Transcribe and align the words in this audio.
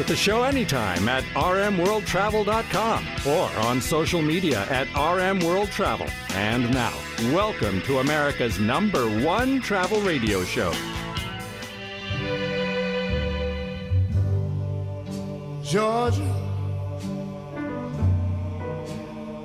With 0.00 0.08
the 0.08 0.16
show 0.16 0.44
anytime 0.44 1.10
at 1.10 1.22
rmworldtravel.com 1.34 3.06
or 3.26 3.50
on 3.66 3.82
social 3.82 4.22
media 4.22 4.62
at 4.70 4.86
rmworldtravel. 4.88 6.10
And 6.30 6.72
now, 6.72 6.94
welcome 7.34 7.82
to 7.82 7.98
America's 7.98 8.58
number 8.58 9.06
one 9.22 9.60
travel 9.60 10.00
radio 10.00 10.42
show. 10.42 10.72
Georgia, 15.62 16.24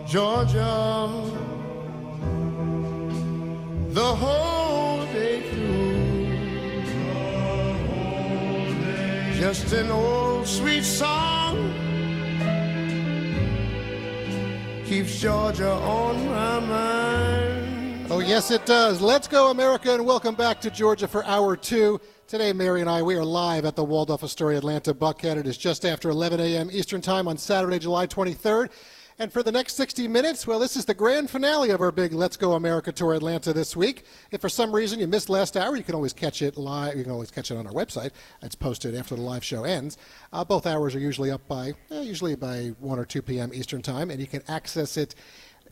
Georgia, 0.07 1.11
the 3.89 4.15
whole 4.15 4.54
just 9.45 9.73
an 9.73 9.91
old 9.91 10.48
sweet 10.48 10.84
song 10.84 11.72
keeps 14.87 15.20
Georgia 15.21 15.70
on 15.70 16.26
my 16.26 16.60
mind. 16.62 18.07
Oh, 18.10 18.21
yes, 18.26 18.49
it 18.49 18.65
does. 18.65 19.02
Let's 19.02 19.27
go, 19.27 19.52
America, 19.52 19.93
and 19.93 20.04
welcome 20.04 20.34
back 20.34 20.60
to 20.62 20.71
Georgia 20.71 21.07
for 21.07 21.24
hour 21.26 21.55
two. 21.55 22.02
Today, 22.27 22.54
Mary 22.54 22.82
and 22.82 22.90
I, 22.90 23.04
we 23.04 23.13
are 23.13 23.24
live 23.24 23.65
at 23.65 23.76
the 23.76 23.84
Waldorf 23.84 24.24
Astoria 24.24 24.57
Atlanta 24.57 24.96
Buckhead. 24.96 25.37
It 25.37 25.46
is 25.46 25.59
just 25.59 25.85
after 25.85 26.09
11 26.09 26.40
a.m. 26.40 26.70
Eastern 26.71 27.02
Time 27.02 27.27
on 27.27 27.37
Saturday, 27.37 27.77
July 27.77 28.07
23rd. 28.07 28.71
And 29.18 29.32
for 29.32 29.41
the 29.41 29.52
next 29.52 29.76
60 29.76 30.10
minutes, 30.10 30.46
well, 30.46 30.60
this 30.60 30.76
is 30.76 30.84
the 30.84 30.94
grand 30.94 31.30
finale 31.30 31.70
of 31.70 31.80
our 31.80 31.94
big 31.94 32.12
Let's 32.12 32.35
Go 32.35 32.52
America 32.52 32.91
Tour 32.91 33.13
Atlanta 33.13 33.54
this 33.54 33.74
week. 33.74 34.04
If 34.30 34.41
for 34.41 34.49
some 34.49 34.76
reason 34.76 34.99
you 34.99 35.08
missed 35.08 35.30
last 35.30 35.55
hour, 35.55 35.77
you 35.77 35.84
can 35.84 35.96
always 35.96 36.12
catch 36.12 36.41
it 36.41 36.58
live. 36.58 36.98
You 36.98 37.04
can 37.04 37.13
always 37.13 37.32
catch 37.32 37.49
it 37.49 37.55
on 37.55 37.66
our 37.66 37.71
website. 37.71 38.12
It's 38.41 38.55
posted 38.55 38.93
after 38.93 39.16
the 39.16 39.21
live 39.21 39.46
show 39.46 39.63
ends. 39.63 39.98
Uh, 40.34 40.43
both 40.43 40.68
hours 40.68 40.96
are 40.96 40.99
usually 40.99 41.32
up 41.32 41.48
by, 41.48 41.76
eh, 41.91 42.02
usually 42.02 42.36
by 42.36 42.74
1 42.82 42.99
or 42.99 43.05
2 43.05 43.21
p.m. 43.21 43.54
Eastern 43.54 43.82
Time, 43.82 44.12
and 44.12 44.20
you 44.20 44.27
can 44.27 44.41
access 44.49 44.98
it 44.98 45.16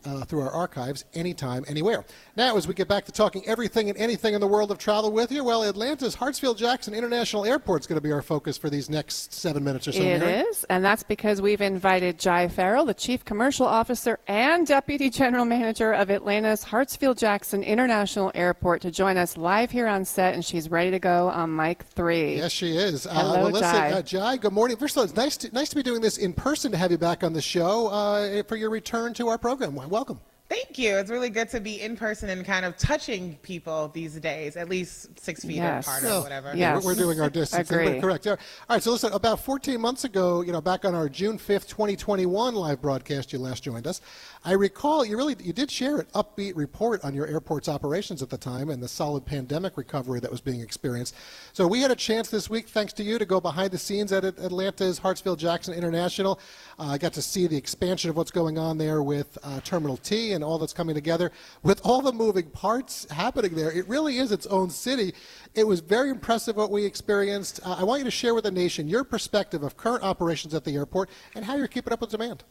uh, 0.06 0.26
through 0.26 0.42
our 0.42 0.52
archives 0.52 1.06
anytime, 1.14 1.64
anywhere. 1.68 2.06
Now, 2.36 2.58
as 2.58 2.68
we 2.68 2.74
get 2.74 2.88
back 2.88 3.06
to 3.06 3.12
talking 3.12 3.44
everything 3.46 3.90
and 3.90 3.98
anything 3.98 4.34
in 4.34 4.42
the 4.42 4.48
world 4.48 4.72
of 4.72 4.78
travel 4.78 5.12
with 5.12 5.32
you, 5.32 5.44
well, 5.44 5.64
Atlanta's 5.64 6.16
Hartsfield 6.16 6.58
Jackson 6.58 6.94
International 6.94 7.46
Airport 7.46 7.82
is 7.82 7.88
going 7.88 7.98
to 7.98 8.02
be 8.02 8.12
our 8.12 8.22
focus 8.22 8.58
for 8.58 8.70
these 8.70 8.90
next 8.90 9.34
seven 9.34 9.64
minutes 9.64 9.88
or 9.88 9.92
so. 9.92 10.02
It 10.02 10.20
Mary. 10.20 10.42
is, 10.42 10.64
and 10.66 10.84
that's 10.84 11.04
because 11.04 11.42
we've 11.42 11.62
invited 11.62 12.20
Jai 12.20 12.48
Ferrell, 12.48 12.86
the 12.86 12.94
Chief 12.94 13.24
Commercial 13.26 13.66
Officer 13.66 14.20
and 14.28 14.66
Deputy 14.66 15.10
General 15.10 15.46
Manager 15.46 15.94
of 15.94 16.10
Atlanta's 16.10 16.66
Hartsfield 16.66 17.18
Jackson 17.18 17.64
International 17.64 18.32
Airport, 18.36 18.82
to 18.82 18.92
join 18.92 19.18
us 19.18 19.38
live 19.38 19.72
here 19.72 19.88
on 19.88 20.06
set, 20.06 20.34
and 20.34 20.44
she's 20.44 20.70
ready 20.70 20.92
to 20.92 21.00
go 21.00 21.30
on 21.30 21.56
mic 21.56 21.84
three. 21.84 22.38
Yes, 22.38 22.52
she 22.52 22.76
is. 22.76 23.06
Hello, 23.06 23.34
uh, 23.34 23.44
well, 23.44 23.52
listen, 23.52 23.72
Jai. 23.72 23.92
Uh, 23.92 24.02
Jai, 24.02 24.38
good 24.38 24.54
morning. 24.54 24.78
First 24.78 24.96
of 24.96 25.00
all, 25.00 25.04
it's 25.06 25.16
nice 25.16 25.38
to, 25.38 25.54
nice 25.54 25.70
to 25.70 25.76
be 25.76 25.84
doing 25.84 26.02
this 26.02 26.18
in 26.18 26.34
person 26.34 26.72
to 26.72 26.78
have 26.78 26.92
you 26.92 26.98
back 26.98 27.24
on 27.24 27.34
the 27.34 27.42
show 27.42 27.88
uh, 27.88 28.44
for 28.44 28.56
your 28.56 28.70
return 28.70 29.14
to 29.14 29.28
our 29.28 29.38
program. 29.38 29.76
Welcome. 29.94 30.20
Thank 30.50 30.78
you. 30.78 30.98
It's 30.98 31.10
really 31.10 31.30
good 31.30 31.50
to 31.50 31.60
be 31.60 31.82
in 31.82 31.96
person 31.96 32.30
and 32.30 32.46
kind 32.46 32.64
of 32.66 32.78
touching 32.78 33.38
people 33.42 33.88
these 33.88 34.20
days, 34.20 34.56
at 34.56 34.70
least 34.70 35.20
six 35.20 35.44
feet 35.44 35.56
Yes. 35.56 35.88
apart 35.88 36.04
Oh, 36.06 36.20
or 36.20 36.22
whatever. 36.24 36.54
yeah. 36.56 36.76
We're, 36.76 36.82
we're 36.88 36.96
doing 36.96 37.22
our 37.22 37.30
distance. 37.30 37.72
Agree. 37.72 38.00
Correct. 38.00 38.28
All 38.28 38.38
right. 38.70 38.84
So 38.84 38.92
listen, 38.92 39.14
about 39.14 39.40
14 39.40 39.80
months 39.82 40.04
ago, 40.04 40.42
you 40.42 40.52
know, 40.52 40.62
back 40.62 40.86
on 40.86 40.94
our 40.94 41.10
June 41.10 41.38
5th, 41.40 41.68
2021 41.70 42.54
live 42.54 42.82
broadcast, 42.82 43.34
you 43.34 43.40
last 43.40 43.64
joined 43.64 43.88
us. 43.88 44.02
I 44.46 44.52
recall 44.52 45.06
you 45.06 45.16
really 45.18 45.36
you 45.42 45.54
did 45.54 45.72
share 45.72 45.98
an 46.00 46.08
upbeat 46.14 46.56
report 46.56 47.04
on 47.04 47.16
your 47.16 47.26
airport's 47.26 47.70
operations 47.70 48.22
at 48.22 48.30
the 48.30 48.38
time 48.38 48.70
and 48.70 48.84
the 48.84 48.88
solid 48.88 49.26
pandemic 49.26 49.76
recovery 49.78 50.20
that 50.20 50.30
was 50.30 50.42
being 50.42 50.60
experienced. 50.62 51.16
So 51.54 51.66
we 51.68 51.82
had 51.82 51.90
a 51.90 51.96
chance 51.96 52.30
this 52.30 52.50
week, 52.50 52.68
thanks 52.68 52.94
to 52.94 53.04
you, 53.04 53.18
to 53.18 53.26
go 53.26 53.40
behind 53.40 53.72
the 53.72 53.78
scenes 53.80 54.12
at 54.12 54.24
Atlanta's 54.26 55.00
Hartsfield 55.00 55.38
Jackson 55.38 55.74
International. 55.74 56.40
Uh, 56.80 56.88
I 56.88 56.98
got 56.98 57.14
to 57.14 57.22
see 57.22 57.48
the 57.48 57.58
expansion 57.58 58.10
of 58.10 58.18
what's 58.18 58.32
going 58.32 58.58
on 58.58 58.78
there 58.78 59.04
with 59.04 59.38
uh, 59.44 59.60
Terminal 59.62 59.98
T 59.98 60.34
and 60.34 60.44
all 60.44 60.58
that's 60.58 60.74
coming 60.74 60.96
together. 60.96 61.32
With 61.62 61.82
all 61.84 62.02
the 62.02 62.12
moving 62.12 62.50
parts 62.50 63.10
happening 63.12 63.54
there, 63.56 63.72
it 63.72 63.88
really 63.88 64.18
is 64.18 64.32
its 64.32 64.46
own 64.48 64.70
city. 64.70 65.14
It 65.54 65.68
was 65.68 65.80
very 65.80 66.10
impressive 66.10 66.56
what 66.56 66.72
we 66.72 66.84
experienced. 66.86 67.60
Uh, 67.64 67.76
I 67.80 67.84
want 67.84 68.00
you 68.00 68.06
to 68.06 68.12
share 68.12 68.34
with 68.34 68.46
the 68.46 68.52
nation 68.52 68.88
your 68.88 69.04
perspective 69.04 69.64
of 69.64 69.78
current 69.78 70.04
operations 70.04 70.54
at 70.54 70.64
the 70.64 70.76
airport 70.76 71.10
and 71.36 71.46
how 71.46 71.56
you're 71.56 71.68
keeping 71.68 71.94
up 71.94 72.02
with 72.02 72.10
demand. 72.10 72.44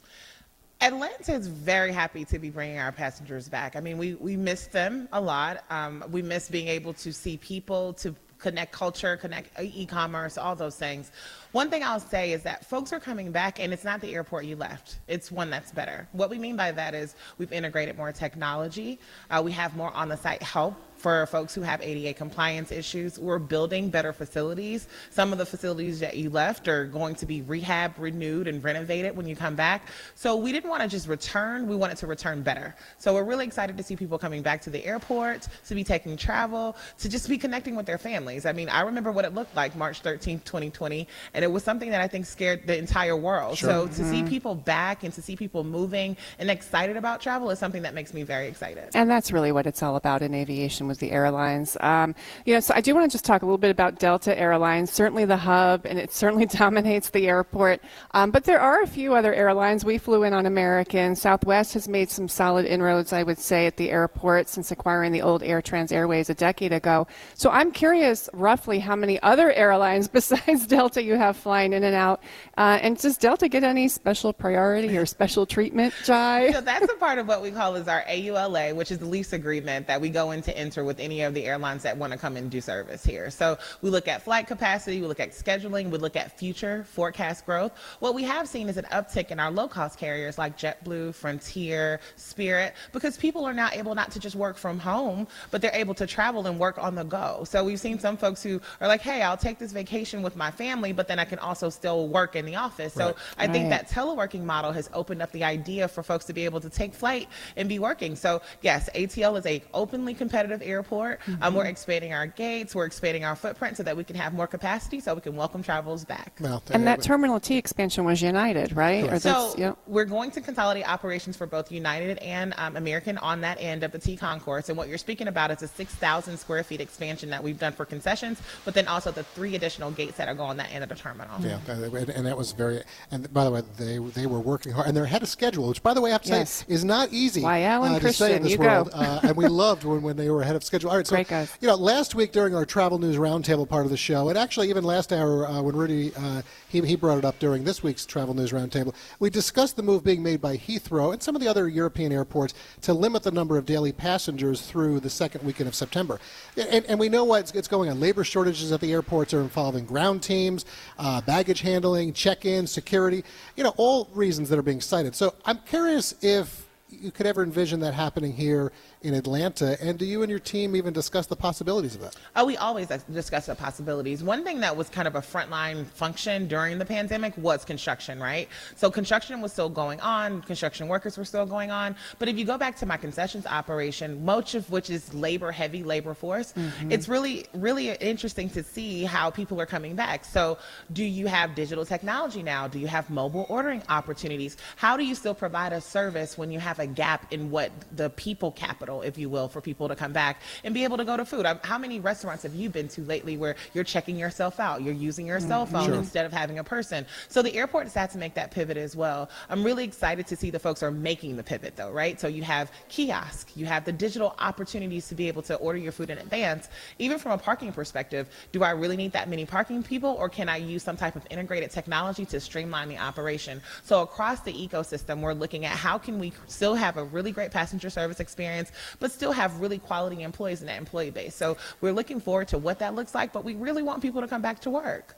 Atlanta 0.80 1.34
is 1.34 1.46
very 1.46 1.92
happy 1.92 2.24
to 2.24 2.40
be 2.40 2.50
bringing 2.50 2.78
our 2.78 2.90
passengers 2.90 3.48
back. 3.48 3.76
I 3.76 3.80
mean, 3.80 3.98
we, 3.98 4.14
we 4.14 4.36
miss 4.36 4.66
them 4.66 5.08
a 5.12 5.20
lot. 5.20 5.64
Um, 5.70 6.02
we 6.10 6.22
miss 6.22 6.48
being 6.48 6.66
able 6.66 6.92
to 6.94 7.12
see 7.12 7.36
people, 7.36 7.92
to 7.94 8.16
connect 8.38 8.72
culture, 8.72 9.16
connect 9.16 9.48
e-commerce, 9.60 10.36
all 10.36 10.56
those 10.56 10.74
things. 10.74 11.12
One 11.52 11.68
thing 11.68 11.84
I'll 11.84 12.00
say 12.00 12.32
is 12.32 12.42
that 12.44 12.64
folks 12.64 12.94
are 12.94 13.00
coming 13.00 13.30
back, 13.30 13.60
and 13.60 13.74
it's 13.74 13.84
not 13.84 14.00
the 14.00 14.14
airport 14.14 14.46
you 14.46 14.56
left. 14.56 15.00
It's 15.06 15.30
one 15.30 15.50
that's 15.50 15.70
better. 15.70 16.08
What 16.12 16.30
we 16.30 16.38
mean 16.38 16.56
by 16.56 16.72
that 16.72 16.94
is 16.94 17.14
we've 17.36 17.52
integrated 17.52 17.94
more 17.98 18.10
technology. 18.10 18.98
Uh, 19.30 19.42
we 19.44 19.52
have 19.52 19.76
more 19.76 19.92
on-the-site 19.92 20.42
help 20.42 20.76
for 21.02 21.26
folks 21.26 21.52
who 21.52 21.62
have 21.62 21.82
ADA 21.82 22.14
compliance 22.14 22.70
issues. 22.70 23.18
We're 23.18 23.40
building 23.40 23.90
better 23.90 24.12
facilities. 24.12 24.86
Some 25.10 25.32
of 25.32 25.38
the 25.38 25.44
facilities 25.44 25.98
that 25.98 26.16
you 26.16 26.30
left 26.30 26.68
are 26.68 26.84
going 26.84 27.16
to 27.16 27.26
be 27.26 27.42
rehab, 27.42 27.98
renewed, 27.98 28.46
and 28.46 28.62
renovated 28.62 29.16
when 29.16 29.26
you 29.26 29.34
come 29.34 29.56
back. 29.56 29.88
So 30.14 30.36
we 30.36 30.52
didn't 30.52 30.70
want 30.70 30.82
to 30.82 30.88
just 30.88 31.08
return, 31.08 31.66
we 31.66 31.74
wanted 31.74 31.96
to 31.98 32.06
return 32.06 32.42
better. 32.42 32.76
So 32.98 33.14
we're 33.14 33.24
really 33.24 33.44
excited 33.44 33.76
to 33.76 33.82
see 33.82 33.96
people 33.96 34.16
coming 34.16 34.42
back 34.42 34.62
to 34.62 34.70
the 34.70 34.84
airport, 34.84 35.48
to 35.66 35.74
be 35.74 35.82
taking 35.82 36.16
travel, 36.16 36.76
to 36.98 37.08
just 37.08 37.28
be 37.28 37.36
connecting 37.36 37.74
with 37.74 37.84
their 37.84 37.98
families. 37.98 38.46
I 38.46 38.52
mean, 38.52 38.68
I 38.68 38.82
remember 38.82 39.10
what 39.10 39.24
it 39.24 39.34
looked 39.34 39.56
like 39.56 39.74
March 39.74 40.04
13th, 40.04 40.44
2020, 40.44 41.08
and 41.34 41.41
it 41.42 41.50
was 41.50 41.62
something 41.62 41.90
that 41.90 42.00
I 42.00 42.08
think 42.08 42.26
scared 42.26 42.66
the 42.66 42.76
entire 42.76 43.16
world. 43.16 43.58
So 43.58 43.86
to 43.86 44.10
see 44.10 44.22
people 44.22 44.54
back 44.54 45.04
and 45.04 45.12
to 45.14 45.22
see 45.22 45.36
people 45.36 45.64
moving 45.64 46.16
and 46.38 46.50
excited 46.50 46.96
about 46.96 47.20
travel 47.20 47.50
is 47.50 47.58
something 47.58 47.82
that 47.82 47.94
makes 47.94 48.14
me 48.14 48.22
very 48.22 48.48
excited. 48.48 48.90
And 48.94 49.10
that's 49.10 49.32
really 49.32 49.52
what 49.52 49.66
it's 49.66 49.82
all 49.82 49.96
about 49.96 50.22
in 50.22 50.34
aviation 50.34 50.88
with 50.88 50.98
the 50.98 51.12
airlines. 51.12 51.76
Um, 51.80 52.14
you 52.46 52.54
know, 52.54 52.60
so 52.60 52.74
I 52.74 52.80
do 52.80 52.94
want 52.94 53.10
to 53.10 53.14
just 53.14 53.24
talk 53.24 53.42
a 53.42 53.44
little 53.44 53.58
bit 53.58 53.70
about 53.70 53.98
Delta 53.98 54.38
Airlines, 54.38 54.90
certainly 54.90 55.24
the 55.24 55.36
hub, 55.36 55.84
and 55.84 55.98
it 55.98 56.12
certainly 56.12 56.46
dominates 56.62 57.10
the 57.10 57.28
airport. 57.28 57.80
Um, 58.12 58.30
but 58.30 58.44
there 58.44 58.60
are 58.60 58.82
a 58.82 58.86
few 58.86 59.14
other 59.14 59.34
airlines. 59.34 59.84
We 59.84 59.98
flew 59.98 60.22
in 60.22 60.32
on 60.32 60.46
American. 60.46 61.16
Southwest 61.16 61.74
has 61.74 61.88
made 61.88 62.10
some 62.10 62.28
solid 62.28 62.66
inroads, 62.66 63.12
I 63.12 63.22
would 63.22 63.38
say, 63.38 63.66
at 63.66 63.76
the 63.76 63.90
airport 63.90 64.48
since 64.48 64.70
acquiring 64.70 65.12
the 65.12 65.22
old 65.22 65.42
AirTran 65.42 65.82
Airways 65.90 66.30
a 66.30 66.34
decade 66.34 66.72
ago. 66.72 67.06
So 67.34 67.50
I'm 67.50 67.72
curious 67.72 68.28
roughly 68.32 68.78
how 68.78 68.94
many 68.94 69.20
other 69.22 69.52
airlines 69.52 70.06
besides 70.12 70.66
Delta 70.66 71.02
you 71.02 71.16
have 71.16 71.31
flying 71.36 71.72
in 71.72 71.84
and 71.84 71.94
out. 71.94 72.22
Uh, 72.56 72.78
and 72.82 72.96
does 72.98 73.16
Delta 73.16 73.48
get 73.48 73.64
any 73.64 73.88
special 73.88 74.32
priority 74.32 74.96
or 74.96 75.06
special 75.06 75.46
treatment, 75.46 75.94
Jai? 76.04 76.52
So 76.52 76.60
that's 76.60 76.90
a 76.90 76.96
part 76.96 77.18
of 77.18 77.26
what 77.28 77.42
we 77.42 77.50
call 77.50 77.76
is 77.76 77.88
our 77.88 78.02
AULA, 78.02 78.74
which 78.74 78.90
is 78.90 78.98
the 78.98 79.06
lease 79.06 79.32
agreement 79.32 79.86
that 79.86 80.00
we 80.00 80.08
go 80.08 80.30
in 80.30 80.42
to 80.42 80.56
enter 80.56 80.84
with 80.84 81.00
any 81.00 81.22
of 81.22 81.34
the 81.34 81.44
airlines 81.44 81.82
that 81.82 81.96
want 81.96 82.12
to 82.12 82.18
come 82.18 82.36
and 82.36 82.50
do 82.50 82.60
service 82.60 83.04
here. 83.04 83.30
So 83.30 83.58
we 83.80 83.90
look 83.90 84.08
at 84.08 84.22
flight 84.22 84.46
capacity, 84.46 85.00
we 85.00 85.06
look 85.06 85.20
at 85.20 85.30
scheduling, 85.30 85.90
we 85.90 85.98
look 85.98 86.16
at 86.16 86.38
future 86.38 86.84
forecast 86.84 87.46
growth. 87.46 87.72
What 88.00 88.14
we 88.14 88.22
have 88.24 88.48
seen 88.48 88.68
is 88.68 88.76
an 88.76 88.86
uptick 88.92 89.30
in 89.30 89.40
our 89.40 89.50
low-cost 89.50 89.98
carriers 89.98 90.38
like 90.38 90.58
JetBlue, 90.58 91.14
Frontier, 91.14 92.00
Spirit, 92.16 92.74
because 92.92 93.16
people 93.16 93.44
are 93.44 93.52
now 93.52 93.70
able 93.72 93.94
not 93.94 94.10
to 94.12 94.20
just 94.20 94.36
work 94.36 94.56
from 94.56 94.78
home, 94.78 95.26
but 95.50 95.62
they're 95.62 95.74
able 95.74 95.94
to 95.94 96.06
travel 96.06 96.46
and 96.46 96.58
work 96.58 96.78
on 96.78 96.94
the 96.94 97.04
go. 97.04 97.44
So 97.44 97.64
we've 97.64 97.80
seen 97.80 97.98
some 97.98 98.16
folks 98.16 98.42
who 98.42 98.60
are 98.80 98.88
like, 98.88 99.00
hey, 99.00 99.22
I'll 99.22 99.36
take 99.36 99.58
this 99.58 99.72
vacation 99.72 100.22
with 100.22 100.36
my 100.36 100.50
family, 100.50 100.92
but 100.92 101.08
then 101.08 101.18
I 101.22 101.24
can 101.24 101.38
also 101.38 101.70
still 101.70 102.08
work 102.08 102.34
in 102.34 102.44
the 102.44 102.56
office. 102.56 102.92
So 102.92 103.06
Right. 103.06 103.16
I 103.38 103.46
think 103.46 103.70
that 103.70 103.88
teleworking 103.88 104.42
model 104.42 104.72
has 104.72 104.90
opened 104.92 105.22
up 105.22 105.30
the 105.30 105.44
idea 105.44 105.86
for 105.86 106.02
folks 106.02 106.24
to 106.26 106.32
be 106.32 106.44
able 106.44 106.60
to 106.60 106.68
take 106.68 106.92
flight 106.94 107.28
and 107.56 107.68
be 107.68 107.78
working. 107.78 108.16
So 108.16 108.42
yes, 108.60 108.90
ATL 108.94 109.38
is 109.38 109.46
a 109.46 109.62
openly 109.72 110.14
competitive 110.14 110.60
airport. 110.62 111.20
Um, 111.40 111.54
we're 111.54 111.66
expanding 111.66 112.12
our 112.12 112.26
gates, 112.26 112.74
we're 112.74 112.86
expanding 112.86 113.24
our 113.24 113.36
footprint 113.36 113.76
so 113.76 113.84
that 113.84 113.96
we 113.96 114.04
can 114.04 114.16
have 114.16 114.34
more 114.34 114.48
capacity 114.48 114.98
so 115.00 115.14
we 115.14 115.20
can 115.20 115.36
welcome 115.36 115.62
travelers 115.62 116.04
back. 116.04 116.32
Well, 116.40 116.62
And 116.70 116.86
that 116.86 117.02
Terminal 117.02 117.38
T 117.38 117.56
expansion 117.56 118.04
was 118.04 118.20
United, 118.20 118.74
right? 118.74 119.10
Or 119.10 119.18
So 119.20 119.54
yep. 119.56 119.78
we're 119.86 120.04
going 120.04 120.32
to 120.32 120.40
consolidate 120.40 120.88
operations 120.88 121.36
for 121.36 121.46
both 121.46 121.70
United 121.70 122.18
and 122.18 122.54
um, 122.56 122.76
American 122.76 123.18
on 123.18 123.40
that 123.42 123.58
end 123.60 123.84
of 123.84 123.92
the 123.92 123.98
T 123.98 124.16
concourse. 124.16 124.68
And 124.68 124.76
what 124.76 124.88
you're 124.88 124.98
speaking 124.98 125.28
about 125.28 125.50
is 125.52 125.62
a 125.62 125.68
6,000 125.68 126.36
square 126.36 126.64
feet 126.64 126.80
expansion 126.80 127.30
that 127.30 127.42
we've 127.42 127.58
done 127.58 127.72
for 127.72 127.84
concessions, 127.84 128.40
but 128.64 128.74
then 128.74 128.88
also 128.88 129.12
the 129.12 129.22
three 129.22 129.54
additional 129.54 129.90
gates 129.90 130.16
that 130.16 130.28
are 130.28 130.34
going 130.34 130.50
on 130.50 130.56
that 130.56 130.72
end 130.72 130.82
of 130.82 130.88
the 130.88 130.94
terminal. 130.94 131.11
Yeah, 131.40 131.58
uh, 131.68 131.72
and, 132.16 132.26
that 132.26 132.36
was 132.36 132.52
very. 132.52 132.82
And 133.10 133.32
by 133.32 133.44
the 133.44 133.50
way, 133.50 133.62
they 133.78 133.98
they 133.98 134.26
were 134.26 134.40
working 134.40 134.72
hard, 134.72 134.86
and 134.88 134.96
they're 134.96 135.04
ahead 135.04 135.22
of 135.22 135.28
schedule, 135.28 135.68
which, 135.68 135.82
by 135.82 135.94
the 135.94 136.00
way, 136.00 136.10
I 136.10 136.12
have 136.14 136.22
to 136.22 136.28
Yes. 136.28 136.50
say 136.50 136.64
is 136.68 136.84
not 136.84 137.12
easy. 137.12 137.42
Wael 137.42 137.86
and 137.86 137.96
uh, 137.96 137.98
to 138.00 138.12
say 138.12 138.34
in 138.36 138.42
Christian, 138.42 138.62
you 138.62 138.68
go. 138.68 138.88
Uh, 138.92 139.20
and 139.22 139.36
we 139.36 139.46
loved 139.62 139.84
when, 139.84 140.02
when 140.02 140.16
they 140.16 140.30
were 140.30 140.42
ahead 140.42 140.56
of 140.56 140.64
schedule. 140.64 140.90
All 140.90 140.96
right, 140.96 141.06
so 141.06 141.14
Great 141.14 141.28
guys. 141.28 141.52
you 141.60 141.68
know, 141.68 141.74
last 141.74 142.14
week 142.14 142.32
during 142.32 142.54
our 142.54 142.64
travel 142.64 142.98
news 142.98 143.16
roundtable 143.16 143.68
part 143.68 143.84
of 143.84 143.90
the 143.90 143.96
show, 143.96 144.28
and 144.28 144.38
actually 144.38 144.68
even 144.70 144.84
last 144.84 145.12
hour 145.12 145.46
uh, 145.46 145.60
when 145.62 145.76
Rudy 145.76 146.12
uh, 146.16 146.42
he 146.68 146.80
he 146.82 146.96
brought 146.96 147.18
it 147.18 147.24
up 147.24 147.38
during 147.38 147.64
this 147.64 147.82
week's 147.82 148.06
travel 148.06 148.34
news 148.34 148.52
roundtable, 148.52 148.94
we 149.18 149.30
discussed 149.30 149.76
the 149.76 149.82
move 149.82 150.04
being 150.04 150.22
made 150.22 150.40
by 150.40 150.56
Heathrow 150.56 151.12
and 151.12 151.22
some 151.22 151.34
of 151.36 151.42
the 151.42 151.48
other 151.48 151.68
European 151.68 152.12
airports 152.12 152.54
to 152.82 152.94
limit 152.94 153.22
the 153.22 153.30
number 153.30 153.58
of 153.58 153.66
daily 153.66 153.92
passengers 153.92 154.62
through 154.62 155.00
the 155.00 155.10
second 155.10 155.44
weekend 155.44 155.68
of 155.68 155.74
September. 155.74 156.20
And, 156.56 156.84
and 156.86 156.98
we 157.00 157.08
know 157.08 157.24
what's 157.24 157.52
it's 157.52 157.68
going 157.68 157.90
on. 157.90 158.00
Labor 158.00 158.24
shortages 158.24 158.72
at 158.72 158.80
the 158.80 158.92
airports 158.92 159.34
are 159.34 159.40
involving 159.40 159.84
ground 159.84 160.22
teams, 160.22 160.64
uh, 161.02 161.20
baggage 161.22 161.60
handling, 161.60 162.12
check-in, 162.12 162.64
security. 162.64 163.24
You 163.56 163.64
know, 163.64 163.74
all 163.76 164.08
reasons 164.14 164.48
that 164.48 164.58
are 164.58 164.62
being 164.62 164.80
cited. 164.80 165.16
So 165.16 165.34
I'm 165.44 165.58
curious 165.66 166.14
if 166.22 166.68
you 166.88 167.10
could 167.10 167.26
ever 167.26 167.42
envision 167.42 167.80
that 167.80 167.92
happening 167.92 168.32
here 168.32 168.70
in 169.02 169.14
Atlanta, 169.14 169.76
and 169.80 169.98
do 169.98 170.04
you 170.04 170.22
and 170.22 170.30
your 170.30 170.38
team 170.38 170.76
even 170.76 170.92
discuss 170.92 171.26
the 171.26 171.36
possibilities 171.36 171.94
of 171.94 172.00
that? 172.02 172.16
Oh, 172.36 172.44
we 172.44 172.56
always 172.56 172.90
uh, 172.90 172.98
discuss 173.12 173.46
the 173.46 173.54
possibilities. 173.54 174.22
One 174.22 174.44
thing 174.44 174.60
that 174.60 174.76
was 174.76 174.88
kind 174.88 175.08
of 175.08 175.14
a 175.14 175.20
frontline 175.20 175.86
function 175.86 176.48
during 176.48 176.78
the 176.78 176.84
pandemic 176.84 177.36
was 177.36 177.64
construction, 177.64 178.20
right? 178.20 178.48
So 178.76 178.90
construction 178.90 179.40
was 179.40 179.52
still 179.52 179.68
going 179.68 180.00
on, 180.00 180.42
construction 180.42 180.88
workers 180.88 181.18
were 181.18 181.24
still 181.24 181.46
going 181.46 181.70
on. 181.70 181.96
But 182.18 182.28
if 182.28 182.38
you 182.38 182.44
go 182.44 182.58
back 182.58 182.76
to 182.76 182.86
my 182.86 182.96
concessions 182.96 183.46
operation, 183.46 184.24
much 184.24 184.54
of 184.54 184.70
which 184.70 184.90
is 184.90 185.12
labor 185.14 185.52
heavy 185.52 185.82
labor 185.82 186.14
force, 186.14 186.54
it's 186.90 187.08
really, 187.08 187.46
really 187.54 187.90
interesting 187.90 188.48
to 188.50 188.62
see 188.62 189.04
how 189.04 189.30
people 189.30 189.60
are 189.60 189.66
coming 189.66 189.94
back. 189.94 190.24
So 190.24 190.58
do 190.92 191.04
you 191.04 191.26
have 191.26 191.54
digital 191.54 191.84
technology 191.84 192.42
now? 192.42 192.68
Do 192.68 192.78
you 192.78 192.86
have 192.86 193.08
mobile 193.10 193.46
ordering 193.48 193.82
opportunities? 193.88 194.56
How 194.76 194.96
do 194.96 195.04
you 195.04 195.14
still 195.14 195.34
provide 195.34 195.72
a 195.72 195.80
service 195.80 196.38
when 196.38 196.50
you 196.50 196.60
have 196.60 196.78
a 196.78 196.86
gap 196.86 197.32
in 197.32 197.50
what 197.50 197.70
the 197.96 198.10
people 198.10 198.50
capital, 198.52 198.91
if 199.00 199.18
you 199.18 199.28
will, 199.28 199.48
for 199.48 199.60
people 199.60 199.88
to 199.88 199.96
come 199.96 200.12
back 200.12 200.42
and 200.64 200.74
be 200.74 200.84
able 200.84 200.96
to 200.98 201.04
go 201.04 201.16
to 201.16 201.24
food? 201.24 201.46
How 201.62 201.78
many 201.78 202.00
restaurants 202.00 202.42
have 202.42 202.54
you 202.54 202.68
been 202.68 202.88
to 202.88 203.02
lately 203.02 203.36
where 203.36 203.56
you're 203.74 203.84
checking 203.84 204.16
yourself 204.16 204.60
out? 204.60 204.82
You're 204.82 204.94
using 204.94 205.26
your 205.26 205.40
mm, 205.40 205.48
cell 205.48 205.66
phone 205.66 205.92
instead 205.92 206.26
of 206.26 206.32
having 206.32 206.58
a 206.58 206.64
person. 206.64 207.06
So 207.28 207.42
the 207.42 207.54
airport 207.54 207.84
has 207.84 207.94
had 207.94 208.10
to 208.10 208.18
make 208.18 208.34
that 208.34 208.50
pivot 208.50 208.76
as 208.76 208.94
well. 208.94 209.30
I'm 209.48 209.64
really 209.64 209.84
excited 209.84 210.26
to 210.28 210.36
see 210.36 210.50
the 210.50 210.58
folks 210.58 210.82
are 210.82 210.90
making 210.90 211.36
the 211.36 211.42
pivot 211.42 211.76
though, 211.76 211.90
right? 211.90 212.20
So 212.20 212.28
you 212.28 212.42
have 212.42 212.70
kiosk, 212.88 213.56
you 213.56 213.66
have 213.66 213.84
the 213.84 213.92
digital 213.92 214.34
opportunities 214.38 215.08
to 215.08 215.14
be 215.14 215.28
able 215.28 215.42
to 215.42 215.56
order 215.56 215.78
your 215.78 215.92
food 215.92 216.10
in 216.10 216.18
advance. 216.18 216.68
Even 216.98 217.18
from 217.18 217.32
a 217.32 217.38
parking 217.38 217.72
perspective, 217.72 218.28
do 218.52 218.62
I 218.62 218.70
really 218.70 218.96
need 218.96 219.12
that 219.12 219.28
many 219.28 219.46
parking 219.46 219.82
people 219.82 220.10
or 220.10 220.28
can 220.28 220.48
I 220.48 220.56
use 220.56 220.82
some 220.82 220.96
type 220.96 221.16
of 221.16 221.26
integrated 221.30 221.70
technology 221.70 222.24
to 222.26 222.40
streamline 222.40 222.88
the 222.88 222.98
operation? 222.98 223.60
So 223.82 224.02
across 224.02 224.40
the 224.40 224.52
ecosystem, 224.52 225.20
we're 225.20 225.32
looking 225.32 225.64
at 225.64 225.76
how 225.76 225.98
can 225.98 226.18
we 226.18 226.32
still 226.46 226.74
have 226.74 226.96
a 226.96 227.04
really 227.04 227.32
great 227.32 227.50
passenger 227.50 227.90
service 227.90 228.20
experience, 228.20 228.72
but 229.00 229.12
still 229.12 229.32
have 229.32 229.60
really 229.60 229.78
quality 229.78 230.22
employees 230.22 230.60
in 230.60 230.66
that 230.66 230.78
employee 230.78 231.10
base. 231.10 231.34
So 231.34 231.56
we're 231.80 231.92
looking 231.92 232.20
forward 232.20 232.48
to 232.48 232.58
what 232.58 232.78
that 232.80 232.94
looks 232.94 233.14
like, 233.14 233.32
but 233.32 233.44
we 233.44 233.54
really 233.54 233.82
want 233.82 234.02
people 234.02 234.20
to 234.20 234.28
come 234.28 234.42
back 234.42 234.60
to 234.60 234.70
work. 234.70 235.16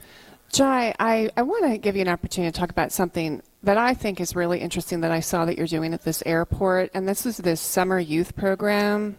Jai, 0.53 0.95
I, 1.01 1.31
I 1.37 1.43
want 1.43 1.65
to 1.65 1.79
give 1.79 1.97
you 1.97 2.03
an 2.03 2.09
opportunity 2.09 2.53
to 2.53 2.59
talk 2.59 2.71
about 2.71 2.93
something 2.93 3.43
that 3.65 3.77
I 3.77 3.95
think 3.95 4.21
is 4.21 4.37
really 4.37 4.61
interesting 4.61 5.01
that 5.01 5.11
I 5.11 5.21
saw 5.21 5.45
that 5.47 5.57
you're 5.57 5.67
doing 5.67 5.95
at 5.95 6.03
this 6.03 6.23
airport, 6.25 6.91
and 6.95 7.09
this 7.09 7.27
is 7.27 7.39
this 7.39 7.61
summer 7.61 7.99
youth 7.99 8.37
program. 8.37 9.17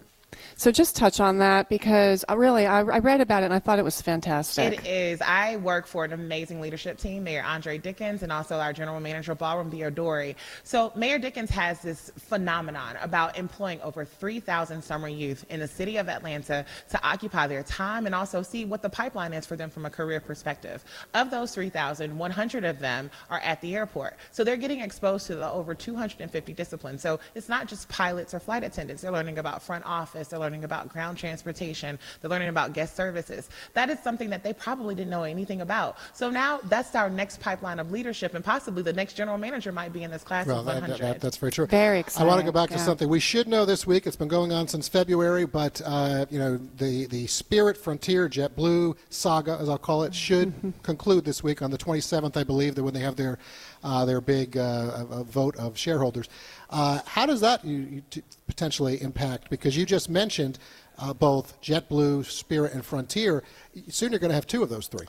So 0.55 0.71
just 0.71 0.95
touch 0.95 1.19
on 1.19 1.39
that 1.39 1.69
because 1.69 2.25
I 2.27 2.33
really 2.33 2.65
I, 2.65 2.79
I 2.79 2.99
read 2.99 3.21
about 3.21 3.43
it 3.43 3.45
and 3.45 3.53
I 3.53 3.59
thought 3.59 3.79
it 3.79 3.85
was 3.85 4.01
fantastic. 4.01 4.79
It 4.79 4.87
is. 4.87 5.21
I 5.21 5.57
work 5.57 5.87
for 5.87 6.05
an 6.05 6.13
amazing 6.13 6.61
leadership 6.61 6.97
team, 6.97 7.23
Mayor 7.23 7.43
Andre 7.43 7.77
Dickens, 7.77 8.23
and 8.23 8.31
also 8.31 8.57
our 8.57 8.73
general 8.73 8.99
manager, 8.99 9.35
Balram 9.35 9.71
Bheodari. 9.71 10.35
So 10.63 10.91
Mayor 10.95 11.19
Dickens 11.19 11.49
has 11.49 11.81
this 11.81 12.11
phenomenon 12.17 12.97
about 13.01 13.37
employing 13.37 13.81
over 13.81 14.05
3,000 14.05 14.81
summer 14.81 15.07
youth 15.07 15.45
in 15.49 15.59
the 15.59 15.67
city 15.67 15.97
of 15.97 16.09
Atlanta 16.09 16.65
to 16.89 17.07
occupy 17.07 17.47
their 17.47 17.63
time 17.63 18.05
and 18.05 18.15
also 18.15 18.41
see 18.41 18.65
what 18.65 18.81
the 18.81 18.89
pipeline 18.89 19.33
is 19.33 19.45
for 19.45 19.55
them 19.55 19.69
from 19.69 19.85
a 19.85 19.89
career 19.89 20.19
perspective. 20.19 20.83
Of 21.13 21.31
those 21.31 21.53
3,000, 21.53 22.17
100 22.17 22.65
of 22.65 22.79
them 22.79 23.09
are 23.29 23.39
at 23.39 23.61
the 23.61 23.75
airport. 23.75 24.17
So 24.31 24.43
they're 24.43 24.57
getting 24.57 24.81
exposed 24.81 25.27
to 25.27 25.35
the 25.35 25.49
over 25.49 25.73
250 25.73 26.53
disciplines. 26.53 27.01
So 27.01 27.19
it's 27.33 27.49
not 27.49 27.67
just 27.67 27.89
pilots 27.89 28.33
or 28.33 28.39
flight 28.39 28.63
attendants. 28.63 29.01
They're 29.01 29.11
learning 29.11 29.37
about 29.37 29.61
front 29.61 29.85
office. 29.85 30.24
They're 30.27 30.39
learning 30.39 30.63
about 30.63 30.89
ground 30.89 31.17
transportation. 31.17 31.99
They're 32.21 32.29
learning 32.29 32.49
about 32.49 32.73
guest 32.73 32.95
services. 32.95 33.49
That 33.73 33.89
is 33.89 33.99
something 33.99 34.29
that 34.29 34.43
they 34.43 34.53
probably 34.53 34.95
didn't 34.95 35.09
know 35.09 35.23
anything 35.23 35.61
about. 35.61 35.97
So 36.13 36.29
now 36.29 36.59
that's 36.65 36.95
our 36.95 37.09
next 37.09 37.39
pipeline 37.39 37.79
of 37.79 37.91
leadership, 37.91 38.33
and 38.33 38.43
possibly 38.43 38.83
the 38.83 38.93
next 38.93 39.13
general 39.13 39.37
manager 39.37 39.71
might 39.71 39.93
be 39.93 40.03
in 40.03 40.11
this 40.11 40.23
class 40.23 40.47
Well, 40.47 40.59
of 40.59 40.65
100. 40.65 40.91
that, 40.91 40.99
that- 40.99 41.21
that's 41.21 41.37
very 41.37 41.51
true. 41.51 41.65
Very 41.67 41.99
exciting. 41.99 42.25
I 42.25 42.29
want 42.29 42.39
to 42.39 42.43
go 42.43 42.49
exciting, 42.49 42.75
back 42.75 42.77
to 42.77 42.83
something 42.83 43.09
we 43.09 43.19
should 43.19 43.47
know 43.47 43.65
this 43.65 43.85
week. 43.87 44.05
It's 44.07 44.15
been 44.15 44.27
going 44.27 44.51
on 44.51 44.67
since 44.67 44.87
February, 44.87 45.45
but 45.45 45.81
uh, 45.85 46.25
you 46.29 46.39
know 46.39 46.59
the 46.77 47.05
the 47.07 47.27
Spirit 47.27 47.77
Frontier 47.77 48.27
JetBlue 48.29 48.95
saga, 49.09 49.57
as 49.59 49.69
I'll 49.69 49.77
call 49.77 50.03
it, 50.03 50.13
should 50.13 50.53
conclude 50.83 51.25
this 51.25 51.43
week 51.43 51.61
on 51.61 51.71
the 51.71 51.77
27th, 51.77 52.37
I 52.37 52.43
believe, 52.43 52.75
that 52.75 52.83
when 52.83 52.93
they 52.93 52.99
have 53.01 53.15
their 53.15 53.37
uh, 53.83 54.05
their 54.05 54.21
big 54.21 54.57
uh, 54.57 55.05
uh, 55.09 55.23
vote 55.23 55.55
of 55.57 55.77
shareholders. 55.77 56.27
Uh, 56.69 56.99
how 57.05 57.25
does 57.25 57.41
that 57.41 57.63
you, 57.63 58.01
you 58.11 58.23
potentially 58.47 59.01
impact? 59.01 59.49
Because 59.49 59.77
you 59.77 59.85
just 59.85 60.09
mentioned 60.09 60.59
uh, 60.97 61.13
both 61.13 61.59
JetBlue, 61.61 62.25
Spirit, 62.25 62.73
and 62.73 62.85
Frontier. 62.85 63.43
Soon 63.89 64.11
you're 64.11 64.19
going 64.19 64.29
to 64.29 64.35
have 64.35 64.47
two 64.47 64.63
of 64.63 64.69
those 64.69 64.87
three. 64.87 65.05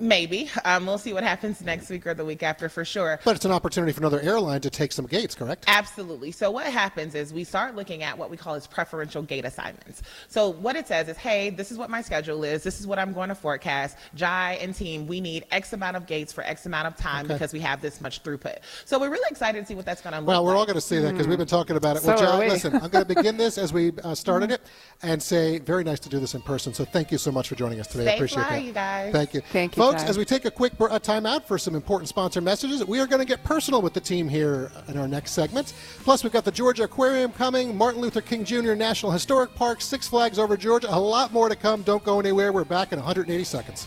Maybe. 0.00 0.50
Um, 0.64 0.86
we'll 0.86 0.98
see 0.98 1.12
what 1.12 1.24
happens 1.24 1.60
next 1.60 1.90
week 1.90 2.06
or 2.06 2.14
the 2.14 2.24
week 2.24 2.42
after 2.42 2.68
for 2.68 2.84
sure. 2.84 3.18
But 3.24 3.36
it's 3.36 3.44
an 3.44 3.50
opportunity 3.52 3.92
for 3.92 4.00
another 4.00 4.20
airline 4.20 4.60
to 4.60 4.70
take 4.70 4.92
some 4.92 5.06
gates, 5.06 5.34
correct? 5.34 5.64
Absolutely. 5.66 6.30
So 6.30 6.50
what 6.50 6.66
happens 6.66 7.14
is 7.14 7.32
we 7.32 7.44
start 7.44 7.74
looking 7.74 8.02
at 8.02 8.16
what 8.16 8.30
we 8.30 8.36
call 8.36 8.54
as 8.54 8.66
preferential 8.66 9.22
gate 9.22 9.44
assignments. 9.44 10.02
So 10.28 10.50
what 10.50 10.76
it 10.76 10.86
says 10.86 11.08
is, 11.08 11.16
hey, 11.16 11.50
this 11.50 11.72
is 11.72 11.78
what 11.78 11.90
my 11.90 12.00
schedule 12.02 12.44
is. 12.44 12.62
This 12.62 12.80
is 12.80 12.86
what 12.86 12.98
I'm 12.98 13.12
going 13.12 13.28
to 13.28 13.34
forecast. 13.34 13.96
Jai 14.14 14.58
and 14.60 14.74
team, 14.74 15.06
we 15.06 15.20
need 15.20 15.46
X 15.50 15.72
amount 15.72 15.96
of 15.96 16.06
gates 16.06 16.32
for 16.32 16.42
X 16.44 16.66
amount 16.66 16.86
of 16.86 16.96
time 16.96 17.24
Okay. 17.24 17.34
because 17.34 17.52
we 17.52 17.60
have 17.60 17.80
this 17.80 18.00
much 18.00 18.22
throughput. 18.22 18.58
So 18.84 18.98
we're 18.98 19.10
really 19.10 19.28
excited 19.30 19.60
to 19.60 19.66
see 19.66 19.74
what 19.74 19.84
that's 19.84 20.00
going 20.00 20.12
to 20.12 20.20
look 20.20 20.28
Well, 20.28 20.44
we're 20.44 20.56
all 20.56 20.66
going 20.66 20.76
to 20.76 20.80
see 20.80 20.98
that 20.98 21.12
because 21.12 21.26
we've 21.26 21.38
been 21.38 21.46
talking 21.46 21.76
about 21.76 21.96
it. 21.96 22.02
So 22.02 22.08
well, 22.08 22.18
John, 22.18 22.36
are 22.36 22.44
we. 22.44 22.48
listen, 22.50 22.74
I'm 22.74 22.90
going 22.90 23.04
to 23.04 23.14
begin 23.14 23.36
this 23.36 23.58
as 23.58 23.72
we 23.72 23.92
uh, 24.04 24.14
started 24.14 24.50
it 24.50 24.60
and 25.02 25.22
say 25.22 25.58
very 25.58 25.84
nice 25.84 26.00
to 26.00 26.08
do 26.08 26.20
this 26.20 26.34
in 26.34 26.42
person. 26.42 26.72
So 26.74 26.84
thank 26.84 27.10
you 27.10 27.18
so 27.18 27.32
much 27.32 27.48
for 27.48 27.54
joining 27.54 27.80
us 27.80 27.86
today. 27.88 28.12
I 28.12 28.14
appreciate 28.14 28.44
fly, 28.44 28.58
that. 28.58 28.64
you 28.64 28.72
guys. 28.72 29.12
Thank 29.12 29.34
you. 29.34 29.40
Thank 29.52 29.76
you, 29.76 29.82
Folks, 29.82 29.87
Jai. 29.92 30.04
as 30.04 30.18
we 30.18 30.24
take 30.24 30.44
a 30.44 30.50
quick 30.50 30.76
br- 30.76 30.90
uh, 30.90 30.98
time 30.98 31.26
out 31.26 31.46
for 31.46 31.58
some 31.58 31.74
important 31.74 32.08
sponsor 32.08 32.40
messages, 32.40 32.84
we 32.84 33.00
are 33.00 33.06
going 33.06 33.20
to 33.20 33.26
get 33.26 33.42
personal 33.44 33.82
with 33.82 33.92
the 33.92 34.00
team 34.00 34.28
here 34.28 34.70
in 34.88 34.96
our 34.96 35.08
next 35.08 35.32
segment. 35.32 35.72
Plus, 36.04 36.22
we've 36.22 36.32
got 36.32 36.44
the 36.44 36.52
Georgia 36.52 36.84
Aquarium 36.84 37.32
coming, 37.32 37.76
Martin 37.76 38.00
Luther 38.00 38.20
King 38.20 38.44
Jr. 38.44 38.74
National 38.74 39.12
Historic 39.12 39.54
Park, 39.54 39.80
Six 39.80 40.08
Flags 40.08 40.38
over 40.38 40.56
Georgia. 40.56 40.88
A 40.90 40.98
lot 40.98 41.32
more 41.32 41.48
to 41.48 41.56
come. 41.56 41.82
Don't 41.82 42.04
go 42.04 42.20
anywhere. 42.20 42.52
We're 42.52 42.64
back 42.64 42.92
in 42.92 42.98
180 42.98 43.44
seconds. 43.44 43.86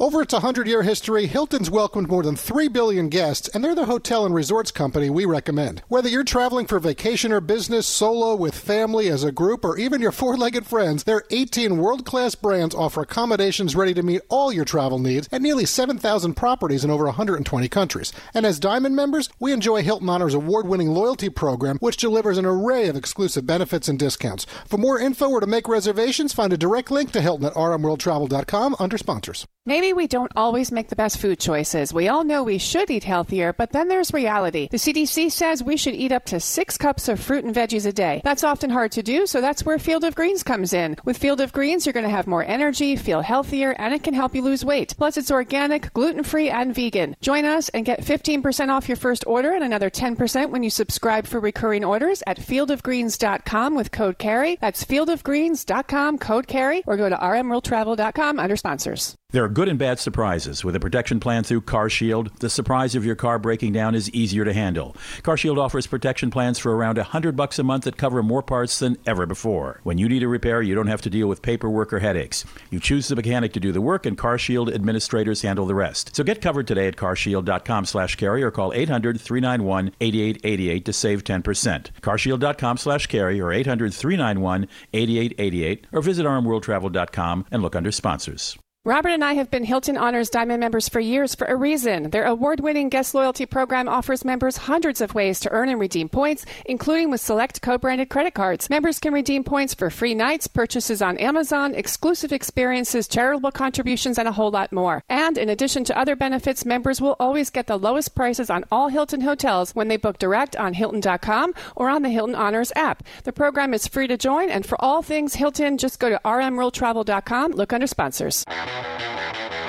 Over 0.00 0.22
its 0.22 0.32
100 0.32 0.68
year 0.68 0.84
history, 0.84 1.26
Hilton's 1.26 1.72
welcomed 1.72 2.08
more 2.08 2.22
than 2.22 2.36
3 2.36 2.68
billion 2.68 3.08
guests, 3.08 3.48
and 3.48 3.64
they're 3.64 3.74
the 3.74 3.86
hotel 3.86 4.24
and 4.24 4.32
resorts 4.32 4.70
company 4.70 5.10
we 5.10 5.24
recommend. 5.24 5.82
Whether 5.88 6.08
you're 6.08 6.22
traveling 6.22 6.68
for 6.68 6.78
vacation 6.78 7.32
or 7.32 7.40
business, 7.40 7.84
solo, 7.84 8.36
with 8.36 8.54
family, 8.54 9.08
as 9.08 9.24
a 9.24 9.32
group, 9.32 9.64
or 9.64 9.76
even 9.76 10.00
your 10.00 10.12
four 10.20 10.36
legged 10.36 10.66
friends, 10.66 11.02
their 11.02 11.24
18 11.32 11.78
world 11.78 12.06
class 12.06 12.36
brands 12.36 12.76
offer 12.76 13.00
accommodations 13.00 13.74
ready 13.74 13.92
to 13.92 14.04
meet 14.04 14.22
all 14.28 14.52
your 14.52 14.64
travel 14.64 15.00
needs 15.00 15.28
at 15.32 15.42
nearly 15.42 15.66
7,000 15.66 16.34
properties 16.34 16.84
in 16.84 16.92
over 16.92 17.06
120 17.06 17.68
countries. 17.68 18.12
And 18.32 18.46
as 18.46 18.60
Diamond 18.60 18.94
members, 18.94 19.28
we 19.40 19.52
enjoy 19.52 19.82
Hilton 19.82 20.08
Honor's 20.08 20.32
award 20.32 20.68
winning 20.68 20.90
loyalty 20.90 21.28
program, 21.28 21.76
which 21.78 21.96
delivers 21.96 22.38
an 22.38 22.46
array 22.46 22.86
of 22.86 22.94
exclusive 22.94 23.46
benefits 23.46 23.88
and 23.88 23.98
discounts. 23.98 24.46
For 24.64 24.78
more 24.78 25.00
info 25.00 25.28
or 25.28 25.40
to 25.40 25.48
make 25.48 25.66
reservations, 25.66 26.32
find 26.32 26.52
a 26.52 26.56
direct 26.56 26.92
link 26.92 27.10
to 27.10 27.20
Hilton 27.20 27.46
at 27.46 27.54
rmworldtravel.com 27.54 28.76
under 28.78 28.96
sponsors. 28.96 29.44
Maybe 29.68 29.87
We 29.92 30.06
don't 30.06 30.32
always 30.36 30.70
make 30.70 30.88
the 30.88 30.96
best 30.96 31.18
food 31.18 31.38
choices. 31.38 31.92
We 31.92 32.08
all 32.08 32.24
know 32.24 32.42
we 32.42 32.58
should 32.58 32.90
eat 32.90 33.04
healthier, 33.04 33.52
but 33.52 33.72
then 33.72 33.88
there's 33.88 34.12
reality. 34.12 34.68
The 34.70 34.76
CDC 34.76 35.30
says 35.32 35.62
we 35.62 35.76
should 35.76 35.94
eat 35.94 36.12
up 36.12 36.24
to 36.26 36.40
six 36.40 36.76
cups 36.76 37.08
of 37.08 37.20
fruit 37.20 37.44
and 37.44 37.54
veggies 37.54 37.86
a 37.86 37.92
day. 37.92 38.20
That's 38.24 38.44
often 38.44 38.70
hard 38.70 38.92
to 38.92 39.02
do, 39.02 39.26
so 39.26 39.40
that's 39.40 39.64
where 39.64 39.78
Field 39.78 40.04
of 40.04 40.14
Greens 40.14 40.42
comes 40.42 40.72
in. 40.72 40.96
With 41.04 41.18
Field 41.18 41.40
of 41.40 41.52
Greens, 41.52 41.86
you're 41.86 41.92
going 41.92 42.04
to 42.04 42.10
have 42.10 42.26
more 42.26 42.44
energy, 42.44 42.96
feel 42.96 43.20
healthier, 43.20 43.74
and 43.78 43.94
it 43.94 44.02
can 44.02 44.14
help 44.14 44.34
you 44.34 44.42
lose 44.42 44.64
weight. 44.64 44.94
Plus, 44.96 45.16
it's 45.16 45.30
organic, 45.30 45.92
gluten 45.92 46.22
free, 46.22 46.50
and 46.50 46.74
vegan. 46.74 47.16
Join 47.20 47.44
us 47.44 47.68
and 47.70 47.84
get 47.84 48.02
15% 48.02 48.68
off 48.68 48.88
your 48.88 48.96
first 48.96 49.24
order 49.26 49.52
and 49.52 49.64
another 49.64 49.90
10% 49.90 50.50
when 50.50 50.62
you 50.62 50.70
subscribe 50.70 51.26
for 51.26 51.40
recurring 51.40 51.84
orders 51.84 52.22
at 52.26 52.38
fieldofgreens.com 52.38 53.74
with 53.74 53.90
code 53.90 54.18
CAREY. 54.18 54.58
That's 54.60 54.84
fieldofgreens.com, 54.84 56.18
code 56.18 56.46
CAREY, 56.46 56.82
or 56.86 56.96
go 56.96 57.08
to 57.08 57.16
rmworldtravel.com 57.16 58.38
under 58.38 58.56
sponsors. 58.56 59.16
There 59.30 59.44
are 59.44 59.48
good 59.50 59.68
and 59.68 59.78
bad 59.78 59.98
surprises. 59.98 60.64
With 60.64 60.74
a 60.74 60.80
protection 60.80 61.20
plan 61.20 61.44
through 61.44 61.60
CarShield, 61.60 62.38
the 62.38 62.48
surprise 62.48 62.94
of 62.94 63.04
your 63.04 63.14
car 63.14 63.38
breaking 63.38 63.74
down 63.74 63.94
is 63.94 64.08
easier 64.12 64.42
to 64.42 64.54
handle. 64.54 64.96
CarShield 65.20 65.58
offers 65.58 65.86
protection 65.86 66.30
plans 66.30 66.58
for 66.58 66.74
around 66.74 66.96
100 66.96 67.36
bucks 67.36 67.58
a 67.58 67.62
month 67.62 67.84
that 67.84 67.98
cover 67.98 68.22
more 68.22 68.42
parts 68.42 68.78
than 68.78 68.96
ever 69.06 69.26
before. 69.26 69.80
When 69.82 69.98
you 69.98 70.08
need 70.08 70.22
a 70.22 70.28
repair, 70.28 70.62
you 70.62 70.74
don't 70.74 70.86
have 70.86 71.02
to 71.02 71.10
deal 71.10 71.28
with 71.28 71.42
paperwork 71.42 71.92
or 71.92 71.98
headaches. 71.98 72.46
You 72.70 72.80
choose 72.80 73.08
the 73.08 73.16
mechanic 73.16 73.52
to 73.52 73.60
do 73.60 73.70
the 73.70 73.82
work 73.82 74.06
and 74.06 74.16
CarShield 74.16 74.74
administrators 74.74 75.42
handle 75.42 75.66
the 75.66 75.74
rest. 75.74 76.16
So 76.16 76.24
get 76.24 76.40
covered 76.40 76.66
today 76.66 76.88
at 76.88 76.96
carshield.com/carey 76.96 78.42
or 78.42 78.50
call 78.50 78.72
800-391-8888 78.72 80.86
to 80.86 80.92
save 80.94 81.22
10%. 81.22 81.90
carshield.com/carey 82.00 83.40
or 83.40 83.52
800-391-8888 83.52 85.84
or 85.92 86.00
visit 86.00 86.24
rmworldtravel.com 86.24 87.44
and 87.50 87.60
look 87.60 87.76
under 87.76 87.92
sponsors. 87.92 88.56
Robert 88.88 89.10
and 89.10 89.22
I 89.22 89.34
have 89.34 89.50
been 89.50 89.64
Hilton 89.64 89.98
Honors 89.98 90.30
Diamond 90.30 90.60
members 90.60 90.88
for 90.88 90.98
years 90.98 91.34
for 91.34 91.44
a 91.44 91.54
reason. 91.54 92.08
Their 92.08 92.24
award 92.24 92.60
winning 92.60 92.88
guest 92.88 93.14
loyalty 93.14 93.44
program 93.44 93.86
offers 93.86 94.24
members 94.24 94.56
hundreds 94.56 95.02
of 95.02 95.14
ways 95.14 95.40
to 95.40 95.50
earn 95.50 95.68
and 95.68 95.78
redeem 95.78 96.08
points, 96.08 96.46
including 96.64 97.10
with 97.10 97.20
select 97.20 97.60
co 97.60 97.76
branded 97.76 98.08
credit 98.08 98.32
cards. 98.32 98.70
Members 98.70 98.98
can 98.98 99.12
redeem 99.12 99.44
points 99.44 99.74
for 99.74 99.90
free 99.90 100.14
nights, 100.14 100.46
purchases 100.46 101.02
on 101.02 101.18
Amazon, 101.18 101.74
exclusive 101.74 102.32
experiences, 102.32 103.06
charitable 103.06 103.50
contributions, 103.50 104.18
and 104.18 104.26
a 104.26 104.32
whole 104.32 104.50
lot 104.50 104.72
more. 104.72 105.04
And 105.10 105.36
in 105.36 105.50
addition 105.50 105.84
to 105.84 105.98
other 105.98 106.16
benefits, 106.16 106.64
members 106.64 106.98
will 106.98 107.16
always 107.20 107.50
get 107.50 107.66
the 107.66 107.78
lowest 107.78 108.14
prices 108.14 108.48
on 108.48 108.64
all 108.72 108.88
Hilton 108.88 109.20
hotels 109.20 109.74
when 109.74 109.88
they 109.88 109.98
book 109.98 110.16
direct 110.16 110.56
on 110.56 110.72
Hilton.com 110.72 111.52
or 111.76 111.90
on 111.90 112.00
the 112.00 112.08
Hilton 112.08 112.34
Honors 112.34 112.72
app. 112.74 113.02
The 113.24 113.34
program 113.34 113.74
is 113.74 113.86
free 113.86 114.06
to 114.06 114.16
join, 114.16 114.48
and 114.48 114.64
for 114.64 114.82
all 114.82 115.02
things 115.02 115.34
Hilton, 115.34 115.76
just 115.76 116.00
go 116.00 116.08
to 116.08 116.18
rmworldtravel.com, 116.24 117.52
look 117.52 117.74
under 117.74 117.86
sponsors. 117.86 118.46
Thank 118.80 119.62
you. 119.62 119.67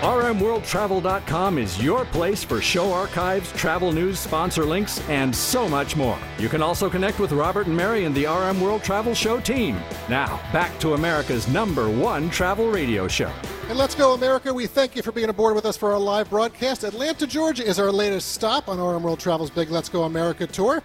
RMWorldTravel.com 0.00 1.58
is 1.58 1.82
your 1.82 2.04
place 2.04 2.44
for 2.44 2.60
show 2.60 2.92
archives, 2.92 3.50
travel 3.54 3.90
news, 3.90 4.20
sponsor 4.20 4.64
links, 4.64 5.00
and 5.08 5.34
so 5.34 5.68
much 5.68 5.96
more. 5.96 6.16
You 6.38 6.48
can 6.48 6.62
also 6.62 6.88
connect 6.88 7.18
with 7.18 7.32
Robert 7.32 7.66
and 7.66 7.76
Mary 7.76 8.04
and 8.04 8.14
the 8.14 8.26
RM 8.26 8.60
World 8.60 8.84
Travel 8.84 9.12
Show 9.12 9.40
team. 9.40 9.76
Now, 10.08 10.40
back 10.52 10.78
to 10.78 10.94
America's 10.94 11.48
number 11.48 11.90
one 11.90 12.30
travel 12.30 12.70
radio 12.70 13.08
show. 13.08 13.32
And 13.68 13.76
let's 13.76 13.96
go, 13.96 14.12
America. 14.12 14.54
We 14.54 14.68
thank 14.68 14.94
you 14.94 15.02
for 15.02 15.10
being 15.10 15.30
aboard 15.30 15.56
with 15.56 15.66
us 15.66 15.76
for 15.76 15.92
our 15.92 15.98
live 15.98 16.30
broadcast. 16.30 16.84
Atlanta, 16.84 17.26
Georgia 17.26 17.66
is 17.66 17.80
our 17.80 17.90
latest 17.90 18.30
stop 18.30 18.68
on 18.68 18.78
RM 18.78 19.02
World 19.02 19.18
Travel's 19.18 19.50
Big 19.50 19.68
Let's 19.68 19.88
Go 19.88 20.04
America 20.04 20.46
tour. 20.46 20.80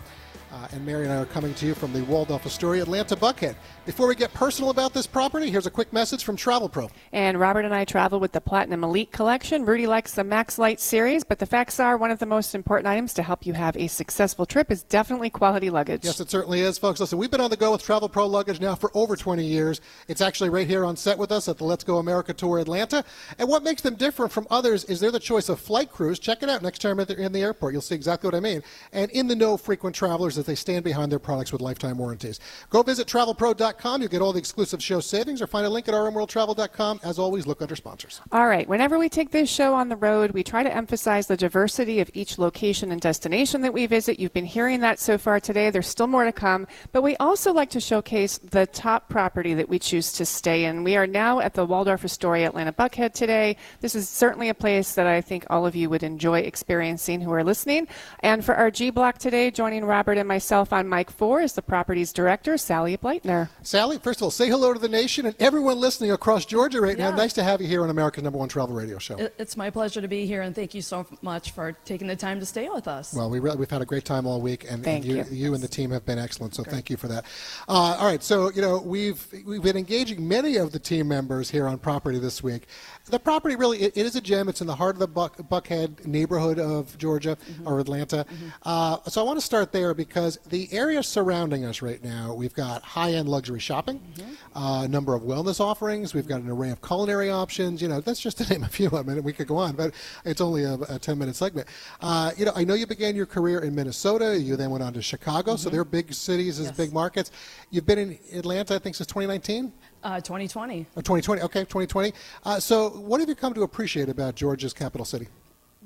Uh, 0.53 0.67
and 0.71 0.85
Mary 0.85 1.05
and 1.05 1.11
I 1.11 1.17
are 1.17 1.25
coming 1.25 1.51
to 1.55 1.65
you 1.65 1.73
from 1.73 1.93
the 1.93 2.03
Waldorf 2.03 2.45
Astoria 2.45 2.83
Atlanta 2.83 3.15
Buckhead. 3.15 3.55
Before 3.87 4.07
we 4.07 4.13
get 4.13 4.31
personal 4.35 4.69
about 4.69 4.93
this 4.93 5.07
property, 5.07 5.49
here's 5.49 5.65
a 5.65 5.71
quick 5.71 5.91
message 5.91 6.23
from 6.23 6.35
Travel 6.35 6.69
Pro. 6.69 6.91
And 7.11 7.39
Robert 7.39 7.65
and 7.65 7.73
I 7.73 7.85
travel 7.85 8.19
with 8.19 8.33
the 8.33 8.39
Platinum 8.39 8.83
Elite 8.83 9.11
collection. 9.11 9.65
Rudy 9.65 9.87
likes 9.87 10.13
the 10.13 10.23
Max 10.23 10.59
Light 10.59 10.79
series, 10.79 11.23
but 11.23 11.39
the 11.39 11.47
facts 11.47 11.79
are 11.79 11.97
one 11.97 12.11
of 12.11 12.19
the 12.19 12.27
most 12.27 12.53
important 12.53 12.85
items 12.85 13.15
to 13.15 13.23
help 13.23 13.47
you 13.47 13.53
have 13.53 13.75
a 13.77 13.87
successful 13.87 14.45
trip 14.45 14.69
is 14.69 14.83
definitely 14.83 15.31
quality 15.31 15.71
luggage. 15.71 16.05
Yes, 16.05 16.19
it 16.19 16.29
certainly 16.29 16.59
is, 16.59 16.77
folks. 16.77 16.99
Listen, 16.99 17.17
we've 17.17 17.31
been 17.31 17.41
on 17.41 17.49
the 17.49 17.57
go 17.57 17.71
with 17.71 17.81
Travel 17.81 18.07
Pro 18.07 18.27
luggage 18.27 18.61
now 18.61 18.75
for 18.75 18.91
over 18.93 19.15
20 19.15 19.43
years. 19.43 19.81
It's 20.07 20.21
actually 20.21 20.51
right 20.51 20.67
here 20.67 20.85
on 20.85 20.95
set 20.95 21.17
with 21.17 21.31
us 21.31 21.49
at 21.49 21.57
the 21.57 21.63
Let's 21.63 21.83
Go 21.83 21.97
America 21.97 22.31
Tour 22.31 22.59
Atlanta. 22.59 23.03
And 23.39 23.49
what 23.49 23.63
makes 23.63 23.81
them 23.81 23.95
different 23.95 24.31
from 24.31 24.45
others 24.51 24.83
is 24.83 24.99
they're 24.99 25.09
the 25.09 25.19
choice 25.19 25.49
of 25.49 25.59
flight 25.59 25.91
crews. 25.91 26.19
Check 26.19 26.43
it 26.43 26.49
out 26.49 26.61
next 26.61 26.83
time 26.83 26.99
in 26.99 27.31
the 27.31 27.41
airport. 27.41 27.73
You'll 27.73 27.81
see 27.81 27.95
exactly 27.95 28.27
what 28.27 28.35
I 28.35 28.39
mean. 28.39 28.61
And 28.91 29.09
in 29.09 29.27
the 29.27 29.35
know 29.35 29.57
frequent 29.57 29.95
travelers 29.95 30.42
as 30.43 30.47
they 30.47 30.55
stand 30.55 30.83
behind 30.83 31.09
their 31.09 31.19
products 31.19 31.53
with 31.53 31.61
lifetime 31.61 31.97
warranties. 31.97 32.39
Go 32.69 32.83
visit 32.83 33.07
travelpro.com. 33.07 34.01
You'll 34.01 34.09
get 34.11 34.21
all 34.21 34.33
the 34.33 34.39
exclusive 34.39 34.83
show 34.83 34.99
savings 34.99 35.41
or 35.41 35.47
find 35.47 35.65
a 35.65 35.69
link 35.69 35.87
at 35.87 35.93
rmworldtravel.com. 35.93 36.99
As 37.03 37.17
always, 37.17 37.47
look 37.47 37.61
under 37.61 37.75
sponsors. 37.75 38.19
All 38.31 38.47
right. 38.47 38.67
Whenever 38.67 38.99
we 38.99 39.07
take 39.07 39.31
this 39.31 39.49
show 39.49 39.73
on 39.73 39.87
the 39.87 39.95
road, 39.95 40.31
we 40.31 40.43
try 40.43 40.63
to 40.63 40.75
emphasize 40.75 41.27
the 41.27 41.37
diversity 41.37 42.01
of 42.01 42.09
each 42.13 42.37
location 42.37 42.91
and 42.91 42.99
destination 42.99 43.61
that 43.61 43.73
we 43.73 43.85
visit. 43.85 44.19
You've 44.19 44.33
been 44.33 44.45
hearing 44.45 44.81
that 44.81 44.99
so 44.99 45.17
far 45.17 45.39
today. 45.39 45.69
There's 45.69 45.87
still 45.87 46.07
more 46.07 46.25
to 46.25 46.33
come. 46.33 46.67
But 46.91 47.03
we 47.03 47.15
also 47.17 47.53
like 47.53 47.69
to 47.71 47.79
showcase 47.79 48.37
the 48.39 48.67
top 48.67 49.07
property 49.07 49.53
that 49.53 49.69
we 49.69 49.79
choose 49.79 50.11
to 50.13 50.25
stay 50.25 50.65
in. 50.65 50.83
We 50.83 50.97
are 50.97 51.07
now 51.07 51.39
at 51.39 51.53
the 51.53 51.65
Waldorf 51.65 52.03
Astoria 52.03 52.47
Atlanta 52.47 52.73
Buckhead 52.73 53.13
today. 53.13 53.55
This 53.79 53.95
is 53.95 54.09
certainly 54.09 54.49
a 54.49 54.53
place 54.53 54.95
that 54.95 55.07
I 55.07 55.21
think 55.21 55.45
all 55.49 55.65
of 55.65 55.75
you 55.75 55.89
would 55.89 56.03
enjoy 56.03 56.39
experiencing 56.39 57.21
who 57.21 57.31
are 57.31 57.43
listening. 57.43 57.87
And 58.19 58.43
for 58.43 58.55
our 58.55 58.69
G 58.69 58.89
Block 58.89 59.17
today, 59.17 59.51
joining 59.51 59.85
Robert 59.85 60.17
and 60.17 60.27
myself 60.33 60.73
on 60.73 60.87
Mike 60.87 61.11
4 61.11 61.41
is 61.41 61.53
the 61.53 61.61
property's 61.61 62.11
director, 62.11 62.57
Sally 62.57 62.97
Bleitner. 62.97 63.49
Sally, 63.61 63.99
first 63.99 64.17
of 64.17 64.23
all, 64.23 64.31
say 64.31 64.49
hello 64.49 64.73
to 64.73 64.79
the 64.79 64.89
nation 64.89 65.27
and 65.27 65.35
everyone 65.39 65.79
listening 65.79 66.09
across 66.09 66.43
Georgia 66.43 66.81
right 66.81 66.97
yeah. 66.97 67.11
now. 67.11 67.15
Nice 67.15 67.33
to 67.33 67.43
have 67.43 67.61
you 67.61 67.67
here 67.67 67.83
on 67.83 67.91
America's 67.91 68.23
number 68.23 68.39
one 68.39 68.49
travel 68.49 68.75
radio 68.75 68.97
show. 68.97 69.15
It's 69.37 69.55
my 69.55 69.69
pleasure 69.69 70.01
to 70.01 70.07
be 70.07 70.25
here, 70.25 70.41
and 70.41 70.55
thank 70.55 70.73
you 70.73 70.81
so 70.81 71.05
much 71.21 71.51
for 71.51 71.73
taking 71.85 72.07
the 72.07 72.15
time 72.15 72.39
to 72.39 72.47
stay 72.47 72.67
with 72.67 72.87
us. 72.87 73.13
Well, 73.13 73.29
we 73.29 73.37
really, 73.37 73.57
we've 73.57 73.69
had 73.69 73.83
a 73.83 73.85
great 73.85 74.05
time 74.05 74.25
all 74.25 74.41
week, 74.41 74.65
and, 74.67 74.83
and 74.87 75.05
you, 75.05 75.17
you. 75.17 75.25
you, 75.29 75.53
and 75.53 75.61
the 75.61 75.67
team 75.67 75.91
have 75.91 76.03
been 76.03 76.17
excellent. 76.17 76.55
So 76.55 76.63
Great. 76.63 76.73
thank 76.73 76.89
you 76.89 76.97
for 76.97 77.07
that. 77.09 77.25
Uh, 77.69 77.97
all 77.99 78.07
right, 78.07 78.23
so 78.23 78.49
you 78.49 78.63
know 78.63 78.79
we've 78.79 79.23
we've 79.45 79.61
been 79.61 79.77
engaging 79.77 80.27
many 80.27 80.55
of 80.55 80.71
the 80.71 80.79
team 80.79 81.07
members 81.07 81.51
here 81.51 81.67
on 81.67 81.77
property 81.77 82.17
this 82.17 82.41
week. 82.41 82.65
The 83.05 83.19
property 83.19 83.55
really 83.55 83.83
it, 83.83 83.95
it 83.95 84.05
is 84.07 84.15
a 84.15 84.21
gem. 84.21 84.49
It's 84.49 84.61
in 84.61 84.67
the 84.67 84.75
heart 84.75 84.95
of 84.95 84.99
the 84.99 85.07
Buck, 85.07 85.37
Buckhead 85.37 86.07
neighborhood 86.07 86.57
of 86.57 86.97
Georgia 86.97 87.35
mm-hmm. 87.35 87.67
or 87.67 87.79
Atlanta. 87.79 88.25
Mm-hmm. 88.27 88.47
Uh, 88.63 88.97
so 89.07 89.21
I 89.21 89.23
want 89.25 89.37
to 89.37 89.45
start 89.45 89.71
there 89.71 89.93
because 89.93 90.22
the 90.29 90.67
area 90.71 91.01
surrounding 91.03 91.65
us 91.65 91.81
right 91.81 92.03
now, 92.03 92.33
we've 92.33 92.53
got 92.53 92.83
high-end 92.83 93.29
luxury 93.29 93.59
shopping, 93.59 93.99
mm-hmm. 94.15 94.57
uh, 94.57 94.83
a 94.83 94.87
number 94.87 95.15
of 95.15 95.23
wellness 95.23 95.59
offerings. 95.59 96.13
We've 96.13 96.27
got 96.27 96.41
an 96.41 96.49
array 96.49 96.71
of 96.71 96.81
culinary 96.81 97.29
options. 97.29 97.81
You 97.81 97.87
know, 97.87 98.01
that's 98.01 98.19
just 98.19 98.37
to 98.39 98.49
name 98.53 98.63
a 98.63 98.67
few. 98.67 98.89
I 98.91 99.03
mean, 99.03 99.23
we 99.23 99.33
could 99.33 99.47
go 99.47 99.57
on, 99.57 99.75
but 99.75 99.93
it's 100.25 100.41
only 100.41 100.63
a, 100.63 100.73
a 100.73 100.99
10-minute 100.99 101.35
segment. 101.35 101.67
Uh, 102.01 102.31
you 102.37 102.45
know, 102.45 102.51
I 102.55 102.63
know 102.63 102.73
you 102.73 102.87
began 102.87 103.15
your 103.15 103.25
career 103.25 103.59
in 103.59 103.75
Minnesota. 103.75 104.39
You 104.39 104.55
then 104.55 104.69
went 104.69 104.83
on 104.83 104.93
to 104.93 105.01
Chicago. 105.01 105.55
So 105.55 105.69
they're 105.69 105.85
big 105.85 106.13
cities 106.13 106.59
as 106.59 106.67
yes. 106.67 106.77
big 106.77 106.93
markets. 106.93 107.31
You've 107.69 107.85
been 107.85 107.99
in 107.99 108.19
Atlanta, 108.33 108.75
I 108.75 108.79
think, 108.79 108.95
since 108.95 109.07
2019. 109.07 109.71
Uh, 110.03 110.17
2020. 110.17 110.85
Oh, 110.97 111.01
2020. 111.01 111.41
Okay, 111.43 111.61
2020. 111.61 112.13
Uh, 112.43 112.59
so, 112.59 112.89
what 112.89 113.21
have 113.21 113.29
you 113.29 113.35
come 113.35 113.53
to 113.53 113.63
appreciate 113.63 114.09
about 114.09 114.35
Georgia's 114.35 114.73
capital 114.73 115.05
city? 115.05 115.27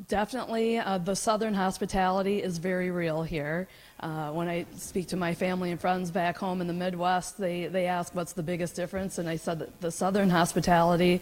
Definitely, 0.05 0.77
uh, 0.77 0.99
the 0.99 1.15
Southern 1.15 1.55
hospitality 1.55 2.43
is 2.43 2.59
very 2.59 2.91
real 2.91 3.23
here. 3.23 3.67
Uh, 3.99 4.29
when 4.29 4.47
I 4.47 4.67
speak 4.75 5.07
to 5.07 5.17
my 5.17 5.33
family 5.33 5.71
and 5.71 5.81
friends 5.81 6.11
back 6.11 6.37
home 6.37 6.61
in 6.61 6.67
the 6.67 6.73
Midwest, 6.73 7.39
they, 7.39 7.65
they 7.65 7.87
ask 7.87 8.13
what's 8.13 8.33
the 8.33 8.43
biggest 8.43 8.75
difference, 8.75 9.17
and 9.17 9.27
I 9.27 9.37
said 9.37 9.57
that 9.57 9.81
the 9.81 9.89
Southern 9.89 10.29
hospitality 10.29 11.19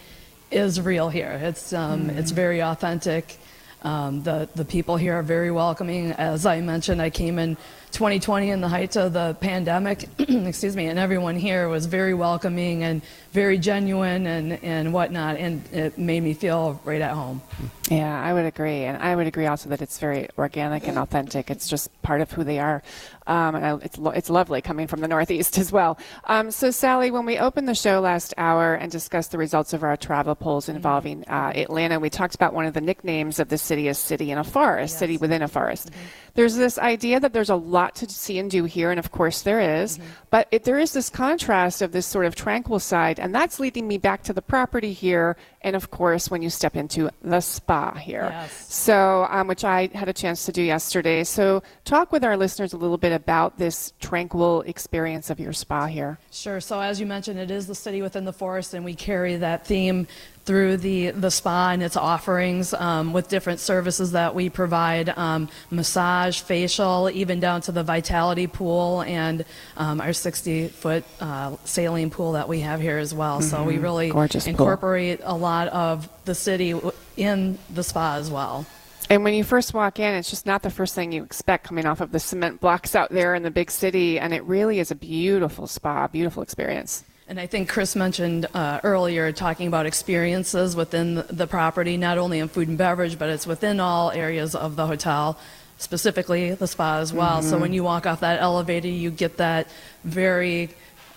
is 0.52 0.82
real 0.82 1.08
here. 1.08 1.40
It's, 1.42 1.72
um, 1.72 2.10
mm-hmm. 2.10 2.18
it's 2.18 2.32
very 2.32 2.62
authentic. 2.62 3.38
Um, 3.84 4.24
the, 4.24 4.50
the 4.56 4.66
people 4.66 4.98
here 4.98 5.14
are 5.14 5.24
very 5.24 5.52
welcoming. 5.52 6.12
As 6.12 6.46
I 6.46 6.60
mentioned, 6.60 7.02
I 7.02 7.12
came 7.12 7.40
in 7.40 7.56
2020 7.96 8.50
in 8.50 8.60
the 8.60 8.68
height 8.68 8.98
of 8.98 9.14
the 9.14 9.38
pandemic, 9.40 10.10
excuse 10.20 10.76
me, 10.76 10.88
and 10.88 11.00
everyone 11.00 11.38
here 11.38 11.70
was 11.70 11.86
very 11.86 12.14
welcoming 12.14 12.84
and 12.84 13.02
very 13.32 13.58
genuine 13.58 14.28
and, 14.28 14.64
and 14.64 14.94
whatnot, 14.94 15.38
and 15.38 15.64
it 15.74 15.98
made 15.98 16.22
me 16.22 16.34
feel 16.34 16.80
right 16.84 17.02
at 17.02 17.12
home. 17.12 17.42
Yeah, 17.90 18.22
I 18.22 18.34
would 18.34 18.46
agree, 18.46 18.84
and 18.84 19.02
I 19.02 19.16
would 19.16 19.28
agree 19.28 19.46
also 19.46 19.70
that 19.70 19.82
it's 19.82 19.98
very 19.98 20.28
organic 20.38 20.88
and 20.88 20.98
authentic. 20.98 21.52
It's 21.52 21.70
just 21.70 21.90
part 22.02 22.20
of 22.20 22.32
who 22.32 22.44
they 22.44 22.60
are, 22.60 22.82
um, 23.28 23.56
and 23.56 23.66
I, 23.66 23.76
it's 23.76 23.98
lo- 23.98 24.12
it's 24.12 24.30
lovely 24.30 24.62
coming 24.62 24.88
from 24.88 25.02
the 25.02 25.08
Northeast 25.08 25.58
as 25.64 25.72
well. 25.72 25.98
Um, 26.26 26.52
so, 26.52 26.72
Sally, 26.72 27.12
when 27.12 27.26
we 27.26 27.38
opened 27.38 27.68
the 27.68 27.76
show 27.76 28.00
last 28.00 28.34
hour 28.38 28.74
and 28.74 28.92
discussed 28.92 29.32
the 29.32 29.38
results 29.38 29.72
of 29.74 29.84
our 29.84 29.96
travel 29.98 30.34
polls 30.36 30.68
involving 30.68 31.24
uh, 31.28 31.54
Atlanta, 31.56 32.00
we 32.00 32.10
talked 32.10 32.36
about 32.36 32.54
one 32.54 32.66
of 32.66 32.74
the 32.74 32.82
nicknames 32.82 33.40
of 33.40 33.50
the 33.50 33.58
city 33.58 33.88
as 33.88 34.00
"City 34.00 34.32
in 34.32 34.38
a 34.38 34.44
Forest," 34.44 34.94
yes. 34.94 35.00
city 35.00 35.18
within 35.18 35.42
a 35.44 35.48
forest. 35.48 35.92
Mm-hmm. 35.92 36.02
there's 36.34 36.56
this 36.56 36.80
idea 36.80 37.20
that 37.20 37.34
there's 37.34 37.52
a 37.52 37.56
lot 37.56 37.85
to 37.94 38.10
see 38.10 38.40
and 38.40 38.50
do 38.50 38.64
here, 38.64 38.90
and 38.90 38.98
of 38.98 39.12
course 39.12 39.44
there 39.44 39.62
is, 39.62 40.00
Mm-hmm. 40.00 40.10
but 40.32 40.48
it, 40.52 40.64
there 40.64 40.80
is 40.80 40.94
this 40.94 41.12
contrast 41.12 41.84
of 41.84 41.92
this 41.92 42.08
sort 42.08 42.26
of 42.26 42.34
tranquil 42.36 42.80
side, 42.80 43.20
and 43.20 43.36
that's 43.36 43.60
leading 43.60 43.88
me 43.88 44.00
back 44.00 44.24
to 44.24 44.34
the 44.34 44.42
property 44.42 44.94
here, 44.94 45.38
and 45.66 45.76
of 45.76 45.90
course 45.90 46.30
when 46.32 46.42
you 46.42 46.50
step 46.50 46.76
into 46.78 47.10
the 47.24 47.42
spa 47.42 47.96
here. 47.96 48.30
Yes. 48.32 48.74
So, 48.74 49.28
um, 49.30 49.48
which 49.48 49.64
I 49.66 49.90
had 49.94 50.08
a 50.08 50.14
chance 50.14 50.46
to 50.46 50.52
do 50.52 50.62
yesterday. 50.62 51.24
So, 51.24 51.64
talk 51.84 52.12
with 52.12 52.24
our 52.24 52.38
listeners 52.38 52.72
a 52.72 52.78
little 52.78 53.00
bit 53.00 53.12
about 53.12 53.58
this 53.58 53.92
tranquil 54.00 54.62
experience 54.62 55.30
of 55.30 55.40
your 55.40 55.54
spa 55.54 55.88
here. 55.88 56.20
Sure. 56.32 56.62
So 56.62 56.80
as 56.80 57.00
you 57.00 57.08
mentioned, 57.08 57.40
it 57.40 57.50
is 57.50 57.66
the 57.66 57.76
city 57.76 58.02
within 58.02 58.26
the 58.26 58.34
forest, 58.34 58.74
and 58.76 58.86
we 58.86 58.94
carry 58.94 59.38
that 59.38 59.66
theme 59.66 60.08
through 60.46 60.78
the, 60.78 61.10
the 61.10 61.32
spa 61.32 61.72
and 61.72 61.82
its 61.82 61.98
offerings 61.98 62.74
um, 62.76 63.14
with 63.14 63.28
different 63.28 63.60
services 63.60 64.12
that 64.12 64.36
we 64.36 64.48
provide 64.48 65.10
um, 65.18 65.50
massage, 65.72 66.40
facial, 66.42 67.10
even 67.12 67.40
down 67.40 67.62
to 67.62 67.72
the 67.72 67.82
vitality 67.82 68.46
pool 68.46 69.02
and 69.02 69.44
um, 69.76 70.00
our 70.00 70.14
60 70.14 70.68
foot 70.68 71.04
uh, 71.20 71.56
saline 71.66 72.12
pool 72.12 72.34
that 72.34 72.48
we 72.48 72.60
have 72.60 72.80
here 72.80 73.00
as 73.00 73.12
well. 73.12 73.42
So 73.42 73.64
we 73.64 73.80
really 73.80 74.10
Gorgeous 74.10 74.44
pool. 74.44 74.52
incorporate 74.52 75.20
a 75.24 75.36
lot 75.36 75.55
of 75.70 76.10
the 76.26 76.36
city 76.36 76.74
in 77.18 77.58
the 77.74 77.84
spa 77.84 78.16
as 78.16 78.30
well. 78.30 78.66
And 79.10 79.24
when 79.24 79.34
you 79.34 79.44
first 79.44 79.74
walk 79.74 80.00
in, 80.00 80.16
it's 80.16 80.30
just 80.30 80.46
not 80.46 80.64
the 80.64 80.70
first 80.70 80.96
thing 80.96 81.12
you 81.12 81.24
expect 81.24 81.68
coming 81.68 81.86
off 81.86 82.02
of 82.02 82.12
the 82.12 82.20
cement 82.20 82.60
blocks 82.60 82.96
out 82.96 83.12
there 83.12 83.36
in 83.36 83.44
the 83.44 83.52
big 83.52 83.70
city. 83.70 84.20
And 84.20 84.34
it 84.34 84.44
really 84.44 84.80
is 84.80 84.90
a 84.90 84.96
beautiful 84.96 85.68
spa, 85.68 86.08
beautiful 86.08 86.42
experience. 86.42 87.04
And 87.28 87.40
I 87.40 87.48
think 87.48 87.70
Chris 87.70 87.96
mentioned 87.96 88.48
uh, 88.54 88.80
earlier 88.84 89.32
talking 89.32 89.68
about 89.68 89.86
experiences 89.86 90.76
within 90.76 91.16
the, 91.16 91.24
the 91.24 91.48
property, 91.48 91.98
not 91.98 92.18
only 92.18 92.40
in 92.40 92.48
food 92.48 92.68
and 92.68 92.78
beverage, 92.78 93.18
but 93.18 93.30
it's 93.30 93.48
within 93.48 93.80
all 93.80 94.12
areas 94.12 94.54
of 94.56 94.76
the 94.76 94.86
hotel, 94.86 95.38
specifically 95.78 96.54
the 96.54 96.68
spa 96.68 97.00
as 97.00 97.12
well. 97.12 97.42
So 97.42 97.58
when 97.58 97.74
you 97.74 97.84
walk 97.84 98.06
off 98.06 98.20
that 98.20 98.42
elevator, 98.42 98.88
you 98.88 99.10
get 99.10 99.38
that 99.38 99.68
very 100.04 100.70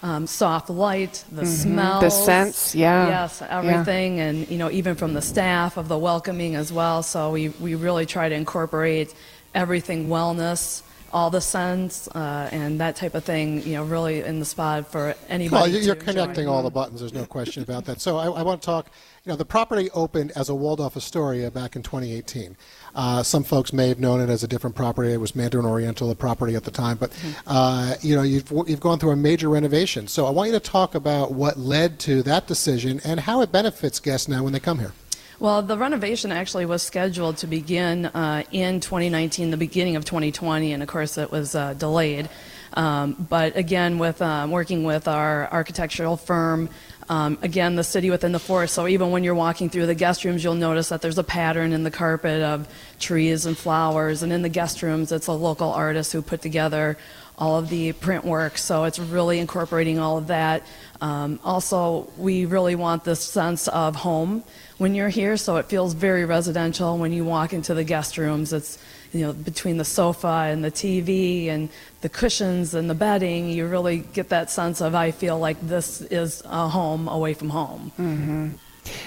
um, 0.03 0.27
soft 0.27 0.71
light, 0.71 1.25
the 1.33 1.45
smells, 1.45 2.25
scents, 2.25 2.75
yeah. 2.75 3.09
yes, 3.09 3.39
Yeah. 3.41 3.59
everything, 3.59 4.21
and 4.21 4.49
you 4.49 4.57
know 4.59 4.71
even 4.71 4.95
from 4.95 5.15
the 5.15 5.23
staff 5.23 5.77
of 5.77 5.89
the 5.89 5.99
welcoming 5.99 6.55
as 6.55 6.73
well. 6.73 7.03
So 7.03 7.33
we 7.33 7.49
we 7.61 7.75
really 7.75 8.07
try 8.07 8.29
to 8.29 8.35
incorporate 8.35 9.15
everything 9.55 10.09
wellness. 10.09 10.83
All 11.11 11.31
the 11.31 11.41
scents 11.41 12.07
uh, 12.09 12.51
and 12.53 12.81
that 12.81 12.95
type 12.97 13.15
of 13.15 13.25
thing, 13.25 13.63
you 13.63 13.73
know, 13.77 13.83
really 13.85 14.21
in 14.21 14.41
the 14.41 14.45
spot 14.45 14.93
for 14.93 15.15
anybody. 15.31 15.55
Well, 15.63 15.67
you- 15.67 15.79
to 15.79 15.85
you're 15.87 15.95
enjoy. 15.95 16.05
connecting 16.05 16.49
all 16.49 16.63
the 16.63 16.69
buttons. 16.71 17.01
There's 17.01 17.15
no 17.15 17.25
question 17.25 17.63
about 17.63 17.87
that. 17.87 18.03
So 18.03 18.19
I, 18.19 18.27
I 18.27 18.43
want 18.43 18.61
to 18.61 18.67
talk. 18.67 18.91
You 19.25 19.31
know, 19.33 19.37
the 19.37 19.47
property 19.47 19.91
opened 19.93 20.33
as 20.37 20.51
a 20.51 20.55
Waldorf 20.55 20.99
Astoria 20.99 21.51
back 21.51 21.77
in 21.77 21.83
2018. 21.83 22.57
Uh, 22.95 23.23
some 23.23 23.45
folks 23.45 23.73
may 23.73 23.89
have 23.89 24.01
known 24.01 24.21
it 24.21 24.29
as 24.29 24.43
a 24.43 24.49
different 24.49 24.77
property. 24.77 25.13
It 25.13 25.21
was 25.21 25.35
Mandarin 25.37 25.67
Oriental, 25.67 26.09
the 26.09 26.15
property 26.15 26.55
at 26.55 26.65
the 26.65 26.71
time. 26.71 26.97
But 26.97 27.13
uh, 27.47 27.95
you 28.01 28.17
know, 28.17 28.23
you've 28.23 28.51
you've 28.67 28.81
gone 28.81 28.99
through 28.99 29.11
a 29.11 29.17
major 29.17 29.49
renovation. 29.49 30.09
So 30.09 30.27
I 30.27 30.31
want 30.31 30.49
you 30.49 30.55
to 30.55 30.61
talk 30.61 30.95
about 30.95 31.33
what 31.33 31.59
led 31.59 31.99
to 32.01 32.23
that 32.25 32.47
decision 32.47 33.01
and 33.05 33.21
how 33.21 33.41
it 33.41 33.53
benefits 33.53 34.01
guests 34.01 34.29
now 34.29 34.45
when 34.45 34.53
they 34.53 34.61
come 34.61 34.79
here. 34.79 34.93
Well, 35.41 35.63
the 35.63 35.79
renovation 35.79 36.33
actually 36.33 36.67
was 36.67 36.83
scheduled 36.83 37.37
to 37.39 37.47
begin 37.47 38.07
uh, 38.07 38.43
in 38.51 38.81
2019, 38.81 39.53
the 39.53 39.57
beginning 39.57 39.95
of 39.95 40.05
2020, 40.05 40.73
and 40.73 40.83
of 40.83 40.89
course 40.89 41.17
it 41.17 41.31
was 41.31 41.55
uh, 41.55 41.75
delayed. 41.75 42.29
Um, 42.75 43.27
but 43.29 43.57
again, 43.57 43.99
with 43.99 44.21
um, 44.23 44.51
working 44.51 44.85
with 44.85 45.09
our 45.09 45.51
architectural 45.53 46.17
firm, 46.17 46.69
um, 47.09 47.39
again, 47.41 47.75
the 47.75 47.85
city 47.85 48.11
within 48.11 48.33
the 48.33 48.39
forest. 48.39 48.75
So 48.75 48.87
even 48.87 49.11
when 49.11 49.25
you're 49.25 49.35
walking 49.35 49.71
through 49.71 49.87
the 49.87 49.95
guest 49.95 50.25
rooms, 50.25 50.45
you'll 50.45 50.55
notice 50.55 50.91
that 50.91 51.01
there's 51.01 51.17
a 51.17 51.25
pattern 51.25 51.73
in 51.73 51.83
the 51.83 51.91
carpet 51.91 52.43
of 52.43 52.69
trees 53.01 53.47
and 53.47 53.57
flowers. 53.57 54.23
And 54.23 54.33
in 54.33 54.43
the 54.43 54.51
guest 54.51 54.83
rooms, 54.83 55.11
it's 55.11 55.27
a 55.27 55.33
local 55.33 55.71
artist 55.71 56.13
who 56.13 56.21
put 56.21 56.43
together 56.43 56.99
all 57.39 57.59
of 57.59 57.71
the 57.71 57.93
print 57.93 58.25
work. 58.25 58.59
So 58.59 58.85
it's 58.85 58.99
really 58.99 59.39
incorporating 59.39 59.99
all 59.99 60.19
of 60.19 60.27
that. 60.27 60.65
Um, 61.01 61.41
also, 61.45 62.11
we 62.19 62.45
really 62.45 62.75
want 62.75 63.05
this 63.05 63.23
sense 63.23 63.69
of 63.69 63.97
home 63.97 64.43
when 64.77 64.95
you're 64.95 65.09
here, 65.09 65.37
so 65.37 65.57
it 65.57 65.67
feels 65.67 65.95
very 65.95 66.25
residential. 66.25 66.99
When 66.99 67.13
you 67.13 67.25
walk 67.25 67.53
into 67.53 67.75
the 67.75 67.85
guest 67.85 68.19
rooms, 68.19 68.53
it's 68.53 68.79
you 69.13 69.27
know 69.27 69.33
between 69.33 69.77
the 69.79 69.85
sofa 69.85 70.49
and 70.51 70.65
the 70.65 70.71
TV 70.71 71.49
and 71.49 71.69
the 72.01 72.09
cushions 72.09 72.75
and 72.75 72.89
the 72.89 72.95
bedding, 72.95 73.51
you 73.51 73.67
really 73.67 73.99
get 73.99 74.29
that 74.29 74.51
sense 74.51 74.81
of 74.81 74.95
I 74.95 75.11
feel 75.11 75.39
like 75.39 75.61
this 75.61 76.01
is 76.01 76.43
a 76.45 76.69
home 76.69 77.09
away 77.09 77.35
from 77.35 77.51
home. 77.51 77.93
Mm-hmm. 77.99 78.49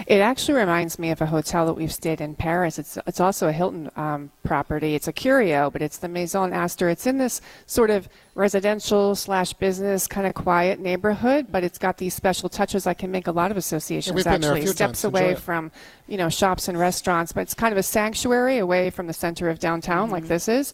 It 0.07 0.19
actually 0.19 0.55
reminds 0.59 0.97
me 0.99 1.11
of 1.11 1.21
a 1.21 1.25
hotel 1.27 1.65
that 1.65 1.73
we've 1.73 1.91
stayed 1.93 2.21
in 2.21 2.35
Paris. 2.35 2.77
It's 2.79 2.97
it's 3.07 3.19
also 3.19 3.47
a 3.47 3.51
Hilton 3.51 3.89
um, 3.95 4.31
property. 4.43 4.95
It's 4.95 5.07
a 5.07 5.13
Curio, 5.13 5.69
but 5.69 5.81
it's 5.81 5.97
the 5.97 6.07
Maison 6.07 6.53
Astor. 6.53 6.89
It's 6.89 7.05
in 7.07 7.17
this 7.17 7.41
sort 7.65 7.89
of 7.89 8.07
residential 8.33 9.13
slash 9.15 9.53
business 9.53 10.07
kind 10.07 10.25
of 10.25 10.33
quiet 10.33 10.79
neighborhood, 10.79 11.47
but 11.51 11.63
it's 11.63 11.77
got 11.77 11.97
these 11.97 12.13
special 12.13 12.49
touches. 12.49 12.87
I 12.87 12.93
can 12.93 13.11
make 13.11 13.27
a 13.27 13.31
lot 13.31 13.51
of 13.51 13.57
associations 13.57 14.15
we've 14.15 14.23
been 14.25 14.41
there 14.41 14.51
a 14.51 14.53
actually. 14.55 14.65
few 14.67 14.73
Steps 14.73 15.03
away 15.03 15.35
from 15.35 15.71
you 16.07 16.17
know 16.17 16.29
shops 16.29 16.67
and 16.67 16.77
restaurants, 16.79 17.31
but 17.33 17.41
it's 17.41 17.53
kind 17.53 17.71
of 17.71 17.77
a 17.77 17.83
sanctuary 17.83 18.57
away 18.57 18.89
from 18.89 19.07
the 19.07 19.13
center 19.13 19.49
of 19.49 19.59
downtown, 19.59 20.05
Mm-hmm. 20.05 20.13
like 20.13 20.27
this 20.27 20.47
is. 20.47 20.73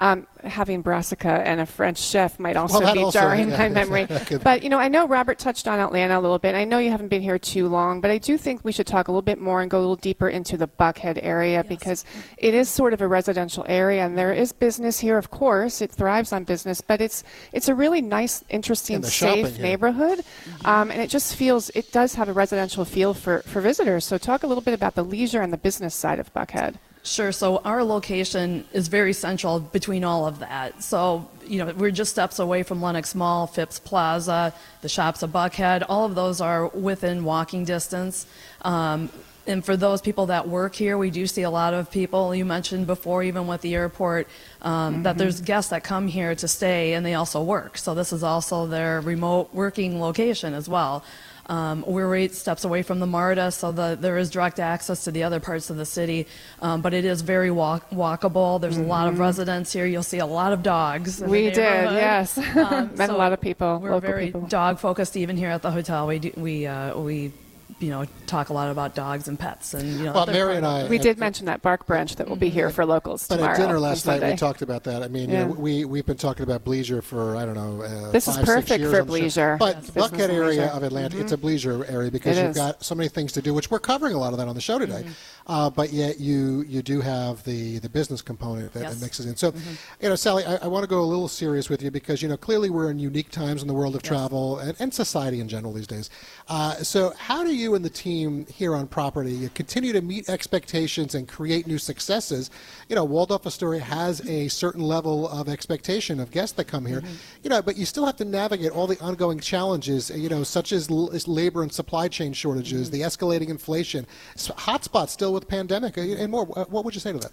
Um, 0.00 0.28
having 0.44 0.80
brassica 0.80 1.28
and 1.28 1.60
a 1.60 1.66
French 1.66 1.98
chef 1.98 2.38
might 2.38 2.56
also 2.56 2.78
that 2.78 2.94
be 2.94 3.02
also, 3.02 3.18
jarring 3.18 3.48
yeah, 3.48 3.64
in 3.64 3.72
my 3.74 3.84
memory. 3.84 4.06
could- 4.26 4.44
But 4.44 4.62
you 4.62 4.68
know, 4.68 4.78
I 4.78 4.86
know 4.86 5.08
Robert 5.08 5.40
touched 5.40 5.66
on 5.66 5.80
Atlanta 5.80 6.16
a 6.16 6.20
little 6.20 6.38
bit. 6.38 6.54
I 6.54 6.62
know 6.62 6.78
you 6.78 6.92
haven't 6.92 7.08
been 7.08 7.20
here 7.20 7.36
too 7.36 7.66
long, 7.66 8.00
but 8.00 8.08
I 8.12 8.18
do 8.18 8.38
think 8.38 8.64
we 8.64 8.70
should 8.70 8.86
talk 8.86 9.08
a 9.08 9.10
little 9.10 9.22
bit 9.22 9.40
more 9.40 9.60
and 9.60 9.68
go 9.68 9.78
a 9.78 9.80
little 9.80 9.96
deeper 9.96 10.28
into 10.28 10.56
the 10.56 10.68
Buckhead 10.68 11.18
area 11.20 11.64
because 11.64 12.04
it 12.36 12.54
is 12.54 12.68
sort 12.68 12.92
of 12.92 13.00
a 13.00 13.08
residential 13.08 13.64
area, 13.68 14.06
and 14.06 14.16
there 14.16 14.32
is 14.32 14.52
business 14.52 15.00
here. 15.00 15.18
Of 15.18 15.32
course, 15.32 15.80
it 15.80 15.90
thrives 15.90 16.32
on 16.32 16.44
business, 16.44 16.80
but 16.80 17.00
it's 17.00 17.24
it's 17.52 17.68
a 17.68 17.74
really 17.74 18.00
nice, 18.00 18.44
interesting, 18.50 18.94
And 18.96 19.04
the 19.04 19.10
shopping 19.10 19.46
safe 19.46 19.56
here. 19.56 19.62
neighborhood, 19.64 20.20
um, 20.64 20.92
and 20.92 21.00
it 21.02 21.10
just 21.10 21.34
feels 21.34 21.70
it 21.70 21.90
does 21.90 22.14
have 22.14 22.28
a 22.28 22.32
residential 22.32 22.84
feel 22.84 23.14
for 23.14 23.40
for 23.40 23.60
visitors. 23.60 24.04
So 24.04 24.16
talk 24.16 24.44
a 24.44 24.46
little 24.46 24.62
bit 24.62 24.74
about 24.74 24.94
the 24.94 25.02
leisure 25.02 25.40
and 25.42 25.52
the 25.52 25.58
business 25.58 25.92
side 25.96 26.20
of 26.20 26.32
Buckhead. 26.32 26.76
Sure. 27.08 27.32
So 27.32 27.58
our 27.64 27.82
location 27.82 28.66
is 28.72 28.88
very 28.88 29.14
central 29.14 29.60
between 29.60 30.04
all 30.04 30.26
of 30.26 30.40
that. 30.40 30.82
So, 30.82 31.26
you 31.46 31.64
know, 31.64 31.72
we're 31.72 31.90
just 31.90 32.10
steps 32.10 32.38
away 32.38 32.62
from 32.62 32.82
Lenox 32.82 33.14
Mall, 33.14 33.46
Phipps 33.46 33.78
Plaza, 33.78 34.52
the 34.82 34.90
shops 34.90 35.22
of 35.22 35.30
Buckhead. 35.30 35.86
All 35.88 36.04
of 36.04 36.14
those 36.14 36.42
are 36.42 36.68
within 36.68 37.24
walking 37.24 37.64
distance. 37.64 38.26
Um, 38.60 39.08
and 39.46 39.64
for 39.64 39.74
those 39.74 40.02
people 40.02 40.26
that 40.26 40.46
work 40.46 40.74
here, 40.74 40.98
we 40.98 41.10
do 41.10 41.26
see 41.26 41.42
a 41.42 41.50
lot 41.50 41.72
of 41.72 41.90
people. 41.90 42.34
You 42.34 42.44
mentioned 42.44 42.86
before, 42.86 43.22
even 43.22 43.46
with 43.46 43.62
the 43.62 43.74
airport, 43.74 44.28
um, 44.60 45.04
that 45.04 45.16
there's 45.16 45.40
guests 45.40 45.70
that 45.70 45.82
come 45.82 46.08
here 46.08 46.34
to 46.34 46.46
stay 46.46 46.92
and 46.92 47.06
they 47.06 47.14
also 47.14 47.42
work. 47.42 47.78
So 47.78 47.94
this 47.94 48.12
is 48.12 48.22
also 48.22 48.66
their 48.66 49.00
remote 49.00 49.54
working 49.54 49.98
location 50.02 50.52
as 50.52 50.68
well. 50.68 51.02
Um, 51.48 51.82
we're 51.86 52.14
eight 52.14 52.34
steps 52.34 52.64
away 52.64 52.82
from 52.82 53.00
the 53.00 53.06
MARTA, 53.06 53.52
so 53.52 53.72
the, 53.72 53.96
there 53.98 54.18
is 54.18 54.28
direct 54.28 54.60
access 54.60 55.04
to 55.04 55.10
the 55.10 55.22
other 55.22 55.40
parts 55.40 55.70
of 55.70 55.76
the 55.76 55.86
city, 55.86 56.26
um, 56.60 56.82
but 56.82 56.92
it 56.92 57.06
is 57.06 57.22
very 57.22 57.50
walk, 57.50 57.88
walkable. 57.90 58.60
There's 58.60 58.76
a 58.76 58.82
lot 58.82 59.08
of 59.08 59.18
residents 59.18 59.72
here. 59.72 59.86
You'll 59.86 60.02
see 60.02 60.18
a 60.18 60.26
lot 60.26 60.52
of 60.52 60.62
dogs. 60.62 61.20
Mm-hmm. 61.20 61.30
We 61.30 61.44
did, 61.44 61.56
yes. 61.56 62.36
Um, 62.36 62.90
Met 62.96 63.08
a 63.08 63.16
lot 63.16 63.32
of 63.32 63.40
people, 63.40 63.78
We're 63.78 63.98
very 63.98 64.26
people. 64.26 64.42
dog 64.42 64.78
focused 64.78 65.16
even 65.16 65.36
here 65.38 65.48
at 65.48 65.62
the 65.62 65.70
hotel. 65.70 66.06
We 66.06 66.18
do, 66.18 66.32
we 66.36 66.66
uh, 66.66 66.98
we 66.98 67.32
you 67.80 67.90
know 67.90 68.04
talk 68.26 68.48
a 68.48 68.52
lot 68.52 68.70
about 68.70 68.94
dogs 68.94 69.28
and 69.28 69.38
pets 69.38 69.72
and 69.74 69.88
you 69.98 70.04
know. 70.06 70.12
Well, 70.12 70.26
Mary 70.26 70.56
and 70.56 70.66
I- 70.66 70.88
We 70.88 70.96
at- 70.96 71.02
did 71.02 71.18
mention 71.18 71.46
that 71.46 71.62
Bark 71.62 71.86
Branch 71.86 72.14
that 72.16 72.28
will 72.28 72.36
be 72.36 72.48
here 72.48 72.70
for 72.70 72.84
locals 72.84 73.26
But 73.28 73.36
tomorrow. 73.36 73.54
at 73.54 73.58
dinner 73.60 73.78
last 73.80 74.06
night, 74.06 74.22
we 74.22 74.34
talked 74.36 74.62
about 74.62 74.84
that. 74.84 75.02
I 75.02 75.08
mean, 75.08 75.30
Yeah. 75.30 75.40
you 75.42 75.46
know, 75.46 75.52
we 75.52 75.84
we've 75.84 76.04
been 76.06 76.16
talking 76.16 76.42
about 76.42 76.64
bleisure 76.64 77.02
for 77.02 77.36
I 77.36 77.44
don't 77.44 77.54
know. 77.54 77.82
Uh, 77.82 78.10
This 78.10 78.26
is 78.28 78.36
five, 78.36 78.44
six 78.46 78.54
perfect 78.54 78.80
years, 78.80 78.90
for 78.92 79.00
I'm 79.00 79.06
sure. 79.08 79.16
bleisure. 79.16 79.58
But 79.58 79.76
Yes, 79.76 79.90
Buckhead 79.90 79.94
business 79.94 80.20
and 80.22 80.32
area 80.32 80.48
leisure. 80.48 80.62
Mm-hmm. 80.62 80.76
of 80.76 80.82
Atlanta, 80.82 81.20
it's 81.20 81.32
a 81.32 81.36
bleisure 81.36 81.90
area 81.92 82.10
because 82.10 82.36
It 82.36 82.40
you've 82.42 82.50
is. 82.50 82.56
got 82.56 82.84
so 82.84 82.94
many 82.94 83.08
things 83.08 83.32
to 83.32 83.42
do, 83.42 83.54
which 83.54 83.70
we're 83.70 83.78
covering 83.78 84.14
a 84.14 84.18
lot 84.18 84.32
of 84.32 84.38
that 84.38 84.48
on 84.48 84.54
the 84.54 84.60
show 84.60 84.78
today. 84.78 85.04
Uh, 85.46 85.70
but 85.70 85.92
yet 85.92 86.20
you 86.20 86.64
you 86.68 86.82
do 86.82 87.00
have 87.00 87.42
the 87.44 87.78
the 87.78 87.88
business 87.88 88.20
component 88.22 88.72
that, 88.72 88.80
that 88.80 88.84
Yes. 88.86 88.94
Mm-hmm. 88.96 89.04
mixes 89.04 89.26
in. 89.26 89.36
So, 89.36 89.52
you 90.00 90.08
know, 90.08 90.14
Sally, 90.16 90.44
I, 90.44 90.56
I 90.56 90.66
want 90.66 90.82
to 90.82 90.88
go 90.88 91.00
a 91.00 91.04
little 91.06 91.28
serious 91.28 91.70
with 91.70 91.80
you 91.82 91.90
because 91.90 92.22
you 92.22 92.28
know 92.28 92.36
clearly 92.36 92.70
we're 92.70 92.90
in 92.90 92.98
unique 92.98 93.30
times 93.30 93.62
in 93.62 93.68
the 93.68 93.74
world 93.74 93.94
of 93.94 94.02
travel 94.02 94.58
and, 94.58 94.74
and 94.78 94.92
society 94.92 95.40
in 95.40 95.48
general 95.48 95.72
these 95.72 95.86
days. 95.86 96.10
Uh, 96.48 96.74
so, 96.82 97.12
how 97.16 97.44
do 97.44 97.54
you 97.54 97.67
and 97.74 97.84
the 97.84 97.90
team 97.90 98.46
here 98.46 98.74
on 98.74 98.86
property 98.86 99.48
continue 99.54 99.92
to 99.92 100.00
meet 100.00 100.28
expectations 100.28 101.14
and 101.14 101.28
create 101.28 101.66
new 101.66 101.78
successes? 101.78 102.50
You 102.88 102.96
know, 102.96 103.04
Waldorf 103.04 103.46
Astoria 103.46 103.80
has 103.80 104.26
a 104.28 104.48
certain 104.48 104.82
level 104.82 105.28
of 105.28 105.48
expectation 105.48 106.20
of 106.20 106.30
guests 106.30 106.56
that 106.56 106.64
come 106.66 106.86
here. 106.86 107.02
You 107.42 107.50
know, 107.50 107.62
but 107.62 107.76
you 107.76 107.84
still 107.84 108.06
have 108.06 108.16
to 108.16 108.24
navigate 108.24 108.72
all 108.72 108.86
the 108.86 109.00
ongoing 109.00 109.40
challenges. 109.40 110.10
You 110.10 110.28
know, 110.28 110.42
such 110.44 110.72
as 110.72 110.90
l- 110.90 111.10
as 111.12 111.26
labor 111.28 111.62
and 111.62 111.72
supply 111.72 112.08
chain 112.08 112.32
shortages, 112.32 112.90
the 112.90 113.02
escalating 113.02 113.48
inflation, 113.48 114.06
hotspots 114.36 115.10
still 115.10 115.32
with 115.32 115.48
pandemic, 115.48 115.98
uh, 115.98 116.02
and 116.02 116.30
more. 116.30 116.46
Uh, 116.56 116.64
What 116.68 116.84
would 116.84 116.94
you 116.94 117.00
say 117.00 117.12
to 117.12 117.18
that? 117.18 117.32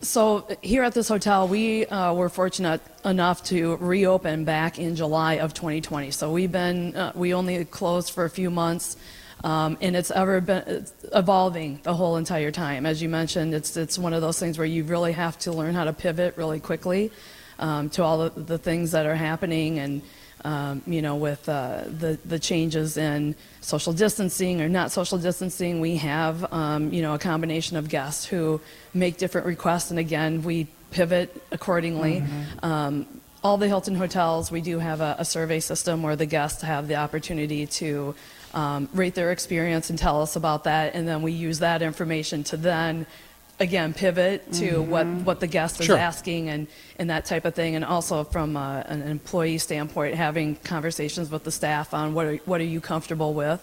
So 0.00 0.46
here 0.62 0.84
at 0.84 0.94
this 0.94 1.08
hotel, 1.08 1.48
we 1.48 1.84
uh, 1.86 2.14
were 2.14 2.28
fortunate 2.28 2.80
enough 3.04 3.42
to 3.44 3.76
reopen 3.76 4.44
back 4.44 4.78
in 4.78 4.94
July 4.94 5.34
of 5.34 5.54
2020. 5.54 6.12
So 6.12 6.30
we've 6.30 6.52
been, 6.52 6.94
uh, 6.94 7.10
we 7.16 7.34
only 7.34 7.64
closed 7.64 8.12
for 8.12 8.24
a 8.24 8.30
few 8.30 8.48
months. 8.48 8.96
Um, 9.44 9.78
and 9.80 9.94
it's 9.94 10.10
ever 10.10 10.40
been 10.40 10.64
it's 10.66 10.92
evolving 11.14 11.80
the 11.82 11.94
whole 11.94 12.16
entire 12.16 12.50
time. 12.50 12.86
As 12.86 13.00
you 13.00 13.08
mentioned, 13.08 13.54
it's 13.54 13.76
it's 13.76 13.98
one 13.98 14.12
of 14.12 14.20
those 14.20 14.38
things 14.38 14.58
where 14.58 14.66
you 14.66 14.84
really 14.84 15.12
have 15.12 15.38
to 15.40 15.52
learn 15.52 15.74
how 15.74 15.84
to 15.84 15.92
pivot 15.92 16.36
really 16.36 16.60
quickly 16.60 17.10
um, 17.58 17.88
to 17.90 18.02
all 18.02 18.28
the, 18.28 18.40
the 18.40 18.58
things 18.58 18.92
that 18.92 19.06
are 19.06 19.14
happening 19.14 19.78
and 19.78 20.02
um, 20.44 20.82
you 20.86 21.02
know, 21.02 21.16
with 21.16 21.48
uh, 21.48 21.82
the, 21.86 22.18
the 22.24 22.38
changes 22.38 22.96
in 22.96 23.34
social 23.60 23.92
distancing 23.92 24.60
or 24.60 24.68
not 24.68 24.92
social 24.92 25.18
distancing, 25.18 25.80
we 25.80 25.96
have, 25.96 26.52
um, 26.52 26.92
you 26.92 27.02
know, 27.02 27.14
a 27.14 27.18
combination 27.18 27.76
of 27.76 27.88
guests 27.88 28.24
who 28.24 28.60
make 28.94 29.18
different 29.18 29.46
requests, 29.46 29.90
and 29.90 29.98
again, 29.98 30.42
we 30.42 30.68
pivot 30.90 31.42
accordingly. 31.50 32.20
Mm-hmm. 32.20 32.64
Um, 32.64 33.06
all 33.42 33.56
the 33.56 33.68
Hilton 33.68 33.94
hotels, 33.94 34.50
we 34.50 34.60
do 34.60 34.78
have 34.78 35.00
a, 35.00 35.16
a, 35.18 35.24
survey 35.24 35.60
system 35.60 36.02
where 36.02 36.16
the 36.16 36.26
guests 36.26 36.62
have 36.62 36.88
the 36.88 36.96
opportunity 36.96 37.66
to 37.66 38.14
um, 38.54 38.88
rate 38.92 39.14
their 39.14 39.32
experience 39.32 39.90
and 39.90 39.98
tell 39.98 40.22
us 40.22 40.36
about 40.36 40.64
that, 40.64 40.94
and 40.94 41.06
then 41.06 41.22
we 41.22 41.32
use 41.32 41.58
that 41.60 41.82
information 41.82 42.44
to 42.44 42.56
then 42.56 43.06
again 43.60 43.92
pivot 43.92 44.52
to 44.52 44.72
mm-hmm. 44.72 44.90
what, 44.90 45.06
what 45.06 45.40
the 45.40 45.46
guest 45.46 45.80
is 45.80 45.86
sure. 45.86 45.96
asking 45.96 46.48
and, 46.48 46.68
and 46.98 47.10
that 47.10 47.24
type 47.24 47.44
of 47.44 47.54
thing 47.54 47.74
and 47.74 47.84
also 47.84 48.24
from 48.24 48.56
uh, 48.56 48.80
an 48.86 49.02
employee 49.02 49.58
standpoint 49.58 50.14
having 50.14 50.54
conversations 50.56 51.30
with 51.30 51.44
the 51.44 51.50
staff 51.50 51.92
on 51.92 52.14
what 52.14 52.26
are, 52.26 52.36
what 52.44 52.60
are 52.60 52.64
you 52.64 52.80
comfortable 52.80 53.34
with 53.34 53.60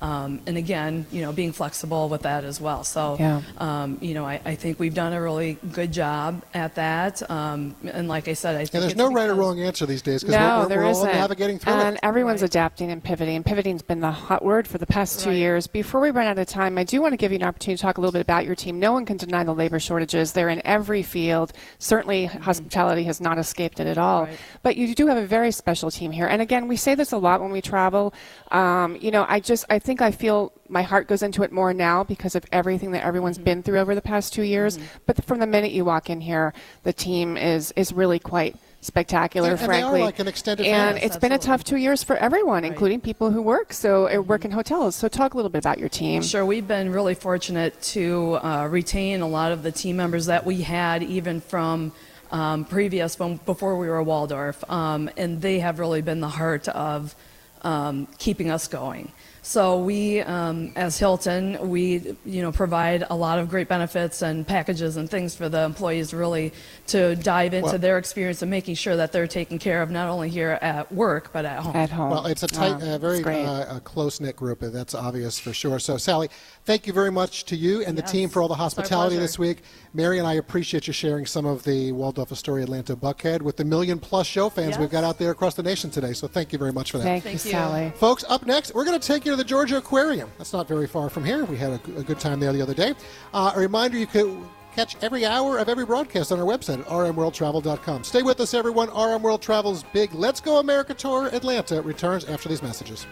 um, 0.00 0.40
and 0.46 0.58
again, 0.58 1.06
you 1.10 1.22
know, 1.22 1.32
being 1.32 1.52
flexible 1.52 2.08
with 2.08 2.22
that 2.22 2.44
as 2.44 2.60
well. 2.60 2.84
So, 2.84 3.16
yeah. 3.18 3.40
um, 3.56 3.96
you 4.02 4.12
know, 4.12 4.26
I, 4.26 4.40
I, 4.44 4.54
think 4.54 4.78
we've 4.78 4.94
done 4.94 5.14
a 5.14 5.22
really 5.22 5.56
good 5.72 5.90
job 5.90 6.44
at 6.52 6.74
that. 6.74 7.28
Um, 7.30 7.74
and 7.82 8.06
like 8.06 8.28
I 8.28 8.34
said, 8.34 8.56
I 8.56 8.66
think 8.66 8.74
and 8.74 8.82
there's 8.82 8.96
no 8.96 9.10
right 9.10 9.30
or 9.30 9.34
wrong 9.34 9.58
answer 9.60 9.86
these 9.86 10.02
days 10.02 10.22
because 10.22 10.36
no, 10.36 10.60
we're, 10.60 10.68
there 10.68 10.78
we're 10.80 10.90
isn't. 10.90 11.08
all 11.08 11.14
navigating 11.14 11.58
through 11.58 11.72
and 11.72 11.94
it. 11.96 12.00
everyone's 12.02 12.42
right. 12.42 12.50
adapting 12.50 12.90
and 12.90 13.02
pivoting. 13.02 13.36
And 13.36 13.44
pivoting's 13.46 13.80
been 13.80 14.00
the 14.00 14.10
hot 14.10 14.44
word 14.44 14.68
for 14.68 14.76
the 14.76 14.86
past 14.86 15.20
two 15.20 15.30
right. 15.30 15.38
years. 15.38 15.66
Before 15.66 16.02
we 16.02 16.10
run 16.10 16.26
out 16.26 16.38
of 16.38 16.46
time, 16.46 16.76
I 16.76 16.84
do 16.84 17.00
want 17.00 17.12
to 17.12 17.16
give 17.16 17.32
you 17.32 17.36
an 17.36 17.44
opportunity 17.44 17.78
to 17.78 17.82
talk 17.82 17.96
a 17.96 18.00
little 18.02 18.12
bit 18.12 18.20
about 18.20 18.44
your 18.44 18.54
team. 18.54 18.78
No 18.78 18.92
one 18.92 19.06
can 19.06 19.16
deny 19.16 19.44
the 19.44 19.54
labor 19.54 19.78
shortages. 19.78 20.32
They're 20.32 20.50
in 20.50 20.60
every 20.66 21.02
field. 21.02 21.54
Certainly, 21.78 22.26
mm-hmm. 22.26 22.42
hospitality 22.42 23.04
has 23.04 23.18
not 23.18 23.38
escaped 23.38 23.80
it 23.80 23.86
at 23.86 23.96
all. 23.96 24.24
Right. 24.24 24.38
But 24.62 24.76
you 24.76 24.94
do 24.94 25.06
have 25.06 25.16
a 25.16 25.26
very 25.26 25.52
special 25.52 25.90
team 25.90 26.12
here. 26.12 26.26
And 26.26 26.42
again, 26.42 26.68
we 26.68 26.76
say 26.76 26.94
this 26.94 27.12
a 27.12 27.18
lot 27.18 27.40
when 27.40 27.50
we 27.50 27.62
travel. 27.62 28.12
Um, 28.50 28.96
you 29.00 29.10
know, 29.10 29.24
I 29.26 29.40
just 29.40 29.64
I 29.70 29.78
think 29.86 30.02
I 30.02 30.10
feel 30.10 30.52
my 30.68 30.82
heart 30.82 31.06
goes 31.06 31.22
into 31.22 31.42
it 31.44 31.52
more 31.52 31.72
now 31.72 32.04
because 32.04 32.34
of 32.34 32.44
everything 32.52 32.90
that 32.90 33.04
everyone's 33.04 33.38
mm-hmm. 33.38 33.44
been 33.44 33.62
through 33.62 33.78
over 33.78 33.94
the 33.94 34.02
past 34.02 34.34
two 34.34 34.42
years. 34.42 34.76
Mm-hmm. 34.76 34.86
But 35.06 35.24
from 35.24 35.38
the 35.38 35.46
minute 35.46 35.72
you 35.72 35.84
walk 35.84 36.10
in 36.10 36.20
here, 36.20 36.52
the 36.82 36.92
team 36.92 37.36
is 37.36 37.72
is 37.76 37.92
really 37.92 38.18
quite 38.18 38.56
spectacular, 38.80 39.50
and, 39.50 39.60
frankly. 39.60 40.00
And, 40.00 40.06
like 40.06 40.18
an 40.18 40.28
and 40.60 40.98
it's 40.98 41.16
been 41.16 41.32
a 41.32 41.38
tough 41.38 41.64
two 41.64 41.76
years 41.76 42.02
for 42.02 42.16
everyone, 42.16 42.62
right. 42.62 42.72
including 42.72 43.00
people 43.00 43.30
who 43.30 43.40
work 43.40 43.72
so 43.72 44.08
uh, 44.12 44.20
work 44.20 44.44
in 44.44 44.50
hotels. 44.50 44.96
So 44.96 45.08
talk 45.08 45.34
a 45.34 45.36
little 45.36 45.50
bit 45.50 45.58
about 45.58 45.78
your 45.78 45.88
team. 45.88 46.22
Sure, 46.22 46.44
we've 46.44 46.68
been 46.68 46.92
really 46.92 47.14
fortunate 47.14 47.80
to 47.94 48.34
uh, 48.42 48.66
retain 48.68 49.20
a 49.22 49.28
lot 49.28 49.52
of 49.52 49.62
the 49.62 49.72
team 49.72 49.96
members 49.96 50.26
that 50.26 50.44
we 50.44 50.62
had, 50.62 51.02
even 51.02 51.40
from. 51.40 51.92
Um, 52.28 52.64
previous, 52.64 53.14
from 53.14 53.36
before 53.46 53.78
we 53.78 53.86
were 53.86 54.02
Waldorf, 54.02 54.68
um, 54.68 55.08
and 55.16 55.40
they 55.40 55.60
have 55.60 55.78
really 55.78 56.02
been 56.02 56.18
the 56.18 56.28
heart 56.28 56.66
of 56.66 57.14
um, 57.62 58.08
keeping 58.18 58.50
us 58.50 58.66
going. 58.66 59.12
So 59.46 59.78
we, 59.78 60.22
um, 60.22 60.72
as 60.74 60.98
Hilton, 60.98 61.68
we 61.68 62.16
you 62.24 62.42
know 62.42 62.50
provide 62.50 63.04
a 63.08 63.14
lot 63.14 63.38
of 63.38 63.48
great 63.48 63.68
benefits 63.68 64.20
and 64.20 64.44
packages 64.44 64.96
and 64.96 65.08
things 65.08 65.36
for 65.36 65.48
the 65.48 65.62
employees 65.62 66.12
really 66.12 66.52
to 66.88 67.14
dive 67.14 67.54
into 67.54 67.66
well, 67.66 67.78
their 67.78 67.96
experience 67.96 68.42
and 68.42 68.50
making 68.50 68.74
sure 68.74 68.96
that 68.96 69.12
they're 69.12 69.28
taken 69.28 69.60
care 69.60 69.82
of 69.82 69.90
not 69.92 70.08
only 70.08 70.30
here 70.30 70.58
at 70.62 70.90
work 70.90 71.32
but 71.32 71.44
at 71.44 71.60
home. 71.60 71.76
At 71.76 71.90
home. 71.90 72.10
Well, 72.10 72.26
it's 72.26 72.42
a 72.42 72.48
tight, 72.48 72.82
uh, 72.82 72.98
very 72.98 73.22
uh, 73.22 73.78
close 73.80 74.18
knit 74.18 74.34
group. 74.34 74.62
and 74.62 74.74
That's 74.74 74.96
obvious 74.96 75.38
for 75.38 75.52
sure. 75.52 75.78
So 75.78 75.96
Sally, 75.96 76.28
thank 76.64 76.88
you 76.88 76.92
very 76.92 77.12
much 77.12 77.44
to 77.44 77.54
you 77.54 77.84
and 77.84 77.96
yes. 77.96 78.04
the 78.04 78.18
team 78.18 78.28
for 78.28 78.42
all 78.42 78.48
the 78.48 78.54
hospitality 78.54 79.16
this 79.16 79.38
week. 79.38 79.62
Mary 79.94 80.18
and 80.18 80.26
I 80.26 80.34
appreciate 80.34 80.88
you 80.88 80.92
sharing 80.92 81.24
some 81.24 81.46
of 81.46 81.62
the 81.62 81.92
Waldorf 81.92 82.32
Astoria 82.32 82.64
Atlanta 82.64 82.96
Buckhead 82.96 83.42
with 83.42 83.58
the 83.58 83.64
million 83.64 84.00
plus 84.00 84.26
show 84.26 84.50
fans 84.50 84.70
yes. 84.70 84.80
we've 84.80 84.90
got 84.90 85.04
out 85.04 85.20
there 85.20 85.30
across 85.30 85.54
the 85.54 85.62
nation 85.62 85.88
today. 85.88 86.14
So 86.14 86.26
thank 86.26 86.52
you 86.52 86.58
very 86.58 86.72
much 86.72 86.90
for 86.90 86.98
that. 86.98 87.04
Thank, 87.04 87.22
thank 87.22 87.44
you, 87.44 87.50
Sally. 87.52 87.92
Folks, 87.94 88.24
up 88.28 88.44
next, 88.44 88.74
we're 88.74 88.84
going 88.84 88.98
to 88.98 89.06
take 89.06 89.24
you 89.24 89.35
to 89.36 89.42
the 89.42 89.48
Georgia 89.48 89.76
Aquarium. 89.76 90.30
That's 90.38 90.52
not 90.52 90.66
very 90.66 90.86
far 90.86 91.10
from 91.10 91.24
here. 91.24 91.44
We 91.44 91.56
had 91.56 91.72
a, 91.72 91.98
a 91.98 92.02
good 92.02 92.18
time 92.18 92.40
there 92.40 92.52
the 92.52 92.62
other 92.62 92.74
day. 92.74 92.94
Uh, 93.34 93.52
a 93.54 93.60
reminder 93.60 93.98
you 93.98 94.06
could 94.06 94.36
catch 94.74 94.96
every 95.02 95.24
hour 95.24 95.58
of 95.58 95.68
every 95.68 95.84
broadcast 95.84 96.32
on 96.32 96.40
our 96.40 96.46
website 96.46 96.80
at 96.80 96.86
rmworldtravel.com. 96.86 98.04
Stay 98.04 98.22
with 98.22 98.40
us, 98.40 98.54
everyone. 98.54 98.88
RM 98.88 99.22
World 99.22 99.42
Travel's 99.42 99.84
big 99.92 100.14
Let's 100.14 100.40
Go 100.40 100.58
America 100.58 100.94
Tour 100.94 101.28
Atlanta 101.28 101.82
returns 101.82 102.24
after 102.24 102.48
these 102.48 102.62
messages. 102.62 103.06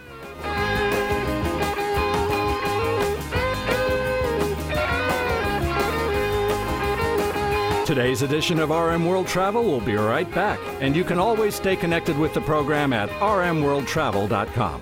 Today's 7.85 8.23
edition 8.23 8.59
of 8.59 8.71
RM 8.71 9.05
World 9.05 9.27
Travel 9.27 9.63
will 9.63 9.79
be 9.79 9.93
right 9.93 10.29
back, 10.33 10.59
and 10.81 10.95
you 10.95 11.03
can 11.03 11.19
always 11.19 11.53
stay 11.53 11.75
connected 11.75 12.17
with 12.17 12.33
the 12.33 12.41
program 12.41 12.93
at 12.93 13.09
rmworldtravel.com. 13.09 14.81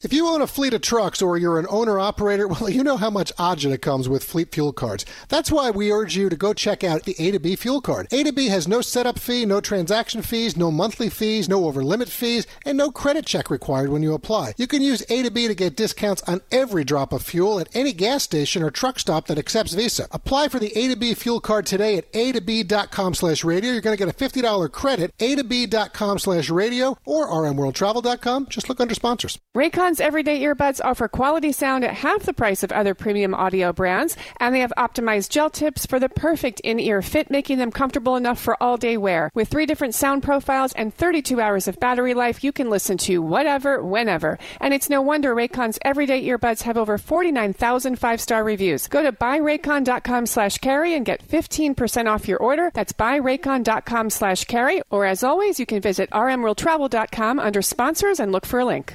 If 0.00 0.12
you 0.12 0.28
own 0.28 0.42
a 0.42 0.46
fleet 0.46 0.74
of 0.74 0.80
trucks 0.80 1.20
or 1.20 1.38
you're 1.38 1.58
an 1.58 1.66
owner 1.68 1.98
operator, 1.98 2.46
well, 2.48 2.70
you 2.70 2.84
know 2.84 2.96
how 2.96 3.10
much 3.10 3.34
agita 3.34 3.80
comes 3.80 4.08
with 4.08 4.22
fleet 4.22 4.54
fuel 4.54 4.72
cards. 4.72 5.04
That's 5.28 5.50
why 5.50 5.70
we 5.70 5.90
urge 5.90 6.16
you 6.16 6.28
to 6.28 6.36
go 6.36 6.54
check 6.54 6.84
out 6.84 7.02
the 7.02 7.16
A 7.18 7.32
to 7.32 7.40
B 7.40 7.56
fuel 7.56 7.80
card. 7.80 8.06
A 8.12 8.22
to 8.22 8.32
B 8.32 8.46
has 8.46 8.68
no 8.68 8.80
setup 8.80 9.18
fee, 9.18 9.44
no 9.44 9.60
transaction 9.60 10.22
fees, 10.22 10.56
no 10.56 10.70
monthly 10.70 11.10
fees, 11.10 11.48
no 11.48 11.64
over 11.64 11.82
limit 11.82 12.08
fees, 12.08 12.46
and 12.64 12.78
no 12.78 12.92
credit 12.92 13.26
check 13.26 13.50
required 13.50 13.90
when 13.90 14.04
you 14.04 14.14
apply. 14.14 14.54
You 14.56 14.68
can 14.68 14.82
use 14.82 15.02
A 15.10 15.24
to 15.24 15.32
B 15.32 15.48
to 15.48 15.54
get 15.56 15.74
discounts 15.74 16.22
on 16.28 16.42
every 16.52 16.84
drop 16.84 17.12
of 17.12 17.22
fuel 17.24 17.58
at 17.58 17.68
any 17.74 17.92
gas 17.92 18.22
station 18.22 18.62
or 18.62 18.70
truck 18.70 19.00
stop 19.00 19.26
that 19.26 19.36
accepts 19.38 19.74
Visa. 19.74 20.06
Apply 20.12 20.46
for 20.46 20.60
the 20.60 20.78
A 20.78 20.86
to 20.90 20.96
B 20.96 21.12
fuel 21.14 21.40
card 21.40 21.66
today 21.66 21.96
at 21.96 22.06
a 22.14 22.30
to 22.30 22.40
b.com 22.40 23.14
slash 23.14 23.42
radio. 23.42 23.72
You're 23.72 23.80
going 23.80 23.96
to 23.96 24.04
get 24.04 24.14
a 24.14 24.16
$50 24.16 24.70
credit, 24.70 25.12
a 25.18 25.34
to 25.34 25.42
b.com 25.42 26.20
slash 26.20 26.50
radio 26.50 26.96
or 27.04 27.28
rmworldtravel.com. 27.28 28.46
Just 28.48 28.68
look 28.68 28.80
under 28.80 28.94
sponsors. 28.94 29.40
Raycon's 29.88 30.00
everyday 30.00 30.40
earbuds 30.42 30.82
offer 30.84 31.08
quality 31.08 31.50
sound 31.50 31.82
at 31.82 31.94
half 31.94 32.24
the 32.24 32.34
price 32.34 32.62
of 32.62 32.70
other 32.72 32.94
premium 32.94 33.32
audio 33.32 33.72
brands, 33.72 34.18
and 34.38 34.54
they 34.54 34.60
have 34.60 34.72
optimized 34.76 35.30
gel 35.30 35.48
tips 35.48 35.86
for 35.86 35.98
the 35.98 36.10
perfect 36.10 36.60
in 36.60 36.78
ear 36.78 37.00
fit, 37.00 37.30
making 37.30 37.56
them 37.56 37.72
comfortable 37.72 38.14
enough 38.14 38.38
for 38.38 38.62
all 38.62 38.76
day 38.76 38.98
wear. 38.98 39.30
With 39.32 39.48
three 39.48 39.64
different 39.64 39.94
sound 39.94 40.22
profiles 40.22 40.74
and 40.74 40.94
32 40.94 41.40
hours 41.40 41.68
of 41.68 41.80
battery 41.80 42.12
life, 42.12 42.44
you 42.44 42.52
can 42.52 42.68
listen 42.68 42.98
to 42.98 43.22
whatever, 43.22 43.82
whenever. 43.82 44.38
And 44.60 44.74
it's 44.74 44.90
no 44.90 45.00
wonder 45.00 45.34
Raycon's 45.34 45.78
everyday 45.80 46.22
earbuds 46.26 46.62
have 46.62 46.76
over 46.76 46.98
49,000 46.98 47.98
five 47.98 48.20
star 48.20 48.44
reviews. 48.44 48.88
Go 48.88 49.02
to 49.02 49.12
buyraycon.com 49.12 50.26
slash 50.26 50.58
carey 50.58 50.92
and 50.92 51.06
get 51.06 51.26
15% 51.26 52.12
off 52.12 52.28
your 52.28 52.38
order. 52.38 52.70
That's 52.74 52.92
buyraycon.com 52.92 54.10
slash 54.10 54.44
carey. 54.44 54.82
Or 54.90 55.06
as 55.06 55.22
always, 55.22 55.58
you 55.58 55.64
can 55.64 55.80
visit 55.80 56.10
rmworldtravel.com 56.10 57.38
under 57.38 57.62
sponsors 57.62 58.20
and 58.20 58.32
look 58.32 58.44
for 58.44 58.60
a 58.60 58.66
link. 58.66 58.94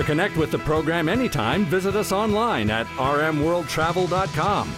To 0.00 0.06
connect 0.06 0.38
with 0.38 0.50
the 0.50 0.58
program 0.60 1.10
anytime, 1.10 1.66
visit 1.66 1.94
us 1.94 2.10
online 2.10 2.70
at 2.70 2.86
rmworldtravel.com. 2.96 4.72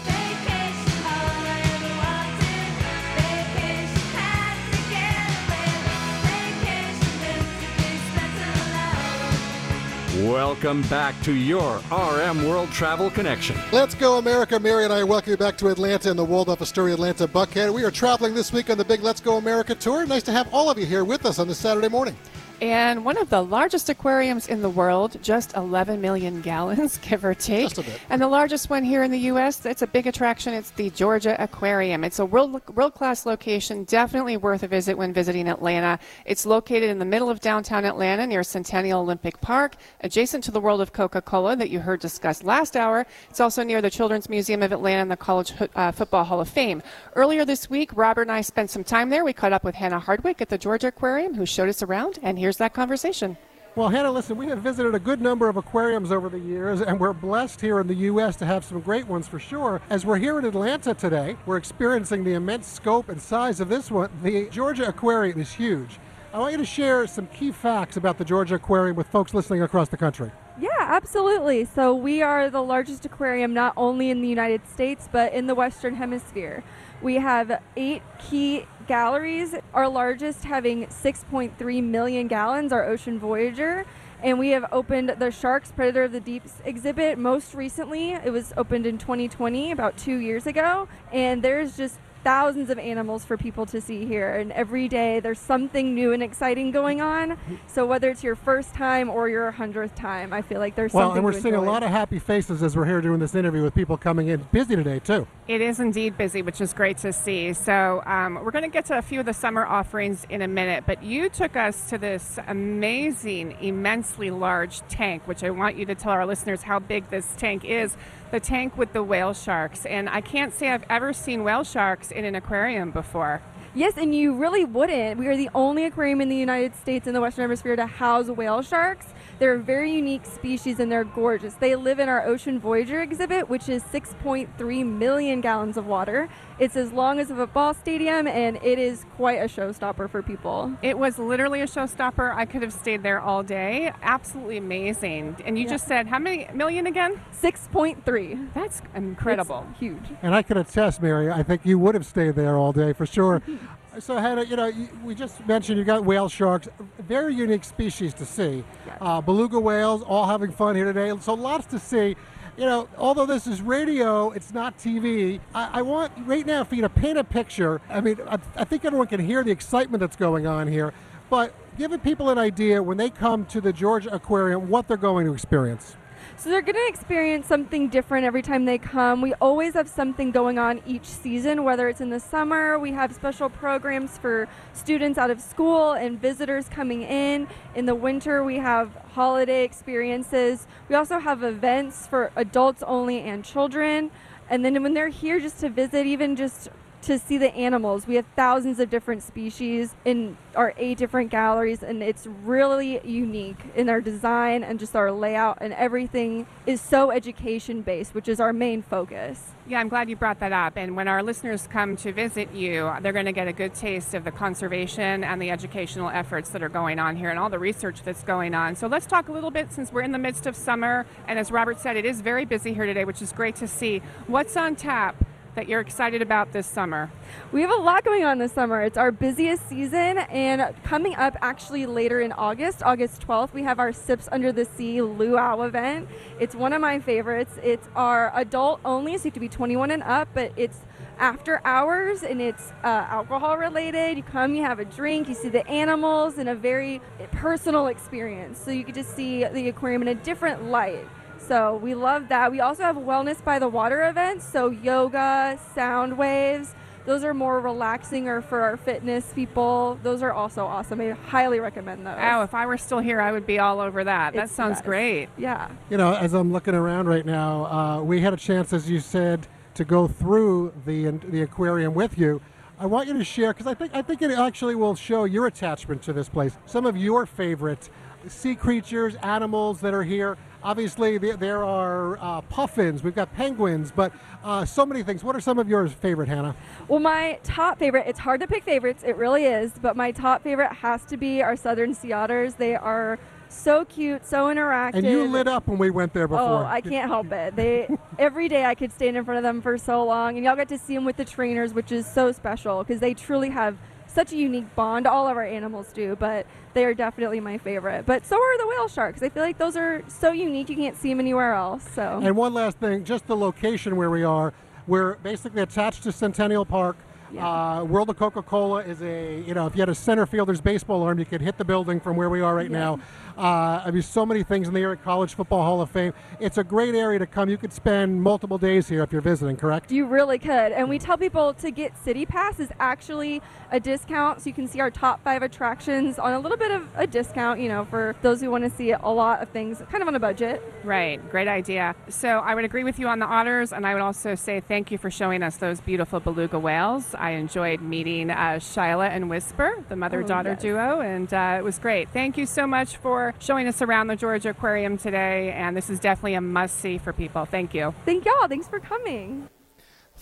Welcome 10.29 10.83
back 10.89 11.15
to 11.23 11.33
your 11.33 11.77
RM 11.93 12.49
World 12.49 12.73
Travel 12.73 13.09
Connection. 13.09 13.55
Let's 13.71 13.95
go, 13.95 14.19
America. 14.19 14.59
Mary 14.59 14.83
and 14.83 14.93
I 14.93 15.05
welcome 15.05 15.31
you 15.31 15.37
back 15.37 15.57
to 15.59 15.69
Atlanta 15.69 16.11
and 16.11 16.19
the 16.19 16.25
Waldorf 16.25 16.61
Astoria 16.61 16.95
Atlanta 16.95 17.29
Buckhead. 17.29 17.73
We 17.73 17.85
are 17.85 17.93
traveling 17.93 18.35
this 18.35 18.53
week 18.53 18.71
on 18.71 18.77
the 18.77 18.85
big 18.85 19.05
Let's 19.05 19.21
Go 19.21 19.37
America 19.37 19.77
tour. 19.77 20.05
Nice 20.05 20.25
to 20.25 20.33
have 20.33 20.53
all 20.53 20.69
of 20.69 20.81
you 20.81 20.87
here 20.87 21.05
with 21.05 21.27
us 21.27 21.39
on 21.39 21.47
this 21.47 21.59
Saturday 21.59 21.89
morning 21.89 22.17
and 22.63 23.05
one 23.05 23.19
of 23.19 23.29
the 23.29 23.43
largest 23.43 23.89
aquariums 23.89 24.47
in 24.47 24.63
the 24.63 24.71
world, 24.71 25.17
just 25.21 25.57
11 25.57 26.01
million 26.01 26.41
gallons, 26.43 26.97
give 27.03 27.25
or 27.25 27.35
take. 27.35 27.71
Just 27.71 27.79
a 27.79 27.83
bit. 27.83 28.01
And 28.09 28.23
the 28.23 28.29
largest 28.29 28.71
one 28.71 28.85
here 28.85 29.03
in 29.03 29.11
the 29.11 29.19
U.S., 29.19 29.67
it's 29.67 29.83
a 29.83 29.87
big 29.89 30.07
attraction. 30.07 30.55
It's 30.55 30.71
the 30.71 30.89
Georgia 30.91 31.35
Aquarium. 31.43 32.05
It's 32.05 32.21
a 32.21 32.25
world, 32.25 32.63
world 32.69 32.95
class 32.95 33.27
location, 33.27 33.83
definitely 33.83 34.37
worth 34.37 34.63
a 34.63 34.69
visit 34.69 34.97
when 34.97 35.13
visiting 35.13 35.49
Atlanta. 35.49 35.99
It's 36.25 36.47
located 36.47 36.89
in 36.89 37.01
the 37.01 37.05
middle 37.05 37.29
of 37.29 37.41
downtown 37.41 37.85
Atlanta 37.85 38.29
near 38.29 38.45
Centennial 38.45 39.01
Olympic 39.01 39.41
Park, 39.41 39.75
adjacent 40.03 40.45
to 40.45 40.53
the 40.53 40.61
World 40.61 40.81
of 40.81 40.93
Coca 40.93 41.21
Cola 41.21 41.57
that 41.57 41.69
you 41.69 41.81
heard 41.81 41.99
discussed 41.99 42.45
last 42.45 42.77
hour. 42.77 43.05
It's 43.29 43.41
also 43.41 43.65
near 43.65 43.83
the 43.83 43.91
Children's 43.91 44.29
Museum 44.29 44.63
of 44.63 44.71
Atlanta 44.71 45.03
and 45.03 45.11
the 45.11 45.17
College 45.17 45.53
uh, 45.75 45.91
Football 45.91 46.23
Hall 46.23 46.41
of 46.41 46.49
Fame. 46.49 46.81
Earlier 47.17 47.45
this 47.45 47.69
week, 47.69 47.91
Robert 47.97 48.23
and 48.23 48.31
I 48.31 48.41
spent 48.43 48.71
some 48.71 48.85
time 48.85 49.11
there. 49.11 49.25
We 49.25 49.33
caught 49.33 49.53
up 49.53 49.65
with 49.65 49.75
Hannah 49.75 49.99
Hardwick 49.99 50.41
at 50.41 50.49
the 50.49 50.59
Georgia 50.59 50.87
Aquarium, 50.87 51.35
who 51.35 51.45
showed 51.45 51.69
us 51.69 51.83
around, 51.83 52.21
and 52.23 52.39
here's 52.39 52.52
Here's 52.53 52.59
that 52.59 52.75
conversation. 52.75 53.39
Well, 53.77 53.89
Hannah, 53.89 54.13
listen, 54.13 54.37
we 54.37 54.47
have 54.49 54.59
visited 54.59 54.95
a 54.95 54.99
good 54.99 55.23
number 55.23 55.49
of 55.49 55.57
aquariums 55.57 56.13
over 56.13 56.29
the 56.29 56.39
years, 56.39 56.83
and 56.83 57.01
we're 57.01 57.15
blessed 57.15 57.63
here 57.63 57.81
in 57.81 57.87
the 57.87 57.95
U.S. 57.95 58.37
to 58.37 58.45
have 58.45 58.63
some 58.63 58.81
great 58.81 59.07
ones 59.07 59.27
for 59.27 59.39
sure. 59.39 59.81
As 59.89 60.05
we're 60.05 60.19
here 60.19 60.39
in 60.39 60.45
Atlanta 60.45 60.93
today, 60.93 61.39
we're 61.47 61.57
experiencing 61.57 62.25
the 62.25 62.35
immense 62.35 62.67
scope 62.67 63.09
and 63.09 63.23
size 63.23 63.59
of 63.59 63.71
this 63.71 63.91
one. 63.91 64.11
The 64.23 64.51
Georgia 64.51 64.87
Aquarium 64.87 65.41
is 65.41 65.51
huge. 65.51 65.99
I 66.35 66.41
want 66.41 66.53
you 66.53 66.59
to 66.59 66.65
share 66.67 67.07
some 67.07 67.27
key 67.29 67.53
facts 67.53 67.97
about 67.97 68.19
the 68.19 68.25
Georgia 68.27 68.57
Aquarium 68.57 68.97
with 68.97 69.07
folks 69.07 69.33
listening 69.33 69.63
across 69.63 69.89
the 69.89 69.97
country. 69.97 70.31
Yeah, 70.61 70.69
absolutely. 70.79 71.65
So 71.65 71.95
we 71.95 72.21
are 72.21 72.51
the 72.51 72.63
largest 72.63 73.07
aquarium 73.07 73.55
not 73.55 73.73
only 73.79 74.11
in 74.11 74.21
the 74.21 74.29
United 74.29 74.69
States 74.69 75.09
but 75.11 75.33
in 75.33 75.47
the 75.47 75.55
Western 75.55 75.95
Hemisphere. 75.95 76.63
We 77.01 77.15
have 77.15 77.61
eight 77.77 78.03
key 78.19 78.67
galleries, 78.87 79.55
our 79.75 79.89
largest 79.89 80.45
having 80.45 80.87
6.3 80.87 81.83
million 81.83 82.29
gallons, 82.29 82.73
our 82.73 82.85
Ocean 82.85 83.19
Voyager. 83.19 83.85
And 84.23 84.39
we 84.39 84.51
have 84.51 84.67
opened 84.71 85.17
the 85.19 85.31
Sharks 85.31 85.73
Predator 85.73 86.05
of 86.05 86.13
the 86.13 86.21
Deeps 86.21 86.55
exhibit 86.65 87.19
most 87.19 87.55
recently. 87.55 88.13
It 88.13 88.31
was 88.31 88.53
opened 88.57 88.87
in 88.87 88.99
2020, 88.99 89.73
about 89.73 89.97
two 89.97 90.17
years 90.17 90.47
ago. 90.47 90.87
And 91.13 91.43
there's 91.43 91.77
just 91.77 91.99
thousands 92.25 92.71
of 92.71 92.79
animals 92.79 93.25
for 93.25 93.37
people 93.37 93.67
to 93.67 93.81
see 93.81 94.05
here 94.07 94.37
and 94.37 94.53
every 94.53 94.89
day 94.89 95.21
there's 95.21 95.39
something 95.39 95.95
new 95.95 96.13
and 96.13 96.23
exciting 96.23 96.71
going 96.71 97.01
on 97.01 97.37
so 97.67 97.85
whether 97.87 98.09
it's 98.11 98.23
your 98.23 98.37
first 98.37 98.75
time 98.75 99.11
or 99.11 99.29
your 99.29 99.51
hundredth 99.51 99.95
time 99.95 100.33
i 100.33 100.41
feel 100.41 100.59
like 100.59 100.75
there's 100.75 100.93
Well, 100.93 101.09
something 101.09 101.13
Well, 101.13 101.17
and 101.19 101.25
we're 101.25 101.33
to 101.33 101.41
seeing 101.41 101.55
a 101.55 101.61
lot 101.63 101.83
of 101.83 101.91
happy 101.91 102.19
faces 102.19 102.63
as 102.63 102.77
we're 102.77 102.85
here 102.87 103.01
doing 103.01 103.19
this 103.19 103.35
interview 103.35 103.63
with 103.63 103.75
people 103.75 103.97
coming 103.97 104.29
in. 104.29 104.47
Busy 104.53 104.77
today, 104.77 104.99
too. 104.99 105.27
It 105.49 105.61
is 105.61 105.81
indeed 105.81 106.17
busy, 106.17 106.43
which 106.43 106.61
is 106.61 106.73
great 106.73 106.99
to 106.99 107.13
see. 107.13 107.53
So, 107.53 108.03
um, 108.07 108.35
we're 108.43 108.51
going 108.51 108.65
to 108.65 108.69
get 108.69 108.87
to 108.87 108.99
a 108.99 109.03
few 109.03 109.21
of 109.21 109.27
the 109.27 109.35
summer 109.35 109.67
offerings 109.67 110.27
in 110.31 110.43
a 110.43 110.49
minute, 110.49 110.85
but 110.87 111.03
you 111.03 111.29
took 111.29 111.57
us 111.57 111.89
to 111.91 111.99
this 111.99 112.39
amazing, 112.47 113.57
immensely 113.61 114.31
large 114.31 114.81
tank, 114.89 115.27
which 115.27 115.43
I 115.45 115.51
want 115.51 115.77
you 115.77 115.85
to 115.87 115.95
tell 115.95 116.13
our 116.13 116.27
listeners 116.27 116.63
how 116.63 116.79
big 116.79 117.09
this 117.11 117.35
tank 117.37 117.65
is 117.65 117.97
the 118.33 118.41
tank 118.41 118.77
with 118.77 118.93
the 118.93 119.03
whale 119.03 119.35
sharks. 119.35 119.87
And 119.87 120.09
I 120.09 120.21
can't 120.21 120.53
say 120.53 120.71
I've 120.71 120.85
ever 120.91 121.13
seen 121.13 121.45
whale 121.45 121.63
sharks 121.63 122.11
in 122.11 122.25
an 122.25 122.35
aquarium 122.35 122.91
before. 122.91 123.41
Yes, 123.75 123.95
and 123.97 124.15
you 124.15 124.35
really 124.35 124.65
wouldn't. 124.65 125.19
We 125.19 125.29
are 125.29 125.37
the 125.37 125.51
only 125.55 125.85
aquarium 125.85 126.21
in 126.21 126.29
the 126.29 126.37
United 126.37 126.75
States 126.75 127.07
in 127.07 127.15
the 127.15 127.21
Western 127.21 127.45
Hemisphere 127.45 127.77
to 127.77 127.87
house 127.87 128.27
whale 128.27 128.63
sharks. 128.63 129.07
They're 129.43 129.55
a 129.55 129.59
very 129.59 129.93
unique 129.93 130.25
species 130.25 130.79
and 130.79 130.93
they're 130.93 131.03
gorgeous. 131.03 131.55
They 131.55 131.75
live 131.75 131.99
in 131.99 132.09
our 132.09 132.25
Ocean 132.25 132.61
Voyager 132.61 133.03
exhibit, 133.03 133.49
which 133.49 133.69
is 133.69 133.83
6.3 133.83 134.87
million 134.87 135.41
gallons 135.41 135.77
of 135.77 135.85
water. 135.89 136.29
It's 136.61 136.77
as 136.77 136.93
long 136.93 137.19
as 137.19 137.29
a 137.29 137.35
football 137.35 137.75
stadium 137.75 138.29
and 138.29 138.61
it 138.63 138.79
is 138.79 139.05
quite 139.17 139.41
a 139.41 139.47
showstopper 139.47 140.09
for 140.09 140.23
people. 140.23 140.73
It 140.81 140.97
was 140.97 141.19
literally 141.19 141.61
a 141.61 141.67
showstopper. 141.67 142.33
I 142.33 142.45
could 142.45 142.63
have 142.63 142.73
stayed 142.73 143.03
there 143.03 143.19
all 143.19 143.43
day. 143.43 143.93
Absolutely 144.03 144.59
amazing. 144.59 145.35
And 145.45 145.59
you 145.59 145.65
Yeah. 145.65 145.71
just 145.71 145.89
said 145.89 146.07
how 146.07 146.21
many 146.21 146.47
million 146.55 146.87
again? 146.87 147.21
6.3. 147.33 148.39
That's 148.55 148.81
incredible. 148.95 149.67
It's 149.73 149.81
huge. 149.81 150.05
And 150.23 150.37
I 150.37 150.43
can 150.43 150.57
attest, 150.57 151.03
Mary, 151.03 151.29
I 151.33 151.43
think 151.43 151.63
you 151.67 151.81
would 151.81 151.97
have 151.97 152.07
stayed 152.07 152.37
there 152.37 152.57
all 152.57 152.71
day 152.73 152.93
for 152.93 153.07
sure. 153.07 153.43
so, 153.99 154.17
Hannah, 154.17 154.45
you 154.45 154.57
know, 154.57 154.73
we 155.05 155.15
just 155.15 155.47
mentioned 155.47 155.79
you've 155.79 155.87
got 155.87 156.05
whale 156.05 156.29
sharks, 156.29 156.69
very 156.99 157.35
unique 157.35 157.65
species 157.65 158.15
to 158.15 158.25
see. 158.25 158.65
Yes. 158.87 158.99
Uh, 159.01 159.21
beluga 159.21 159.59
whales, 159.61 160.03
all 160.03 160.27
having 160.27 160.51
fun 160.51 160.77
here 160.77 160.93
today. 160.93 161.13
So, 161.21 161.35
lots 161.35 161.67
to 161.67 161.79
see. 161.79 162.17
You 162.57 162.67
know, 162.67 162.89
although 162.99 163.25
this 163.25 163.47
is 163.47 163.63
radio, 163.63 164.31
it's 164.31 164.53
not 164.53 164.79
TV. 164.79 165.41
I, 165.55 165.79
I 165.79 165.83
want 165.83 166.13
right 166.27 166.45
now 166.45 166.65
for 166.65 166.75
you 166.75 166.83
to 166.83 166.89
paint 166.89 167.17
a 167.17 167.25
picture. 167.25 167.81
I 167.89 168.01
mean, 168.01 168.19
I, 168.29 168.39
I 168.57 168.65
think 168.65 168.85
everyone 168.85 169.07
can 169.07 169.21
hear 169.21 169.43
the 169.43 169.51
excitement 169.51 170.01
that's 170.01 170.17
going 170.17 170.47
on 170.47 170.69
here, 170.69 170.93
but 171.31 171.55
giving 171.79 172.01
people 172.01 172.29
an 172.29 172.39
idea 172.39 172.83
when 172.83 172.99
they 172.99 173.09
come 173.09 173.47
to 173.47 173.61
the 173.61 173.73
Georgia 173.73 174.13
Aquarium 174.15 174.69
what 174.69 174.87
they're 174.87 174.99
going 174.99 175.27
to 175.27 175.33
experience. 175.33 175.97
So 176.43 176.51
they're 176.51 176.61
going 176.61 176.75
to 176.75 176.89
experience 176.89 177.47
something 177.47 177.89
different 177.89 178.27
every 178.27 178.43
time 178.43 178.65
they 178.65 178.77
come. 178.77 179.21
We 179.21 179.33
always 179.35 179.75
have 179.75 179.89
something 179.89 180.33
going 180.33 180.59
on 180.59 180.83
each 180.85 181.05
season, 181.05 181.63
whether 181.63 181.89
it's 181.89 182.01
in 182.01 182.11
the 182.11 182.19
summer, 182.19 182.81
we 182.81 182.91
have 182.91 183.15
special 183.15 183.49
programs 183.49 184.19
for 184.19 184.49
students 184.73 185.21
out 185.21 185.31
of 185.31 185.41
school 185.41 185.93
and 185.93 186.21
visitors 186.21 186.69
coming 186.69 187.03
in. 187.03 187.47
In 187.77 187.87
the 187.87 187.95
winter, 187.95 188.43
we 188.43 188.57
have 188.57 188.91
holiday 189.15 189.63
experiences. 189.63 190.67
We 190.89 190.97
also 190.97 191.21
have 191.21 191.45
events 191.45 192.09
for 192.09 192.33
adults 192.35 192.83
only 192.83 193.21
and 193.21 193.45
children. 193.45 194.11
And 194.51 194.65
then 194.65 194.83
when 194.83 194.95
they're 194.95 195.11
here 195.11 195.39
just 195.39 195.61
to 195.61 195.69
visit, 195.69 196.07
even 196.07 196.35
just 196.35 196.71
to 197.03 197.19
see 197.19 197.39
the 197.39 197.53
animals. 197.55 198.07
We 198.07 198.15
have 198.17 198.25
thousands 198.37 198.79
of 198.79 198.91
different 198.91 199.23
species 199.23 199.95
in 200.05 200.37
our 200.55 200.75
eight 200.77 200.99
different 200.99 201.31
galleries, 201.31 201.83
and 201.83 202.03
it's 202.03 202.27
really 202.27 203.01
unique 203.07 203.59
in 203.75 203.89
our 203.89 204.01
design 204.01 204.63
and 204.63 204.79
just 204.79 204.95
our 204.95 205.11
layout, 205.11 205.59
and 205.61 205.73
everything 205.75 206.47
is 206.67 206.81
so 206.81 207.11
education 207.11 207.83
based, 207.83 208.15
which 208.15 208.29
is 208.29 208.41
our 208.41 208.53
main 208.53 208.83
focus. 208.83 209.53
Yeah, 209.67 209.81
I'm 209.81 209.89
glad 209.89 210.11
you 210.11 210.17
brought 210.17 210.41
that 210.41 210.53
up. 210.53 210.77
And 210.77 210.97
when 210.97 211.07
our 211.07 211.23
listeners 211.23 211.69
come 211.71 211.97
to 211.99 212.13
visit 212.13 212.53
you, 212.53 212.93
they're 213.01 213.13
going 213.13 213.27
to 213.27 213.33
get 213.33 213.47
a 213.47 213.53
good 213.53 213.75
taste 213.75 214.13
of 214.15 214.25
the 214.25 214.33
conservation 214.33 215.23
and 215.23 215.41
the 215.41 215.51
educational 215.51 216.11
efforts 216.11 216.51
that 216.51 216.63
are 216.63 216.69
going 216.69 216.99
on 216.99 217.17
here 217.17 217.31
and 217.31 217.39
all 217.39 217.49
the 217.49 217.61
research 217.61 218.03
that's 218.03 218.25
going 218.25 218.55
on. 218.55 218.75
So 218.75 218.89
let's 218.89 219.07
talk 219.07 219.29
a 219.29 219.33
little 219.33 219.53
bit 219.53 219.73
since 219.73 219.93
we're 219.93 220.03
in 220.03 220.13
the 220.13 220.19
midst 220.19 220.47
of 220.47 220.57
summer. 220.57 221.07
And 221.29 221.39
as 221.39 221.53
Robert 221.53 221.79
said, 221.79 221.97
it 221.97 222.05
is 222.05 222.21
very 222.21 222.45
busy 222.45 222.75
here 222.75 222.87
today, 222.87 223.05
which 223.05 223.23
is 223.23 223.33
great 223.33 223.55
to 223.57 223.69
see. 223.69 224.03
What's 224.27 224.57
on 224.57 224.75
tap 224.75 225.17
that 225.55 225.69
you're 225.69 225.81
excited 225.81 226.23
about 226.23 226.53
this 226.53 226.67
summer? 226.67 227.11
We 227.51 227.61
have 227.63 227.71
a 227.71 227.77
lot 227.77 228.05
going 228.05 228.25
on 228.25 228.39
this 228.39 228.53
summer. 228.53 228.81
It's 228.83 228.97
our 228.97 229.11
busiest 229.11 229.69
season, 229.69 230.19
and 230.19 230.75
coming 230.85 231.15
up 231.17 231.37
actually 231.43 231.87
later 231.87 232.21
in 232.21 232.33
August, 232.33 232.83
August 232.83 233.27
12th, 233.27 233.53
we 233.53 233.63
have 233.63 233.79
our 233.79 233.93
Sips 233.93 234.29
Under 234.33 234.53
the 234.53 234.65
Sea 234.65 235.03
Luau 235.03 235.63
event. 235.63 236.09
It's 236.41 236.55
one 236.55 236.73
of 236.73 236.81
my 236.81 236.99
favorites. 236.99 237.55
It's 237.63 237.89
our 237.95 238.33
adult 238.35 238.81
only, 238.85 239.19
so 239.19 239.25
you 239.25 239.31
have 239.31 239.35
to 239.35 239.41
be 239.41 239.49
21 239.49 239.91
and 239.91 240.03
up, 240.03 240.29
but 240.35 240.53
it's 240.57 240.81
after 241.19 241.61
hours 241.65 242.23
and 242.23 242.41
it's 242.41 242.73
uh, 242.83 243.07
alcohol 243.09 243.57
related. 243.57 244.17
You 244.17 244.23
come, 244.23 244.55
you 244.55 244.63
have 244.63 244.79
a 244.79 244.85
drink, 244.85 245.29
you 245.29 245.35
see 245.35 245.49
the 245.49 245.67
animals 245.69 246.39
in 246.39 246.49
a 246.49 246.55
very 246.55 247.01
personal 247.31 247.87
experience. 247.87 248.59
So 248.59 248.71
you 248.71 248.83
get 248.83 248.95
to 248.97 249.05
see 249.05 249.45
the 249.45 249.69
aquarium 249.69 250.03
in 250.03 250.09
a 250.09 250.15
different 250.15 250.65
light. 250.65 251.07
So 251.53 251.77
we 251.77 251.95
love 251.95 252.29
that. 252.29 252.51
We 252.51 252.61
also 252.61 252.83
have 252.83 252.97
Wellness 252.97 253.45
by 253.45 253.59
the 253.59 253.69
Water 253.69 254.09
events, 254.09 254.51
so 254.51 254.71
yoga, 254.71 255.59
sound 255.75 256.17
waves. 256.17 256.75
Those 257.05 257.25
are 257.25 257.35
more 257.35 257.61
relaxing 257.61 258.27
or 258.27 258.41
for 258.41 258.63
our 258.63 258.79
fitness 258.79 259.31
people. 259.35 259.99
Those 260.03 260.23
are 260.23 260.33
also 260.33 260.65
awesome. 260.65 261.03
I 261.03 261.11
highly 261.11 261.61
recommend 261.61 262.07
those. 262.07 262.17
Oh, 262.19 262.41
if 262.41 262.55
I 262.55 262.65
were 262.65 262.79
still 262.79 263.01
here, 263.01 263.21
I 263.21 263.33
would 263.33 263.47
be 263.47 263.59
all 263.59 263.81
over 263.81 264.03
that. 264.03 264.33
That 264.33 264.45
It's 264.45 264.53
the 264.53 264.57
sounds 264.57 264.77
best. 264.77 264.85
great. 264.87 265.29
Yeah. 265.37 265.69
You 265.91 265.99
know, 265.99 266.15
as 266.15 266.33
I'm 266.33 266.55
looking 266.55 266.75
around 266.75 267.07
right 267.07 267.27
now, 267.27 267.67
uh, 267.67 268.03
we 268.03 268.23
had 268.23 268.33
a 268.33 268.39
chance, 268.39 268.73
as 268.73 268.89
you 268.89 268.99
said, 268.99 269.47
to 269.75 269.85
go 269.85 270.09
through 270.09 270.73
the 270.87 271.11
the 271.11 271.43
aquarium 271.43 271.93
with 271.93 272.17
you. 272.17 272.41
I 272.79 272.87
want 272.87 273.09
you 273.09 273.13
to 273.19 273.25
share 273.25 273.53
because 273.53 273.67
I 273.67 273.75
think 273.75 273.95
I 273.95 274.01
think 274.01 274.23
it 274.23 274.31
actually 274.31 274.75
will 274.75 274.95
show 274.95 275.25
your 275.25 275.47
attachment 275.49 276.01
to 276.05 276.15
this 276.15 276.31
place. 276.31 276.57
Some 276.65 276.87
of 276.87 276.97
your 276.97 277.27
favorite 277.27 277.91
sea 278.27 278.55
creatures, 278.55 279.17
animals 279.17 279.83
that 279.83 279.93
are 279.93 280.05
here. 280.05 280.39
Obviously, 280.65 281.19
there, 281.19 281.65
are 281.65 282.19
uh, 282.21 282.41
puffins. 282.43 283.03
We've 283.03 283.15
got 283.15 283.33
penguins, 283.35 283.93
but 283.95 284.13
uh, 284.45 284.65
so 284.65 284.87
many 284.87 285.03
things. 285.03 285.25
What 285.25 285.35
are 285.35 285.41
some 285.41 285.59
of 285.59 285.69
your 285.69 285.89
favorite, 285.89 286.29
Hannah? 286.29 286.55
Well, 286.89 287.01
my 287.01 287.39
top 287.43 287.79
favorite, 287.79 288.07
it's 288.07 288.19
hard 288.19 288.41
to 288.41 288.47
pick 288.47 288.63
favorites, 288.63 289.03
it 289.05 289.17
really 289.17 289.45
is, 289.45 289.73
but 289.81 289.97
my 289.97 290.13
top 290.13 290.43
favorite 290.43 290.73
has 290.73 291.05
to 291.07 291.17
be 291.17 291.43
our 291.43 291.57
southern 291.57 291.95
sea 291.95 292.13
otters. 292.13 292.55
They 292.55 292.77
are 292.77 293.19
so 293.49 293.85
cute, 293.85 294.27
so 294.27 294.47
interactive. 294.47 294.95
And 294.95 295.07
you 295.07 295.25
lit 295.25 295.47
up 295.47 295.67
when 295.67 295.79
we 295.79 295.91
went 295.91 296.13
there 296.15 296.29
before. 296.29 296.63
Oh, 296.63 296.65
I 296.65 296.81
can't 296.81 297.09
help 297.09 297.31
it. 297.33 297.55
They 297.55 297.89
every 298.19 298.49
day 298.49 298.65
I 298.65 298.75
could 298.75 298.93
stand 298.93 299.17
in 299.17 299.25
front 299.25 299.39
of 299.39 299.43
them 299.43 299.61
for 299.61 299.77
so 299.79 300.05
long, 300.05 300.37
and 300.37 300.45
y'all 300.45 300.57
get 300.57 300.69
to 300.69 300.79
see 300.79 300.95
them 300.95 301.05
with 301.05 301.17
the 301.17 301.25
trainers, 301.25 301.75
which 301.75 301.93
is 301.93 302.07
so 302.07 302.33
special 302.33 302.83
because 302.83 303.01
they 303.01 303.15
truly 303.15 303.51
have 303.51 303.77
such 304.13 304.33
a 304.33 304.37
unique 304.37 304.75
bond. 304.77 305.07
All 305.07 305.27
of 305.29 305.37
our 305.37 305.45
animals 305.45 305.93
do, 305.93 306.17
but 306.17 306.47
they 306.75 306.85
are 306.85 306.95
definitely 306.95 307.41
my 307.41 307.59
favorite. 307.59 308.07
But 308.07 308.27
so 308.27 308.37
are 308.37 308.59
the 308.59 308.67
whale 308.69 308.89
sharks. 308.89 309.23
I 309.23 309.29
feel 309.29 309.43
like 309.43 309.59
those 309.59 309.77
are 309.77 310.03
so 310.09 310.33
unique 310.33 310.69
you 310.69 310.77
can't 310.77 310.97
see 310.97 311.09
them 311.11 311.21
anywhere 311.21 311.55
else. 311.55 311.85
So 311.95 312.21
And 312.23 312.37
one 312.37 312.55
last 312.55 312.79
thing, 312.79 313.05
just 313.05 313.27
the 313.27 313.37
location 313.37 313.97
where 313.97 314.11
we 314.11 314.23
are. 314.25 314.53
We're 314.87 315.15
basically 315.17 315.63
attached 315.63 316.03
to 316.05 316.13
Centennial 316.13 316.65
Park. 316.65 316.97
Yeah. 317.33 317.49
Uh, 317.81 317.85
World 317.85 318.11
of 318.11 318.19
Coca-Cola 318.19 318.83
is 318.83 319.01
a, 319.01 319.41
you 319.47 319.55
know, 319.55 319.67
if 319.67 319.75
you 319.75 319.81
had 319.81 319.89
a 319.89 319.95
center 319.95 320.27
fielder's 320.27 320.61
baseball 320.61 321.03
arm, 321.03 321.19
you 321.19 321.25
could 321.25 321.41
hit 321.41 321.57
the 321.57 321.65
building 321.65 321.99
from 321.99 322.15
where 322.17 322.29
we 322.29 322.43
are 322.43 322.55
right 322.55 322.71
Yeah. 322.71 322.79
now. 322.79 322.99
Uh, 323.37 323.83
I 323.85 323.91
mean, 323.91 324.03
so 324.03 324.27
many 324.27 324.43
things 324.43 324.69
in 324.69 324.75
the 324.75 324.81
area, 324.81 324.97
College 324.97 325.35
Football 325.35 325.63
Hall 325.63 325.81
of 325.81 325.91
Fame. 325.91 326.13
It's 326.41 326.59
a 326.59 326.65
great 326.65 326.95
area 326.95 327.19
to 327.19 327.27
come. 327.27 327.49
You 327.49 327.57
could 327.59 327.73
spend 327.73 328.23
multiple 328.23 328.59
days 328.59 328.89
here 328.89 329.03
if 329.03 329.13
you're 329.13 329.21
visiting, 329.23 329.57
correct? 329.57 329.91
You 329.91 330.07
really 330.07 330.39
could. 330.39 330.73
And 330.73 330.89
we 330.89 330.99
tell 330.99 331.17
people 331.17 331.55
to 331.55 331.71
get 331.71 331.97
City 332.05 332.27
Pass 332.27 332.61
is 332.61 332.69
actually 332.81 333.41
a 333.71 333.81
discount. 333.81 334.41
So 334.43 334.49
you 334.49 334.55
can 334.55 334.69
see 334.69 334.81
our 334.81 334.91
top 334.91 335.23
five 335.25 335.43
attractions 335.43 336.19
on 336.19 336.33
a 336.33 336.39
little 336.39 336.59
bit 336.59 336.71
of 336.71 336.89
a 336.97 337.07
discount, 337.07 337.61
you 337.61 337.69
know, 337.69 337.85
for 337.87 338.15
those 338.23 338.41
who 338.41 338.51
want 338.51 338.65
to 338.65 338.71
see 338.71 338.91
a 338.93 339.09
lot 339.09 339.43
of 339.43 339.49
things 339.51 339.83
kind 339.91 340.03
of 340.03 340.09
on 340.09 340.15
a 340.15 340.21
budget. 340.21 340.63
Right, 340.85 341.19
great 341.31 341.49
idea. 341.49 341.95
So 342.09 342.29
I 342.39 342.55
would 342.55 342.65
agree 342.65 342.85
with 342.85 342.99
you 342.99 343.09
on 343.09 343.19
the 343.19 343.27
otters, 343.27 343.73
and 343.73 343.87
I 343.87 343.95
would 343.95 344.03
also 344.03 344.35
say 344.35 344.61
thank 344.61 344.91
you 344.91 344.99
for 344.99 345.11
showing 345.11 345.43
us 345.43 345.57
those 345.57 345.81
beautiful 345.81 346.21
beluga 346.21 346.59
whales. 346.59 347.15
I 347.15 347.31
enjoyed 347.33 347.81
meeting 347.81 348.31
uh, 348.31 348.59
Shyla 348.59 349.09
and 349.09 349.31
Whisper, 349.31 349.83
the 349.89 349.97
mother 349.97 350.23
daughter 350.23 350.51
Oh, 350.51 350.53
yes. 350.53 350.63
duo, 350.63 351.01
and 351.01 351.33
uh, 351.33 351.55
it 351.59 351.65
was 351.65 351.79
great. 351.79 352.09
Thank 352.11 352.37
you 352.37 352.47
so 352.47 352.67
much 352.67 352.97
for 352.97 353.22
showing 353.39 353.67
us 353.69 353.81
around 353.81 354.09
the 354.09 354.17
Georgia 354.17 354.51
Aquarium 354.51 354.99
today, 354.99 355.53
and 355.53 355.77
this 355.77 355.89
is 355.89 356.01
definitely 356.01 356.35
a 356.35 356.41
must 356.41 356.79
see 356.79 356.99
for 356.99 357.13
people. 357.13 357.45
Thank 357.45 357.75
you. 357.75 357.95
Thank 358.05 358.25
y'all. 358.25 358.49
Thanks 358.49 358.69
for 358.69 358.81
coming. 358.81 359.49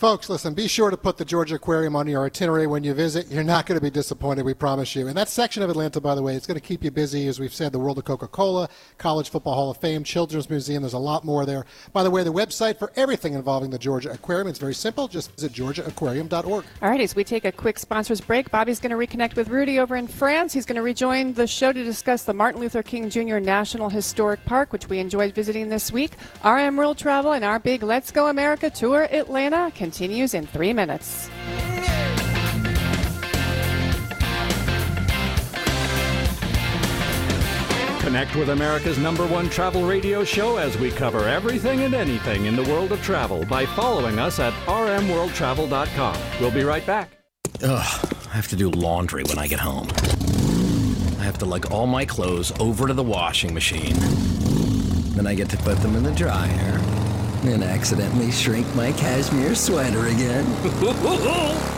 Folks, 0.01 0.31
listen, 0.31 0.55
be 0.55 0.67
sure 0.67 0.89
to 0.89 0.97
put 0.97 1.19
the 1.19 1.27
Georgia 1.27 1.57
Aquarium 1.57 1.95
on 1.95 2.07
your 2.07 2.25
itinerary 2.25 2.67
when 2.67 2.83
you 2.83 2.95
visit. 2.95 3.31
You're 3.31 3.45
not 3.45 3.67
going 3.67 3.79
to 3.79 3.85
be 3.85 3.91
disappointed, 3.91 4.47
we 4.47 4.55
promise 4.55 4.97
you. 4.97 5.09
And 5.09 5.15
that 5.19 5.29
section 5.29 5.63
of 5.63 5.69
Atlanta, 5.69 6.01
by 6.01 6.15
the 6.15 6.23
way, 6.23 6.35
is 6.35 6.47
going 6.47 6.59
to 6.59 6.67
keep 6.67 6.83
you 6.83 6.91
busy. 6.91 7.29
As 7.29 7.39
we've 7.39 7.53
said, 7.53 7.71
the 7.71 7.79
World 7.79 7.99
of 7.99 8.07
Coca 8.07 8.27
Cola, 8.27 8.71
College 8.97 9.29
Football 9.29 9.57
Hall 9.57 9.71
of 9.71 9.77
Fame, 9.77 10.03
Children's 10.03 10.49
Museum, 10.49 10.83
there's 10.85 10.95
a 10.95 10.99
lot 10.99 11.23
more 11.23 11.45
there. 11.45 11.67
By 11.93 12.03
the 12.03 12.11
way, 12.11 12.25
the 12.25 12.33
website 12.33 12.79
for 12.79 12.91
everything 12.97 13.35
involving 13.35 13.69
the 13.69 13.79
Georgia 13.79 14.11
Aquarium, 14.11 14.49
it's 14.49 14.59
very 14.59 14.73
simple. 14.73 15.07
Just 15.07 15.33
visit 15.33 15.53
georgiaaquarium.org. 15.53 16.65
All 16.81 16.89
right, 16.89 17.01
as 17.03 17.15
we 17.15 17.23
take 17.23 17.45
a 17.45 17.53
quick 17.53 17.79
sponsors 17.79 18.23
break, 18.23 18.51
Bobby's 18.51 18.81
going 18.81 18.93
to 18.93 18.97
reconnect 18.97 19.37
with 19.37 19.49
Rudy 19.49 19.81
over 19.81 19.97
in 19.97 20.07
France. 20.07 20.55
He's 20.55 20.65
going 20.65 20.77
to 20.77 20.83
rejoin 20.83 21.35
the 21.35 21.47
show 21.47 21.75
to 21.75 21.85
discuss 21.85 22.23
the 22.23 22.33
Martin 22.33 22.63
Luther 22.63 22.83
King 22.83 23.11
Jr. 23.11 23.37
National 23.37 23.91
Historic 23.91 24.43
Park, 24.47 24.73
which 24.73 24.89
we 24.89 24.99
enjoyed 24.99 25.35
visiting 25.35 25.69
this 25.69 25.93
week. 25.93 26.13
RM 26.43 26.79
World 26.79 26.97
Travel 26.97 27.33
and 27.33 27.45
our 27.45 27.59
big 27.59 27.83
Let's 27.83 28.11
Go 28.11 28.29
America 28.29 28.71
Tour 28.71 29.03
Atlanta 29.13 29.71
continues 29.91 30.35
in 30.35 30.47
three 30.47 30.73
minutes. 30.73 31.29
Connect 38.01 38.37
with 38.37 38.51
America's 38.51 38.99
number 38.99 39.27
one 39.27 39.51
travel 39.51 39.83
radio 39.85 40.23
show 40.23 40.59
as 40.59 40.79
we 40.79 40.93
cover 40.93 41.29
everything 41.29 41.81
and 41.81 41.93
anything 41.93 42.45
in 42.45 42.55
the 42.55 42.63
world 42.63 42.93
of 42.93 43.03
travel 43.03 43.45
by 43.47 43.67
following 43.67 44.21
us 44.21 44.39
at 44.39 44.53
rmworldtravel.com. 44.67 46.17
We'll 46.41 46.53
be 46.53 46.63
right 46.63 46.87
back. 46.87 47.11
Ugh, 47.61 48.15
I 48.31 48.37
have 48.37 48.47
to 48.49 48.57
do 48.57 48.71
laundry 48.71 49.25
when 49.25 49.39
I 49.39 49.49
get 49.49 49.59
home. 49.59 49.89
I 51.19 51.25
have 51.25 51.39
to 51.39 51.47
lug 51.47 51.67
all 51.73 51.89
my 51.89 52.05
clothes 52.05 52.53
over 52.61 52.87
to 52.87 52.95
the 52.95 53.03
washing 53.03 53.53
machine. 53.53 53.97
Then 55.17 55.27
I 55.27 55.35
get 55.35 55.51
to 55.51 55.57
put 55.57 55.79
them 55.79 55.97
in 55.97 56.05
the 56.05 56.15
dryer. 56.15 57.00
And 57.45 57.65
accidentally 57.65 58.31
shrink 58.31 58.67
my 58.75 58.93
cashmere 58.93 59.55
sweater 59.55 60.07
again. 60.07 60.45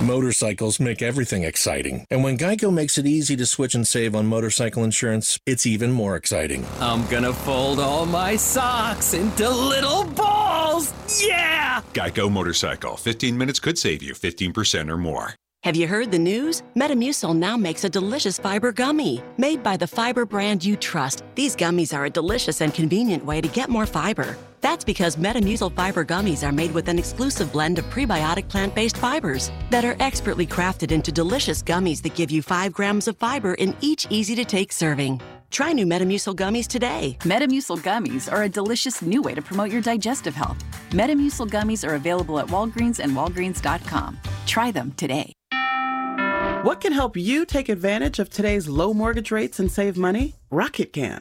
Motorcycles 0.06 0.80
make 0.80 1.02
everything 1.02 1.44
exciting. 1.44 2.04
And 2.10 2.24
when 2.24 2.36
Geico 2.36 2.72
makes 2.72 2.98
it 2.98 3.06
easy 3.06 3.36
to 3.36 3.46
switch 3.46 3.74
and 3.74 3.86
save 3.86 4.16
on 4.16 4.26
motorcycle 4.26 4.82
insurance, 4.82 5.38
it's 5.46 5.64
even 5.64 5.92
more 5.92 6.16
exciting. 6.16 6.66
I'm 6.80 7.06
gonna 7.06 7.32
fold 7.32 7.78
all 7.78 8.06
my 8.06 8.34
socks 8.34 9.14
into 9.14 9.48
little 9.48 10.04
balls! 10.04 10.92
Yeah! 11.22 11.82
Geico 11.94 12.30
Motorcycle. 12.30 12.96
15 12.96 13.38
minutes 13.38 13.60
could 13.60 13.78
save 13.78 14.02
you 14.02 14.14
15% 14.14 14.90
or 14.90 14.98
more. 14.98 15.34
Have 15.62 15.76
you 15.76 15.86
heard 15.86 16.10
the 16.10 16.18
news? 16.18 16.64
Metamucil 16.74 17.36
now 17.36 17.56
makes 17.56 17.84
a 17.84 17.88
delicious 17.88 18.36
fiber 18.36 18.72
gummy. 18.72 19.22
Made 19.38 19.62
by 19.62 19.76
the 19.76 19.86
fiber 19.86 20.26
brand 20.26 20.64
you 20.64 20.74
trust, 20.74 21.22
these 21.36 21.54
gummies 21.54 21.96
are 21.96 22.06
a 22.06 22.10
delicious 22.10 22.60
and 22.60 22.74
convenient 22.74 23.24
way 23.24 23.40
to 23.40 23.46
get 23.46 23.68
more 23.68 23.86
fiber. 23.86 24.36
That's 24.62 24.84
because 24.84 25.16
Metamucil 25.16 25.74
fiber 25.74 26.04
gummies 26.04 26.46
are 26.46 26.52
made 26.52 26.70
with 26.70 26.88
an 26.88 26.98
exclusive 26.98 27.52
blend 27.52 27.80
of 27.80 27.84
prebiotic 27.86 28.48
plant 28.48 28.74
based 28.74 28.96
fibers 28.96 29.50
that 29.70 29.84
are 29.84 29.96
expertly 29.98 30.46
crafted 30.46 30.92
into 30.92 31.10
delicious 31.10 31.62
gummies 31.62 32.00
that 32.02 32.14
give 32.14 32.30
you 32.30 32.42
5 32.42 32.72
grams 32.72 33.08
of 33.08 33.16
fiber 33.16 33.54
in 33.54 33.74
each 33.80 34.06
easy 34.08 34.36
to 34.36 34.44
take 34.44 34.72
serving. 34.72 35.20
Try 35.50 35.72
new 35.72 35.84
Metamucil 35.84 36.36
gummies 36.36 36.68
today. 36.68 37.16
Metamucil 37.22 37.82
gummies 37.82 38.32
are 38.32 38.44
a 38.44 38.48
delicious 38.48 39.02
new 39.02 39.20
way 39.20 39.34
to 39.34 39.42
promote 39.42 39.70
your 39.70 39.82
digestive 39.82 40.34
health. 40.34 40.62
Metamucil 40.90 41.50
gummies 41.50 41.86
are 41.86 41.96
available 41.96 42.38
at 42.38 42.46
Walgreens 42.46 43.00
and 43.00 43.12
Walgreens.com. 43.12 44.16
Try 44.46 44.70
them 44.70 44.92
today. 44.96 45.32
What 46.62 46.80
can 46.80 46.92
help 46.92 47.16
you 47.16 47.44
take 47.44 47.68
advantage 47.68 48.20
of 48.20 48.30
today's 48.30 48.68
low 48.68 48.94
mortgage 48.94 49.32
rates 49.32 49.58
and 49.58 49.70
save 49.70 49.96
money? 49.96 50.36
Rocket 50.50 50.92
can. 50.92 51.20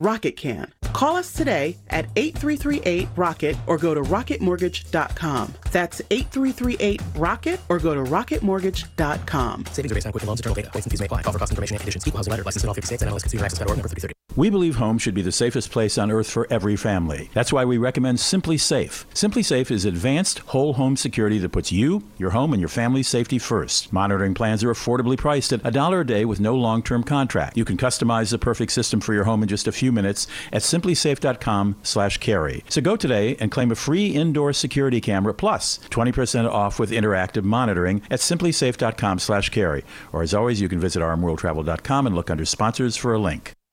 Rocket 0.00 0.36
can. 0.36 0.72
Call 0.92 1.16
us 1.16 1.32
today 1.32 1.76
at 1.90 2.06
8338 2.16 3.08
Rocket 3.16 3.56
or 3.66 3.78
go 3.78 3.94
to 3.94 4.02
rocketmortgage.com. 4.02 5.54
That's 5.72 6.00
8338 6.10 7.02
Rocket 7.16 7.60
or 7.68 7.78
go 7.78 7.94
to 7.94 8.02
rocketmortgage.com. 8.02 9.64
Savings 9.66 9.92
are 9.92 9.94
based 9.94 10.06
on 10.06 10.12
Quicken 10.12 10.28
Loans, 10.28 10.40
internal 10.40 10.54
data. 10.54 10.70
Points 10.70 10.86
and 10.86 10.92
fees 10.92 11.00
may 11.00 11.06
apply. 11.06 11.22
Offer 11.22 11.38
cost 11.38 11.52
information 11.52 11.74
and 11.74 11.80
conditions. 11.80 12.06
Equal 12.06 12.18
housing 12.18 12.30
letter. 12.30 12.44
License 12.44 12.62
in 12.62 12.68
all 12.68 12.74
50 12.74 12.86
states 12.86 13.02
and 13.02 13.10
MLS 13.10 13.22
consumer 13.22 13.44
access.org 13.44 13.76
number 13.76 13.88
3030. 13.88 14.14
We 14.36 14.50
believe 14.50 14.76
home 14.76 14.98
should 14.98 15.14
be 15.14 15.22
the 15.22 15.30
safest 15.30 15.70
place 15.70 15.96
on 15.96 16.10
earth 16.10 16.28
for 16.28 16.48
every 16.50 16.74
family. 16.74 17.30
That's 17.34 17.52
why 17.52 17.64
we 17.64 17.78
recommend 17.78 18.18
SimpliSafe. 18.18 19.04
Simply 19.14 19.44
Safe 19.44 19.70
is 19.70 19.84
advanced 19.84 20.40
whole 20.40 20.72
home 20.72 20.96
security 20.96 21.38
that 21.38 21.52
puts 21.52 21.70
you, 21.70 22.02
your 22.18 22.30
home, 22.30 22.52
and 22.52 22.60
your 22.60 22.68
family's 22.68 23.06
safety 23.06 23.38
first. 23.38 23.92
Monitoring 23.92 24.34
plans 24.34 24.64
are 24.64 24.72
affordably 24.72 25.16
priced 25.16 25.52
at 25.52 25.64
a 25.64 25.70
dollar 25.70 26.00
a 26.00 26.06
day 26.06 26.24
with 26.24 26.40
no 26.40 26.56
long 26.56 26.82
term 26.82 27.04
contract. 27.04 27.56
You 27.56 27.64
can 27.64 27.76
customize 27.76 28.30
the 28.32 28.38
perfect 28.38 28.72
system 28.72 29.00
for 29.00 29.14
your 29.14 29.24
home 29.24 29.42
in 29.42 29.48
just 29.48 29.68
a 29.68 29.72
few 29.72 29.83
minutes 29.92 30.26
at 30.52 30.62
simplisafe.com 30.62 31.76
slash 31.82 32.18
carey. 32.18 32.64
So 32.68 32.80
go 32.80 32.96
today 32.96 33.36
and 33.40 33.50
claim 33.50 33.70
a 33.70 33.74
free 33.74 34.08
indoor 34.08 34.52
security 34.52 35.00
camera 35.00 35.34
plus 35.34 35.78
20% 35.90 36.48
off 36.50 36.78
with 36.78 36.90
interactive 36.90 37.44
monitoring 37.44 38.02
at 38.10 38.20
simplisafe.com 38.20 39.18
slash 39.18 39.48
carey. 39.50 39.84
Or 40.12 40.22
as 40.22 40.34
always, 40.34 40.60
you 40.60 40.68
can 40.68 40.80
visit 40.80 41.00
rmworldtravel.com 41.00 42.06
and 42.06 42.14
look 42.14 42.30
under 42.30 42.44
sponsors 42.44 42.96
for 42.96 43.14
a 43.14 43.18
link. 43.18 43.53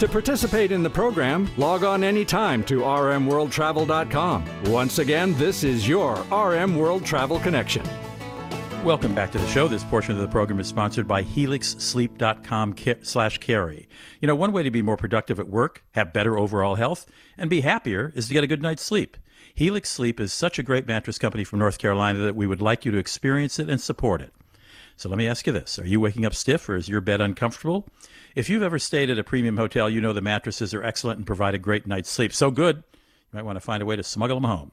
To 0.00 0.08
participate 0.08 0.72
in 0.72 0.82
the 0.82 0.90
program, 0.90 1.48
log 1.56 1.84
on 1.84 2.02
anytime 2.02 2.64
to 2.64 2.80
rmworldtravel.com. 2.80 4.44
Once 4.64 4.98
again, 4.98 5.34
this 5.38 5.62
is 5.62 5.88
your 5.88 6.16
RM 6.32 6.76
World 6.76 7.04
Travel 7.04 7.38
Connection. 7.38 7.86
Welcome 8.82 9.14
back 9.14 9.30
to 9.32 9.38
the 9.38 9.46
show. 9.46 9.68
This 9.68 9.84
portion 9.84 10.16
of 10.16 10.20
the 10.20 10.26
program 10.26 10.58
is 10.58 10.66
sponsored 10.66 11.06
by 11.06 11.22
helixsleep.com 11.22 12.74
slash 13.02 13.38
carey. 13.38 13.88
You 14.20 14.26
know, 14.26 14.34
one 14.34 14.50
way 14.50 14.64
to 14.64 14.70
be 14.72 14.82
more 14.82 14.96
productive 14.96 15.38
at 15.38 15.48
work, 15.48 15.84
have 15.92 16.12
better 16.12 16.36
overall 16.36 16.74
health, 16.74 17.06
and 17.38 17.48
be 17.48 17.60
happier 17.60 18.12
is 18.16 18.26
to 18.26 18.34
get 18.34 18.42
a 18.42 18.48
good 18.48 18.62
night's 18.62 18.82
sleep. 18.82 19.16
Helix 19.54 19.88
Sleep 19.88 20.18
is 20.18 20.32
such 20.32 20.58
a 20.58 20.64
great 20.64 20.88
mattress 20.88 21.18
company 21.18 21.44
from 21.44 21.60
North 21.60 21.78
Carolina 21.78 22.18
that 22.18 22.34
we 22.34 22.48
would 22.48 22.60
like 22.60 22.84
you 22.84 22.90
to 22.90 22.98
experience 22.98 23.60
it 23.60 23.70
and 23.70 23.80
support 23.80 24.20
it. 24.20 24.34
So 24.96 25.08
let 25.08 25.18
me 25.18 25.28
ask 25.28 25.46
you 25.46 25.52
this 25.52 25.78
Are 25.78 25.86
you 25.86 26.00
waking 26.00 26.26
up 26.26 26.34
stiff 26.34 26.68
or 26.68 26.76
is 26.76 26.88
your 26.88 27.00
bed 27.00 27.20
uncomfortable? 27.20 27.86
If 28.34 28.48
you've 28.48 28.64
ever 28.64 28.80
stayed 28.80 29.10
at 29.10 29.18
a 29.18 29.22
premium 29.22 29.56
hotel, 29.56 29.88
you 29.88 30.00
know 30.00 30.12
the 30.12 30.20
mattresses 30.20 30.74
are 30.74 30.82
excellent 30.82 31.18
and 31.18 31.26
provide 31.26 31.54
a 31.54 31.58
great 31.58 31.86
night's 31.86 32.10
sleep. 32.10 32.32
So 32.32 32.50
good, 32.50 32.82
you 32.92 33.02
might 33.32 33.44
want 33.44 33.54
to 33.56 33.60
find 33.60 33.80
a 33.80 33.86
way 33.86 33.94
to 33.94 34.02
smuggle 34.02 34.40
them 34.40 34.50
home. 34.50 34.72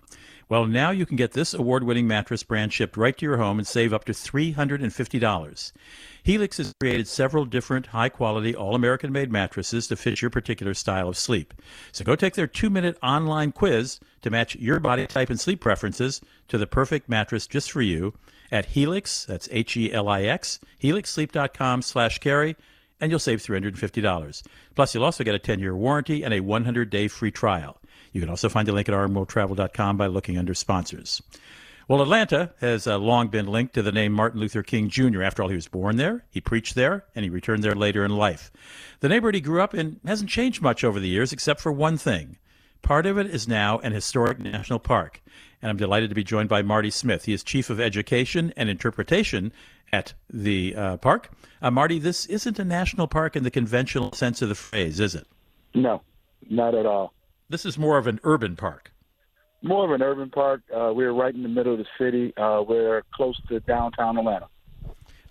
Well, 0.50 0.66
now 0.66 0.90
you 0.90 1.06
can 1.06 1.16
get 1.16 1.34
this 1.34 1.54
award 1.54 1.84
winning 1.84 2.08
mattress 2.08 2.42
brand 2.42 2.74
shipped 2.74 2.98
right 2.98 3.16
to 3.16 3.26
your 3.26 3.38
home 3.38 3.60
and 3.60 3.68
save 3.68 3.94
up 3.94 4.04
to 4.06 4.14
$350. 4.14 5.72
Helix 6.24 6.58
has 6.58 6.74
created 6.80 7.08
several 7.08 7.46
different 7.46 7.86
high 7.86 8.10
quality, 8.10 8.56
all 8.56 8.74
American 8.74 9.12
made 9.12 9.32
mattresses 9.32 9.88
to 9.88 9.96
fit 9.96 10.24
your 10.24 10.32
particular 10.32 10.74
style 10.74 11.08
of 11.08 11.16
sleep. 11.16 11.54
So 11.92 12.04
go 12.04 12.16
take 12.16 12.34
their 12.34 12.48
two 12.48 12.72
minute 12.72 12.98
online 13.04 13.52
quiz 13.52 14.00
to 14.24 14.32
match 14.32 14.56
your 14.56 14.80
body 14.80 15.06
type 15.06 15.30
and 15.30 15.40
sleep 15.40 15.62
preferences 15.62 16.20
to 16.48 16.58
the 16.58 16.68
perfect 16.68 17.08
mattress 17.08 17.46
just 17.46 17.72
for 17.72 17.84
you 17.84 18.16
at 18.52 18.66
Helix, 18.66 19.24
that's 19.24 19.48
H 19.52 19.78
E 19.78 19.94
L 19.94 20.10
I 20.10 20.24
X, 20.24 20.60
helixsleep.com 20.84 21.82
slash 21.84 22.18
carey, 22.20 22.58
and 23.02 23.12
you'll 23.12 23.20
save 23.20 23.42
$350. 23.42 24.44
Plus, 24.76 24.96
you'll 24.96 25.04
also 25.04 25.24
get 25.24 25.36
a 25.36 25.40
10 25.40 25.60
year 25.60 25.76
warranty 25.76 26.24
and 26.24 26.34
a 26.34 26.40
100 26.40 26.90
day 26.90 27.08
free 27.08 27.32
trial. 27.32 27.78
You 28.14 28.22
can 28.22 28.30
also 28.30 28.50
find 28.50 28.68
the 28.68 28.74
link 28.74 28.88
at 28.88 28.96
rmworldtravel.com 28.96 29.98
by 29.98 30.08
looking 30.08 30.38
under 30.38 30.54
sponsors. 30.54 31.22
Well, 31.88 32.02
Atlanta 32.02 32.54
has 32.62 32.88
uh, 32.88 32.98
long 32.98 33.28
been 33.28 33.48
linked 33.48 33.74
to 33.74 33.82
the 33.82 33.92
name 33.92 34.14
Martin 34.14 34.40
Luther 34.40 34.64
King 34.64 34.88
Jr. 34.88 35.24
After 35.24 35.44
all, 35.44 35.50
he 35.50 35.56
was 35.56 35.68
born 35.68 35.98
there, 35.98 36.24
he 36.30 36.40
preached 36.40 36.76
there, 36.76 37.04
and 37.16 37.24
he 37.24 37.30
returned 37.30 37.64
there 37.64 37.76
later 37.76 38.06
in 38.06 38.16
life. 38.16 38.50
The 39.02 39.10
neighborhood 39.10 39.36
he 39.36 39.42
grew 39.42 39.62
up 39.62 39.74
in 39.74 40.00
hasn't 40.06 40.30
changed 40.30 40.62
much 40.62 40.84
over 40.84 41.00
the 41.00 41.10
years, 41.10 41.34
except 41.34 41.60
for 41.60 41.72
one 41.72 41.98
thing. 41.98 42.38
Part 42.82 43.06
of 43.06 43.18
it 43.18 43.28
is 43.28 43.48
now 43.48 43.80
an 43.80 43.92
historic 43.92 44.40
national 44.40 44.80
park. 44.80 45.22
And 45.62 45.70
I'm 45.70 45.78
delighted 45.78 46.10
to 46.10 46.16
be 46.16 46.24
joined 46.24 46.50
by 46.50 46.62
Marty 46.62 46.90
Smith. 46.90 47.26
He 47.26 47.34
is 47.34 47.44
Chief 47.44 47.70
of 47.70 47.80
Education 47.80 48.52
and 48.58 48.70
Interpretation 48.70 49.52
at 49.94 50.14
the 50.30 50.76
uh, 50.76 50.98
park. 50.98 51.30
Uh, 51.62 51.70
Marty, 51.70 52.00
this 52.00 52.26
isn't 52.26 52.58
a 52.58 52.66
national 52.66 53.08
park 53.08 53.36
in 53.36 53.44
the 53.44 53.52
conventional 53.52 54.12
sense 54.14 54.42
of 54.42 54.50
the 54.50 54.56
phrase, 54.56 55.00
is 55.00 55.16
it? 55.16 55.28
No, 55.74 56.02
not 56.50 56.74
at 56.74 56.86
all. 56.86 57.14
This 57.50 57.66
is 57.66 57.78
more 57.78 57.98
of 57.98 58.08
an 58.08 58.20
urban 58.24 58.56
park. 58.56 58.92
More 59.62 59.86
of 59.86 59.92
an 59.92 60.02
urban 60.02 60.30
park. 60.30 60.62
Uh, 60.76 60.92
we're 60.94 61.12
right 61.12 61.36
in 61.36 61.44
the 61.44 61.50
middle 61.50 61.74
of 61.74 61.80
the 61.80 61.86
city. 61.98 62.34
Uh, 62.36 62.64
we're 62.68 63.04
close 63.14 63.40
to 63.50 63.60
downtown 63.60 64.18
Atlanta. 64.18 64.48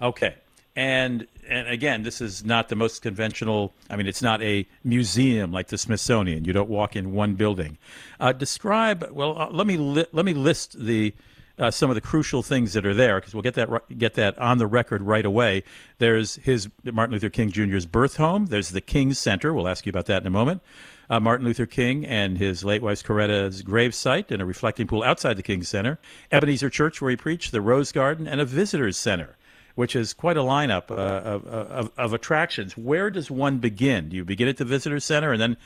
Okay. 0.01 0.37
And 0.81 1.27
and 1.47 1.69
again, 1.69 2.05
this 2.05 2.23
is 2.23 2.43
not 2.43 2.71
the 2.71 2.75
most 2.75 3.03
conventional. 3.03 3.75
I 3.91 3.97
mean, 3.97 4.07
it's 4.07 4.23
not 4.23 4.41
a 4.41 4.67
museum 4.83 5.53
like 5.53 5.67
the 5.67 5.77
Smithsonian. 5.77 6.47
You 6.47 6.55
don't 6.55 6.71
walk 6.71 6.97
in 6.97 7.13
one 7.13 7.35
building. 7.35 7.77
Uh, 8.19 8.33
describe. 8.33 9.07
Well, 9.13 9.39
uh, 9.39 9.51
let 9.51 9.67
me 9.67 9.77
li- 9.77 10.07
let 10.13 10.25
me 10.25 10.33
list 10.33 10.83
the 10.83 11.13
uh, 11.59 11.71
some 11.71 11.91
of 11.91 11.97
the 11.97 12.01
crucial 12.01 12.43
things 12.43 12.73
that 12.73 12.87
are 12.87 12.95
there 12.95 13.21
because 13.21 13.35
we'll 13.35 13.43
get 13.43 13.57
that 13.57 13.99
get 13.99 14.15
that 14.15 14.39
on 14.39 14.57
the 14.57 14.67
record 14.67 15.03
right 15.03 15.27
away. 15.27 15.65
There's 15.99 16.37
his 16.37 16.71
Martin 16.83 17.13
Luther 17.13 17.29
King 17.29 17.51
Jr.'s 17.51 17.85
birth 17.85 18.17
home. 18.17 18.47
There's 18.47 18.71
the 18.71 18.81
King 18.81 19.13
Center. 19.13 19.53
We'll 19.53 19.69
ask 19.69 19.85
you 19.85 19.91
about 19.91 20.07
that 20.07 20.23
in 20.23 20.27
a 20.27 20.31
moment. 20.31 20.63
Uh, 21.11 21.21
Martin 21.21 21.45
Luther 21.45 21.67
King 21.67 22.07
and 22.07 22.39
his 22.39 22.65
late 22.65 22.81
wife 22.81 23.05
Coretta's 23.05 23.63
gravesite 23.63 24.31
and 24.31 24.41
a 24.41 24.47
reflecting 24.47 24.87
pool 24.87 25.03
outside 25.03 25.37
the 25.37 25.43
King 25.43 25.63
Center. 25.63 25.99
Ebenezer 26.33 26.71
Church 26.71 27.03
where 27.03 27.11
he 27.11 27.19
preached, 27.19 27.53
the 27.53 27.61
Rose 27.61 27.93
Garden, 27.93 28.27
and 28.27 28.41
a 28.41 28.47
visitors 28.47 28.97
center 28.97 29.37
which 29.75 29.97
is 29.97 30.13
quite 30.13 30.37
a 30.37 30.41
lineup 30.41 30.91
uh, 30.91 30.95
of, 30.95 31.47
of, 31.47 31.91
of, 31.97 32.13
attractions. 32.13 32.77
Where 32.77 33.11
does 33.11 33.31
one 33.31 33.59
begin? 33.59 34.09
Do 34.09 34.17
you 34.17 34.25
begin 34.25 34.49
at 34.49 34.57
the 34.57 34.65
visitor 34.65 35.01
center, 35.01 35.33
and 35.33 35.41
then, 35.41 35.57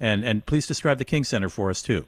and 0.00 0.24
and 0.24 0.44
please 0.46 0.66
describe 0.66 0.98
the 0.98 1.04
King 1.04 1.24
Center 1.24 1.48
for 1.48 1.70
us 1.70 1.82
too. 1.82 2.04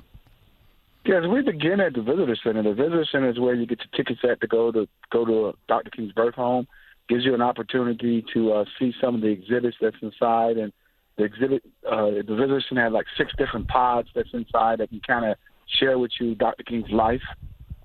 Yes, 1.04 1.22
we 1.30 1.40
begin 1.40 1.80
at 1.80 1.94
the 1.94 2.02
visitor 2.02 2.36
center. 2.42 2.64
The 2.64 2.74
visitor 2.74 3.06
center 3.10 3.30
is 3.30 3.38
where 3.38 3.54
you 3.54 3.64
get 3.64 3.78
your 3.78 3.96
tickets 3.96 4.20
at 4.28 4.40
to 4.40 4.46
go 4.48 4.72
to 4.72 4.88
go 5.12 5.24
to 5.24 5.46
uh, 5.46 5.52
Dr. 5.68 5.90
King's 5.90 6.12
birth 6.12 6.34
home. 6.34 6.66
Gives 7.08 7.24
you 7.24 7.34
an 7.34 7.42
opportunity 7.42 8.24
to 8.34 8.52
uh, 8.52 8.64
see 8.78 8.92
some 9.00 9.14
of 9.14 9.20
the 9.20 9.28
exhibits 9.28 9.76
that's 9.80 9.96
inside, 10.02 10.56
and 10.56 10.72
the 11.16 11.24
exhibit 11.24 11.62
uh, 11.88 12.06
the 12.06 12.34
visitor 12.36 12.60
center 12.68 12.82
has 12.82 12.92
like 12.92 13.06
six 13.16 13.32
different 13.38 13.68
pods 13.68 14.08
that's 14.14 14.30
inside 14.32 14.80
that 14.80 14.88
can 14.88 15.00
kind 15.06 15.24
of 15.24 15.36
share 15.78 15.98
with 15.98 16.10
you 16.20 16.34
Dr. 16.34 16.64
King's 16.64 16.90
life. 16.90 17.22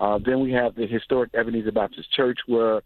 Uh, 0.00 0.18
then 0.18 0.40
we 0.40 0.50
have 0.52 0.74
the 0.74 0.86
historic 0.86 1.30
Ebenezer 1.32 1.70
Baptist 1.70 2.12
Church, 2.12 2.40
where 2.46 2.82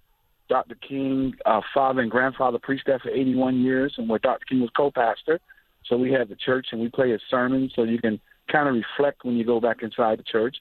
Dr. 0.48 0.76
King, 0.76 1.34
uh, 1.44 1.60
father 1.74 2.00
and 2.02 2.10
grandfather 2.10 2.58
preached 2.58 2.86
there 2.86 2.98
for 2.98 3.10
81 3.10 3.60
years, 3.60 3.94
and 3.98 4.08
where 4.08 4.18
Dr. 4.18 4.44
King 4.48 4.60
was 4.60 4.70
co-pastor. 4.76 5.40
So 5.86 5.96
we 5.96 6.12
have 6.12 6.28
the 6.28 6.36
church, 6.36 6.68
and 6.72 6.80
we 6.80 6.88
play 6.88 7.10
his 7.10 7.20
sermon, 7.30 7.70
so 7.74 7.82
you 7.82 7.98
can 7.98 8.20
kind 8.50 8.68
of 8.68 8.74
reflect 8.74 9.24
when 9.24 9.36
you 9.36 9.44
go 9.44 9.60
back 9.60 9.82
inside 9.82 10.18
the 10.18 10.24
church. 10.24 10.56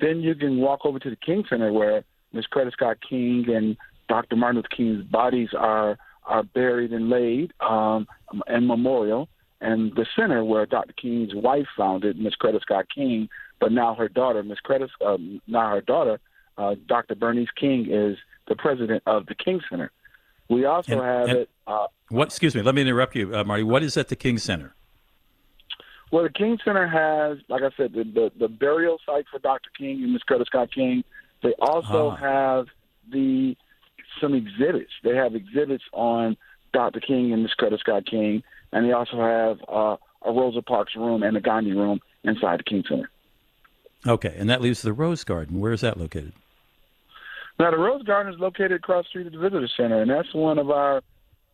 Then 0.00 0.20
you 0.20 0.34
can 0.34 0.58
walk 0.58 0.80
over 0.84 0.98
to 0.98 1.10
the 1.10 1.16
King 1.16 1.44
Center, 1.48 1.72
where 1.72 2.04
Miss 2.32 2.46
Coretta 2.52 2.72
Scott 2.72 2.98
King 3.06 3.44
and 3.48 3.76
Dr. 4.08 4.36
Martin 4.36 4.56
Luther 4.56 4.68
King's 4.76 5.04
bodies 5.04 5.50
are 5.56 5.98
are 6.26 6.42
buried 6.42 6.92
and 6.92 7.08
laid 7.08 7.52
um, 7.60 8.06
in 8.46 8.66
memorial, 8.66 9.28
and 9.60 9.92
the 9.96 10.06
center 10.14 10.44
where 10.44 10.66
Dr. 10.66 10.92
King's 10.92 11.34
wife 11.34 11.66
founded, 11.76 12.18
Miss 12.18 12.34
Coretta 12.40 12.60
Scott 12.60 12.86
King, 12.94 13.28
but 13.58 13.72
now 13.72 13.94
her 13.94 14.08
daughter, 14.08 14.42
Miss 14.42 14.58
Coretta, 14.64 14.88
um, 15.04 15.40
now 15.46 15.70
her 15.70 15.80
daughter, 15.80 16.20
uh, 16.56 16.74
Dr. 16.86 17.14
Bernice 17.14 17.50
King, 17.58 17.86
is 17.90 18.16
the 18.50 18.56
president 18.56 19.02
of 19.06 19.24
the 19.26 19.34
King 19.34 19.60
Center. 19.70 19.90
We 20.50 20.66
also 20.66 20.92
And- 20.92 21.00
have 21.02 21.28
and 21.30 21.38
it. 21.38 21.50
Uh, 21.66 21.86
What? 22.10 22.26
Excuse 22.26 22.54
me. 22.54 22.60
Let 22.62 22.74
me 22.74 22.82
interrupt 22.82 23.14
you, 23.16 23.34
uh, 23.34 23.44
Marty. 23.44 23.62
What 23.62 23.82
is 23.82 23.96
at 23.96 24.08
the 24.08 24.16
King 24.16 24.36
Center? 24.36 24.74
well, 26.10 26.24
the 26.24 26.28
King 26.30 26.58
Center 26.64 26.88
has, 26.88 27.38
like 27.48 27.62
I 27.62 27.70
said, 27.76 27.92
the, 27.92 28.02
the, 28.02 28.32
the 28.36 28.48
burial 28.48 28.98
site 29.06 29.26
for 29.30 29.38
Dr. 29.38 29.70
King 29.78 30.02
and 30.02 30.12
Miss 30.12 30.22
Coretta 30.28 30.44
Scott 30.44 30.68
King. 30.74 31.04
They 31.42 31.54
also 31.60 32.08
Ah. 32.10 32.16
have 32.16 32.66
the 33.10 33.56
some 34.20 34.34
exhibits. 34.34 34.90
They 35.04 35.14
have 35.14 35.36
exhibits 35.36 35.84
on 35.92 36.36
Dr. 36.72 36.98
King 36.98 37.32
and 37.32 37.44
Miss 37.44 37.52
Coretta 37.54 37.78
Scott 37.78 38.04
King, 38.06 38.42
and 38.72 38.84
they 38.84 38.90
also 38.92 39.18
have 39.18 39.58
uh, 39.68 39.96
a 40.22 40.32
Rosa 40.32 40.62
Parks 40.62 40.96
room 40.96 41.22
and 41.22 41.36
a 41.36 41.40
Gandhi 41.40 41.72
room 41.72 42.00
inside 42.24 42.58
the 42.58 42.64
King 42.64 42.82
Center. 42.88 43.08
Okay, 44.04 44.34
and 44.36 44.50
that 44.50 44.60
leaves 44.60 44.82
the 44.82 44.92
Rose 44.92 45.22
Garden. 45.22 45.60
Where 45.60 45.72
is 45.72 45.82
that 45.82 45.96
located? 45.96 46.32
Now, 47.60 47.70
the 47.70 47.76
Rose 47.76 48.02
Garden 48.04 48.32
is 48.32 48.40
located 48.40 48.72
across 48.72 49.04
the 49.04 49.08
street 49.10 49.26
at 49.26 49.32
the 49.32 49.38
Visitor 49.38 49.68
Center, 49.76 50.00
and 50.00 50.10
that's 50.10 50.32
one 50.32 50.58
of 50.58 50.70
our 50.70 51.02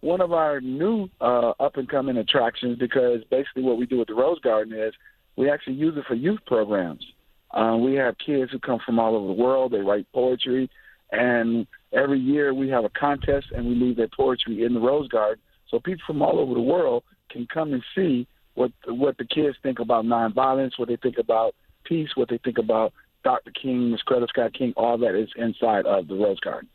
one 0.03 0.21
of 0.21 0.33
our 0.33 0.61
new 0.61 1.09
uh, 1.21 1.51
up 1.59 1.79
and 1.79 1.89
coming 1.89 2.17
attractions 2.19 2.79
because 2.79 3.23
basically 3.29 3.65
what 3.65 3.77
we 3.77 3.87
do 3.87 3.99
with 3.99 4.07
the 4.07 4.15
Rose 4.15 4.39
Garden 4.39 4.73
is 4.73 4.95
we 5.35 5.51
actually 5.51 5.75
use 5.75 5.95
it 5.97 6.05
for 6.07 6.15
youth 6.15 6.39
programs. 6.47 7.05
Uh, 7.51 7.77
we 7.81 7.95
have 7.95 8.15
kids 8.25 8.53
who 8.53 8.61
come 8.61 8.79
from 8.87 9.01
all 9.01 9.17
over 9.17 9.27
the 9.27 9.33
world. 9.33 9.73
They 9.73 9.81
write 9.81 10.07
poetry, 10.15 10.71
and 11.11 11.67
every 11.93 12.21
year 12.21 12.55
we 12.55 12.69
have 12.69 12.85
a 12.85 12.91
contest, 12.91 13.49
and 13.57 13.67
we 13.67 13.75
leave 13.75 13.97
their 13.97 14.11
poetry 14.17 14.63
in 14.63 14.75
the 14.75 14.81
Rose 14.81 15.09
Garden, 15.09 15.43
so 15.69 15.81
people 15.81 16.05
from 16.07 16.23
all 16.23 16.39
over 16.39 16.55
the 16.55 16.61
world 16.61 17.03
can 17.33 17.49
come 17.53 17.73
and 17.73 17.83
see 17.97 18.29
what 18.55 18.71
what 18.87 19.19
the 19.19 19.25
kids 19.25 19.57
think 19.61 19.81
about 19.81 20.05
nonviolence, 20.05 20.79
what 20.79 20.87
they 20.87 20.99
think 21.03 21.19
about 21.19 21.57
peace, 21.83 22.11
what 22.15 22.29
they 22.29 22.39
think 22.45 22.59
about 22.59 22.93
Dr. 23.27 23.51
King, 23.51 23.91
Miss 23.91 24.03
Coretta 24.07 24.29
Scott 24.29 24.55
King. 24.55 24.73
All 24.77 24.97
that 24.99 25.17
is 25.17 25.29
inside 25.35 25.85
of 25.85 26.07
the 26.07 26.15
Rose 26.15 26.39
Garden. 26.39 26.69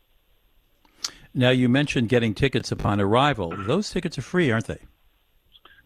Now 1.32 1.48
you 1.48 1.66
mentioned 1.66 2.10
getting 2.10 2.34
tickets 2.34 2.70
upon 2.70 3.00
arrival. 3.00 3.54
Those 3.56 3.88
tickets 3.88 4.18
are 4.18 4.22
free, 4.22 4.50
aren't 4.50 4.66
they? 4.66 4.80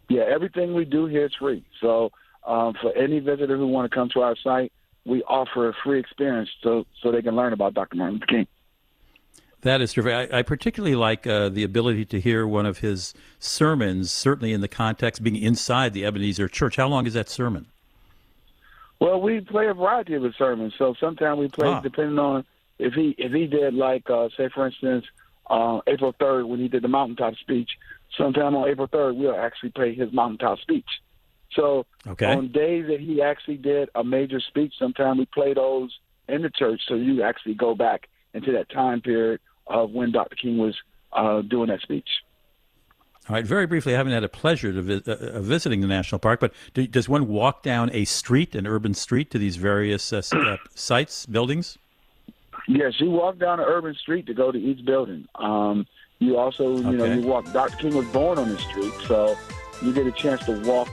Yeah, 0.08 0.22
everything 0.22 0.74
we 0.74 0.84
do 0.84 1.06
here 1.06 1.26
is 1.26 1.34
free. 1.38 1.64
So 1.80 2.10
um, 2.44 2.74
for 2.82 2.92
any 2.96 3.20
visitor 3.20 3.56
who 3.56 3.68
want 3.68 3.88
to 3.88 3.94
come 3.94 4.08
to 4.14 4.22
our 4.22 4.34
site, 4.42 4.72
we 5.04 5.22
offer 5.22 5.68
a 5.68 5.72
free 5.84 6.00
experience 6.00 6.50
so 6.64 6.84
so 7.00 7.12
they 7.12 7.22
can 7.22 7.36
learn 7.36 7.52
about 7.52 7.74
Dr. 7.74 7.96
Martin 7.96 8.14
Luther 8.14 8.26
King. 8.26 8.46
That 9.60 9.80
is 9.80 9.92
terrific. 9.92 10.32
I, 10.32 10.38
I 10.40 10.42
particularly 10.42 10.96
like 10.96 11.28
uh, 11.28 11.48
the 11.48 11.62
ability 11.62 12.06
to 12.06 12.20
hear 12.20 12.44
one 12.44 12.66
of 12.66 12.78
his 12.78 13.14
sermons, 13.38 14.10
certainly 14.10 14.52
in 14.52 14.62
the 14.62 14.68
context 14.68 15.22
being 15.22 15.36
inside 15.36 15.92
the 15.92 16.04
Ebenezer 16.04 16.48
Church. 16.48 16.74
How 16.74 16.88
long 16.88 17.06
is 17.06 17.14
that 17.14 17.28
sermon? 17.28 17.68
Well, 19.00 19.20
we 19.20 19.40
play 19.40 19.68
a 19.68 19.74
variety 19.74 20.14
of 20.14 20.22
his 20.22 20.34
sermons. 20.36 20.72
So 20.78 20.94
sometimes 21.00 21.38
we 21.38 21.48
play 21.48 21.68
Ah. 21.68 21.80
depending 21.80 22.18
on 22.18 22.44
if 22.78 22.94
he 22.94 23.14
if 23.18 23.32
he 23.32 23.46
did 23.46 23.74
like 23.74 24.08
uh, 24.10 24.28
say 24.36 24.48
for 24.54 24.66
instance 24.66 25.04
uh, 25.48 25.80
April 25.86 26.14
third 26.18 26.44
when 26.46 26.58
he 26.60 26.68
did 26.68 26.82
the 26.82 26.88
mountaintop 26.88 27.34
speech. 27.36 27.70
Sometime 28.16 28.54
on 28.56 28.68
April 28.68 28.86
third 28.90 29.16
we'll 29.16 29.36
actually 29.36 29.70
play 29.70 29.94
his 29.94 30.12
mountaintop 30.12 30.58
speech. 30.60 30.86
So 31.52 31.86
Okay. 32.06 32.26
on 32.26 32.52
days 32.52 32.86
that 32.88 33.00
he 33.00 33.22
actually 33.22 33.56
did 33.58 33.88
a 33.94 34.02
major 34.04 34.40
speech, 34.40 34.74
sometimes 34.78 35.18
we 35.18 35.26
play 35.26 35.54
those 35.54 35.90
in 36.28 36.42
the 36.42 36.50
church 36.50 36.80
so 36.88 36.94
you 36.94 37.22
actually 37.22 37.54
go 37.54 37.74
back 37.74 38.08
into 38.34 38.52
that 38.52 38.68
time 38.70 39.00
period 39.00 39.40
of 39.68 39.90
when 39.92 40.10
Dr. 40.12 40.36
King 40.36 40.58
was 40.58 40.74
uh, 41.12 41.40
doing 41.42 41.68
that 41.68 41.80
speech. 41.80 42.08
All 43.28 43.34
right, 43.34 43.44
very 43.44 43.66
briefly, 43.66 43.92
I 43.92 43.96
haven't 43.96 44.12
had 44.12 44.22
a 44.22 44.28
pleasure 44.28 44.72
to 44.72 44.82
vi- 44.82 45.02
uh, 45.10 45.16
uh, 45.16 45.40
visiting 45.40 45.80
the 45.80 45.88
national 45.88 46.20
park, 46.20 46.38
but 46.38 46.52
do, 46.74 46.86
does 46.86 47.08
one 47.08 47.26
walk 47.26 47.64
down 47.64 47.90
a 47.92 48.04
street, 48.04 48.54
an 48.54 48.68
urban 48.68 48.94
street, 48.94 49.32
to 49.32 49.38
these 49.38 49.56
various 49.56 50.12
uh, 50.12 50.22
uh, 50.32 50.56
sites, 50.76 51.26
buildings? 51.26 51.76
Yes, 52.68 53.00
you 53.00 53.10
walk 53.10 53.38
down 53.38 53.58
an 53.58 53.66
urban 53.66 53.94
street 53.94 54.26
to 54.26 54.34
go 54.34 54.52
to 54.52 54.58
each 54.58 54.84
building. 54.84 55.26
Um, 55.34 55.86
you 56.20 56.38
also, 56.38 56.76
you 56.76 56.96
know, 56.96 57.04
you 57.04 57.26
walk. 57.26 57.52
Dr. 57.52 57.76
King 57.76 57.96
was 57.96 58.06
born 58.06 58.38
on 58.38 58.48
this 58.48 58.62
street, 58.62 58.94
so 59.06 59.36
you 59.82 59.92
get 59.92 60.06
a 60.06 60.12
chance 60.12 60.44
to 60.46 60.52
walk 60.60 60.88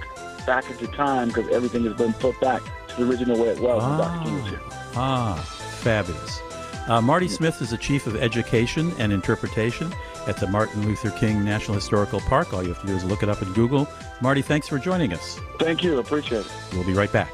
back 0.47 0.69
into 0.69 0.88
time 0.88 1.27
because 1.27 1.47
everything 1.49 1.84
has 1.86 1.95
been 1.95 2.13
put 2.13 2.39
back 2.41 2.61
to 2.89 2.95
the 3.03 3.09
original 3.09 3.39
way 3.39 3.49
it 3.49 3.59
was 3.59 3.81
when 3.84 3.97
Dr. 3.99 4.23
King 4.25 4.41
was 4.41 4.49
here. 4.49 4.59
Ah, 4.95 5.36
fabulous. 5.81 6.41
Uh, 6.88 6.99
Marty 6.99 7.27
Smith 7.29 7.61
is 7.61 7.69
the 7.69 7.77
Chief 7.77 8.07
of 8.07 8.15
Education 8.17 8.91
and 8.97 9.13
Interpretation 9.13 9.93
at 10.28 10.38
the 10.38 10.47
Martin 10.47 10.86
Luther 10.86 11.11
King 11.11 11.43
National 11.43 11.76
Historical 11.76 12.19
Park. 12.21 12.53
All 12.53 12.63
you 12.63 12.69
have 12.69 12.82
to 12.82 12.88
do 12.88 12.95
is 12.95 13.03
look 13.03 13.24
it 13.24 13.30
up 13.30 13.41
in 13.41 13.51
Google. 13.53 13.88
Marty, 14.21 14.41
thanks 14.41 14.67
for 14.67 14.78
joining 14.80 15.13
us. 15.13 15.39
Thank 15.59 15.84
you, 15.84 15.99
appreciate 15.99 16.45
it. 16.45 16.51
We'll 16.74 16.86
be 16.86 16.93
right 16.93 17.11
back. 17.11 17.32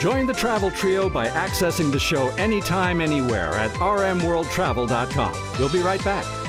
Join 0.00 0.26
the 0.26 0.34
travel 0.34 0.70
trio 0.72 1.08
by 1.08 1.28
accessing 1.28 1.92
the 1.92 1.98
show 2.00 2.28
anytime, 2.30 3.00
anywhere 3.00 3.50
at 3.50 3.70
rmworldtravel.com. 3.72 5.58
We'll 5.60 5.68
be 5.72 5.80
right 5.80 6.04
back. 6.04 6.41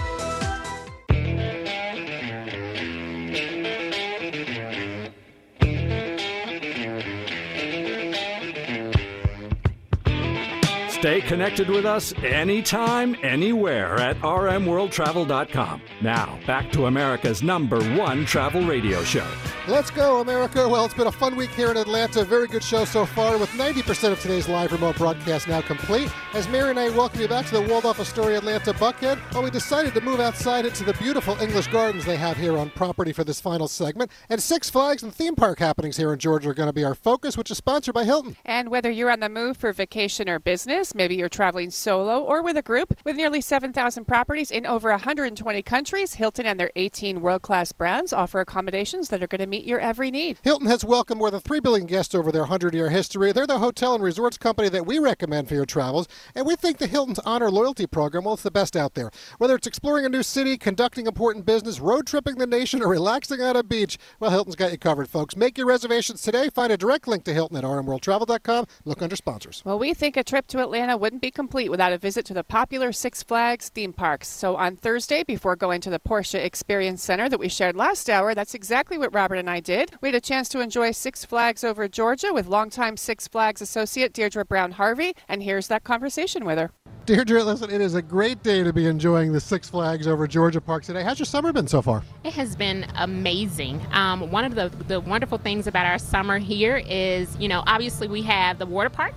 Stay 11.04 11.20
connected 11.20 11.70
with 11.70 11.86
us 11.86 12.14
anytime, 12.24 13.18
anywhere 13.24 13.96
at 13.96 14.18
rmworldtravel.com. 14.22 15.82
Now, 16.02 16.40
back 16.48 16.72
to 16.72 16.86
America's 16.86 17.44
number 17.44 17.84
one 17.98 18.26
travel 18.26 18.62
radio 18.62 19.04
show. 19.04 19.28
Let's 19.66 19.92
go, 19.92 20.20
America. 20.20 20.68
Well, 20.68 20.84
it's 20.84 20.94
been 20.94 21.08
a 21.08 21.12
fun 21.12 21.38
week 21.38 21.52
here 21.52 21.72
in 21.72 21.78
Atlanta. 21.78 22.26
Very 22.26 22.48
good 22.48 22.64
show 22.64 22.84
so 22.84 23.06
far, 23.06 23.38
with 23.38 23.50
90% 23.52 24.12
of 24.12 24.20
today's 24.20 24.50
live 24.50 24.74
remote 24.74 24.98
broadcast 24.98 25.48
now 25.48 25.62
complete. 25.62 26.12
As 26.34 26.50
Mary 26.50 26.72
and 26.72 26.78
I 26.78 26.90
welcome 26.90 27.22
you 27.22 27.30
back 27.30 27.46
to 27.46 27.54
the 27.54 27.62
Waldorf 27.62 27.98
Astoria 27.98 28.40
Atlanta 28.40 28.74
Buckhead, 28.74 29.20
well, 29.34 29.42
we 29.42 29.50
decided 29.50 29.94
to 29.94 30.02
move 30.02 30.20
outside 30.20 30.66
into 30.66 30.84
the 30.84 30.92
beautiful 30.96 31.40
English 31.40 31.68
gardens 31.68 32.04
they 32.04 32.18
have 32.18 32.36
here 32.36 32.58
on 32.58 32.72
property 32.72 33.14
for 33.14 33.24
this 33.24 33.40
final 33.40 33.70
segment. 33.70 34.12
And 34.28 34.44
Six 34.44 34.70
Flags 34.70 35.02
and 35.02 35.16
theme 35.16 35.34
park 35.34 35.60
happenings 35.60 35.96
here 35.96 36.12
in 36.12 36.20
Georgia 36.20 36.50
are 36.50 36.54
going 36.54 36.68
to 36.68 36.74
be 36.74 36.84
our 36.84 36.96
focus, 36.96 37.38
which 37.38 37.50
is 37.50 37.56
sponsored 37.56 37.94
by 37.94 38.04
Hilton. 38.04 38.36
And 38.44 38.68
whether 38.68 38.92
you're 38.92 39.12
on 39.12 39.22
the 39.22 39.30
move 39.30 39.56
for 39.56 39.72
vacation 39.72 40.28
or 40.28 40.40
business, 40.40 40.94
maybe 40.94 41.16
you're 41.16 41.30
traveling 41.30 41.72
solo 41.72 42.20
or 42.20 42.44
with 42.44 42.58
a 42.58 42.62
group, 42.62 42.98
with 43.06 43.16
nearly 43.16 43.40
7,000 43.40 44.04
properties 44.04 44.52
in 44.52 44.66
over 44.66 44.90
120 44.90 45.62
countries, 45.62 46.16
Hilton 46.16 46.46
and 46.46 46.60
their 46.60 46.72
18 46.76 47.22
world 47.22 47.44
class 47.44 47.72
brands 47.72 48.12
offer 48.12 48.42
accommodations 48.42 49.08
that 49.08 49.24
are 49.24 49.28
going 49.28 49.40
to 49.40 49.53
meet 49.54 49.66
your 49.66 49.80
every 49.80 50.10
need. 50.10 50.40
Hilton 50.42 50.68
has 50.68 50.84
welcomed 50.84 51.20
more 51.20 51.30
than 51.30 51.40
3 51.40 51.60
billion 51.60 51.86
guests 51.86 52.16
over 52.16 52.32
their 52.32 52.42
100 52.42 52.74
year 52.74 52.90
history. 52.90 53.32
They're 53.32 53.46
the 53.46 53.60
hotel 53.60 53.94
and 53.94 54.04
resorts 54.04 54.36
company 54.36 54.68
that 54.70 54.88
we 54.88 54.98
recommend 54.98 55.48
for 55.48 55.54
your 55.54 55.68
travels, 55.68 56.08
and 56.34 56.48
we 56.48 56.56
think 56.56 56.80
the 56.80 56.88
Hilton's 56.88 57.20
Honor 57.20 57.52
Loyalty 57.52 57.86
Program, 57.86 58.24
well, 58.24 58.34
it's 58.34 58.42
the 58.42 58.50
best 58.50 58.76
out 58.76 58.96
there. 58.96 59.12
Whether 59.38 59.54
it's 59.54 59.68
exploring 59.68 60.08
a 60.08 60.10
new 60.10 60.24
city, 60.24 60.58
conducting 60.58 61.06
important 61.06 61.46
business, 61.46 61.80
road 61.80 62.08
tripping 62.08 62.40
the 62.40 62.48
nation, 62.48 62.82
or 62.82 62.88
relaxing 62.88 63.42
on 63.42 63.56
a 63.56 63.62
beach, 63.62 64.00
well, 64.20 64.32
Hilton's 64.32 64.56
got 64.56 64.72
you 64.72 64.80
covered, 64.80 65.08
folks. 65.08 65.36
Make 65.36 65.56
your 65.56 65.68
reservations 65.68 66.24
today. 66.24 66.50
Find 66.50 66.74
a 66.74 66.78
direct 66.78 67.08
link 67.08 67.24
to 67.26 67.34
Hilton 67.34 67.58
at 67.58 67.64
rmworldtravel.com. 67.64 68.66
Look 68.86 69.04
under 69.04 69.16
sponsors. 69.16 69.62
Well, 69.64 69.78
we 69.78 69.94
think 69.94 70.18
a 70.18 70.24
trip 70.24 70.48
to 70.48 70.62
Atlanta 70.62 70.98
wouldn't 70.98 71.22
be 71.22 71.30
complete 71.30 71.70
without 71.70 71.94
a 71.94 72.00
visit 72.00 72.26
to 72.26 72.34
the 72.34 72.44
popular 72.44 72.92
Six 72.92 73.22
Flags 73.22 73.70
theme 73.70 73.94
parks. 73.94 74.28
So 74.28 74.56
on 74.56 74.78
Thursday, 74.78 75.24
before 75.24 75.56
going 75.56 75.80
to 75.82 75.92
the 75.92 76.00
Porsche 76.00 76.44
Experience 76.44 77.04
Center 77.04 77.30
that 77.30 77.40
we 77.40 77.50
shared 77.50 77.76
last 77.76 78.10
hour, 78.10 78.34
that's 78.34 78.56
exactly 78.56 78.98
what 78.98 79.14
Robert 79.14 79.43
and 79.44 79.50
I 79.50 79.60
did. 79.60 79.92
We 80.00 80.08
had 80.08 80.16
a 80.16 80.22
chance 80.22 80.48
to 80.50 80.62
enjoy 80.62 80.92
Six 80.92 81.26
Flags 81.26 81.66
over 81.66 81.90
Georgia 81.90 82.34
with 82.34 82.48
longtime 82.48 82.96
Six 82.96 83.28
Flags 83.28 83.62
associate 83.62 84.14
Deirdre 84.14 84.46
Brown 84.46 84.72
Harvey, 84.72 85.16
and 85.28 85.44
here's 85.44 85.68
that 85.68 85.84
conversation 85.84 86.46
with 86.46 86.58
her. 86.58 86.72
Deirdre, 87.06 87.44
listen, 87.44 87.70
it 87.70 87.82
is 87.82 87.94
a 87.96 88.02
great 88.02 88.42
day 88.42 88.64
to 88.64 88.72
be 88.72 88.88
enjoying 88.88 89.34
the 89.34 89.42
Six 89.42 89.70
Flags 89.70 90.08
over 90.08 90.28
Georgia 90.28 90.62
Park 90.62 90.86
today. 90.86 91.04
How's 91.04 91.20
your 91.20 91.26
summer 91.26 91.52
been 91.52 91.68
so 91.68 91.82
far? 91.82 92.04
It 92.24 92.32
has 92.32 92.56
been 92.56 92.86
amazing. 92.96 93.86
Um, 93.92 94.32
one 94.32 94.46
of 94.46 94.56
the, 94.56 94.70
the 94.88 95.02
wonderful 95.02 95.38
things 95.38 95.68
about 95.68 95.88
our 95.88 96.00
summer 96.00 96.38
here 96.38 96.82
is, 96.88 97.36
you 97.38 97.50
know, 97.50 97.64
obviously 97.68 98.08
we 98.08 98.22
have 98.22 98.60
the 98.60 98.66
water 98.66 98.90
park 98.90 99.14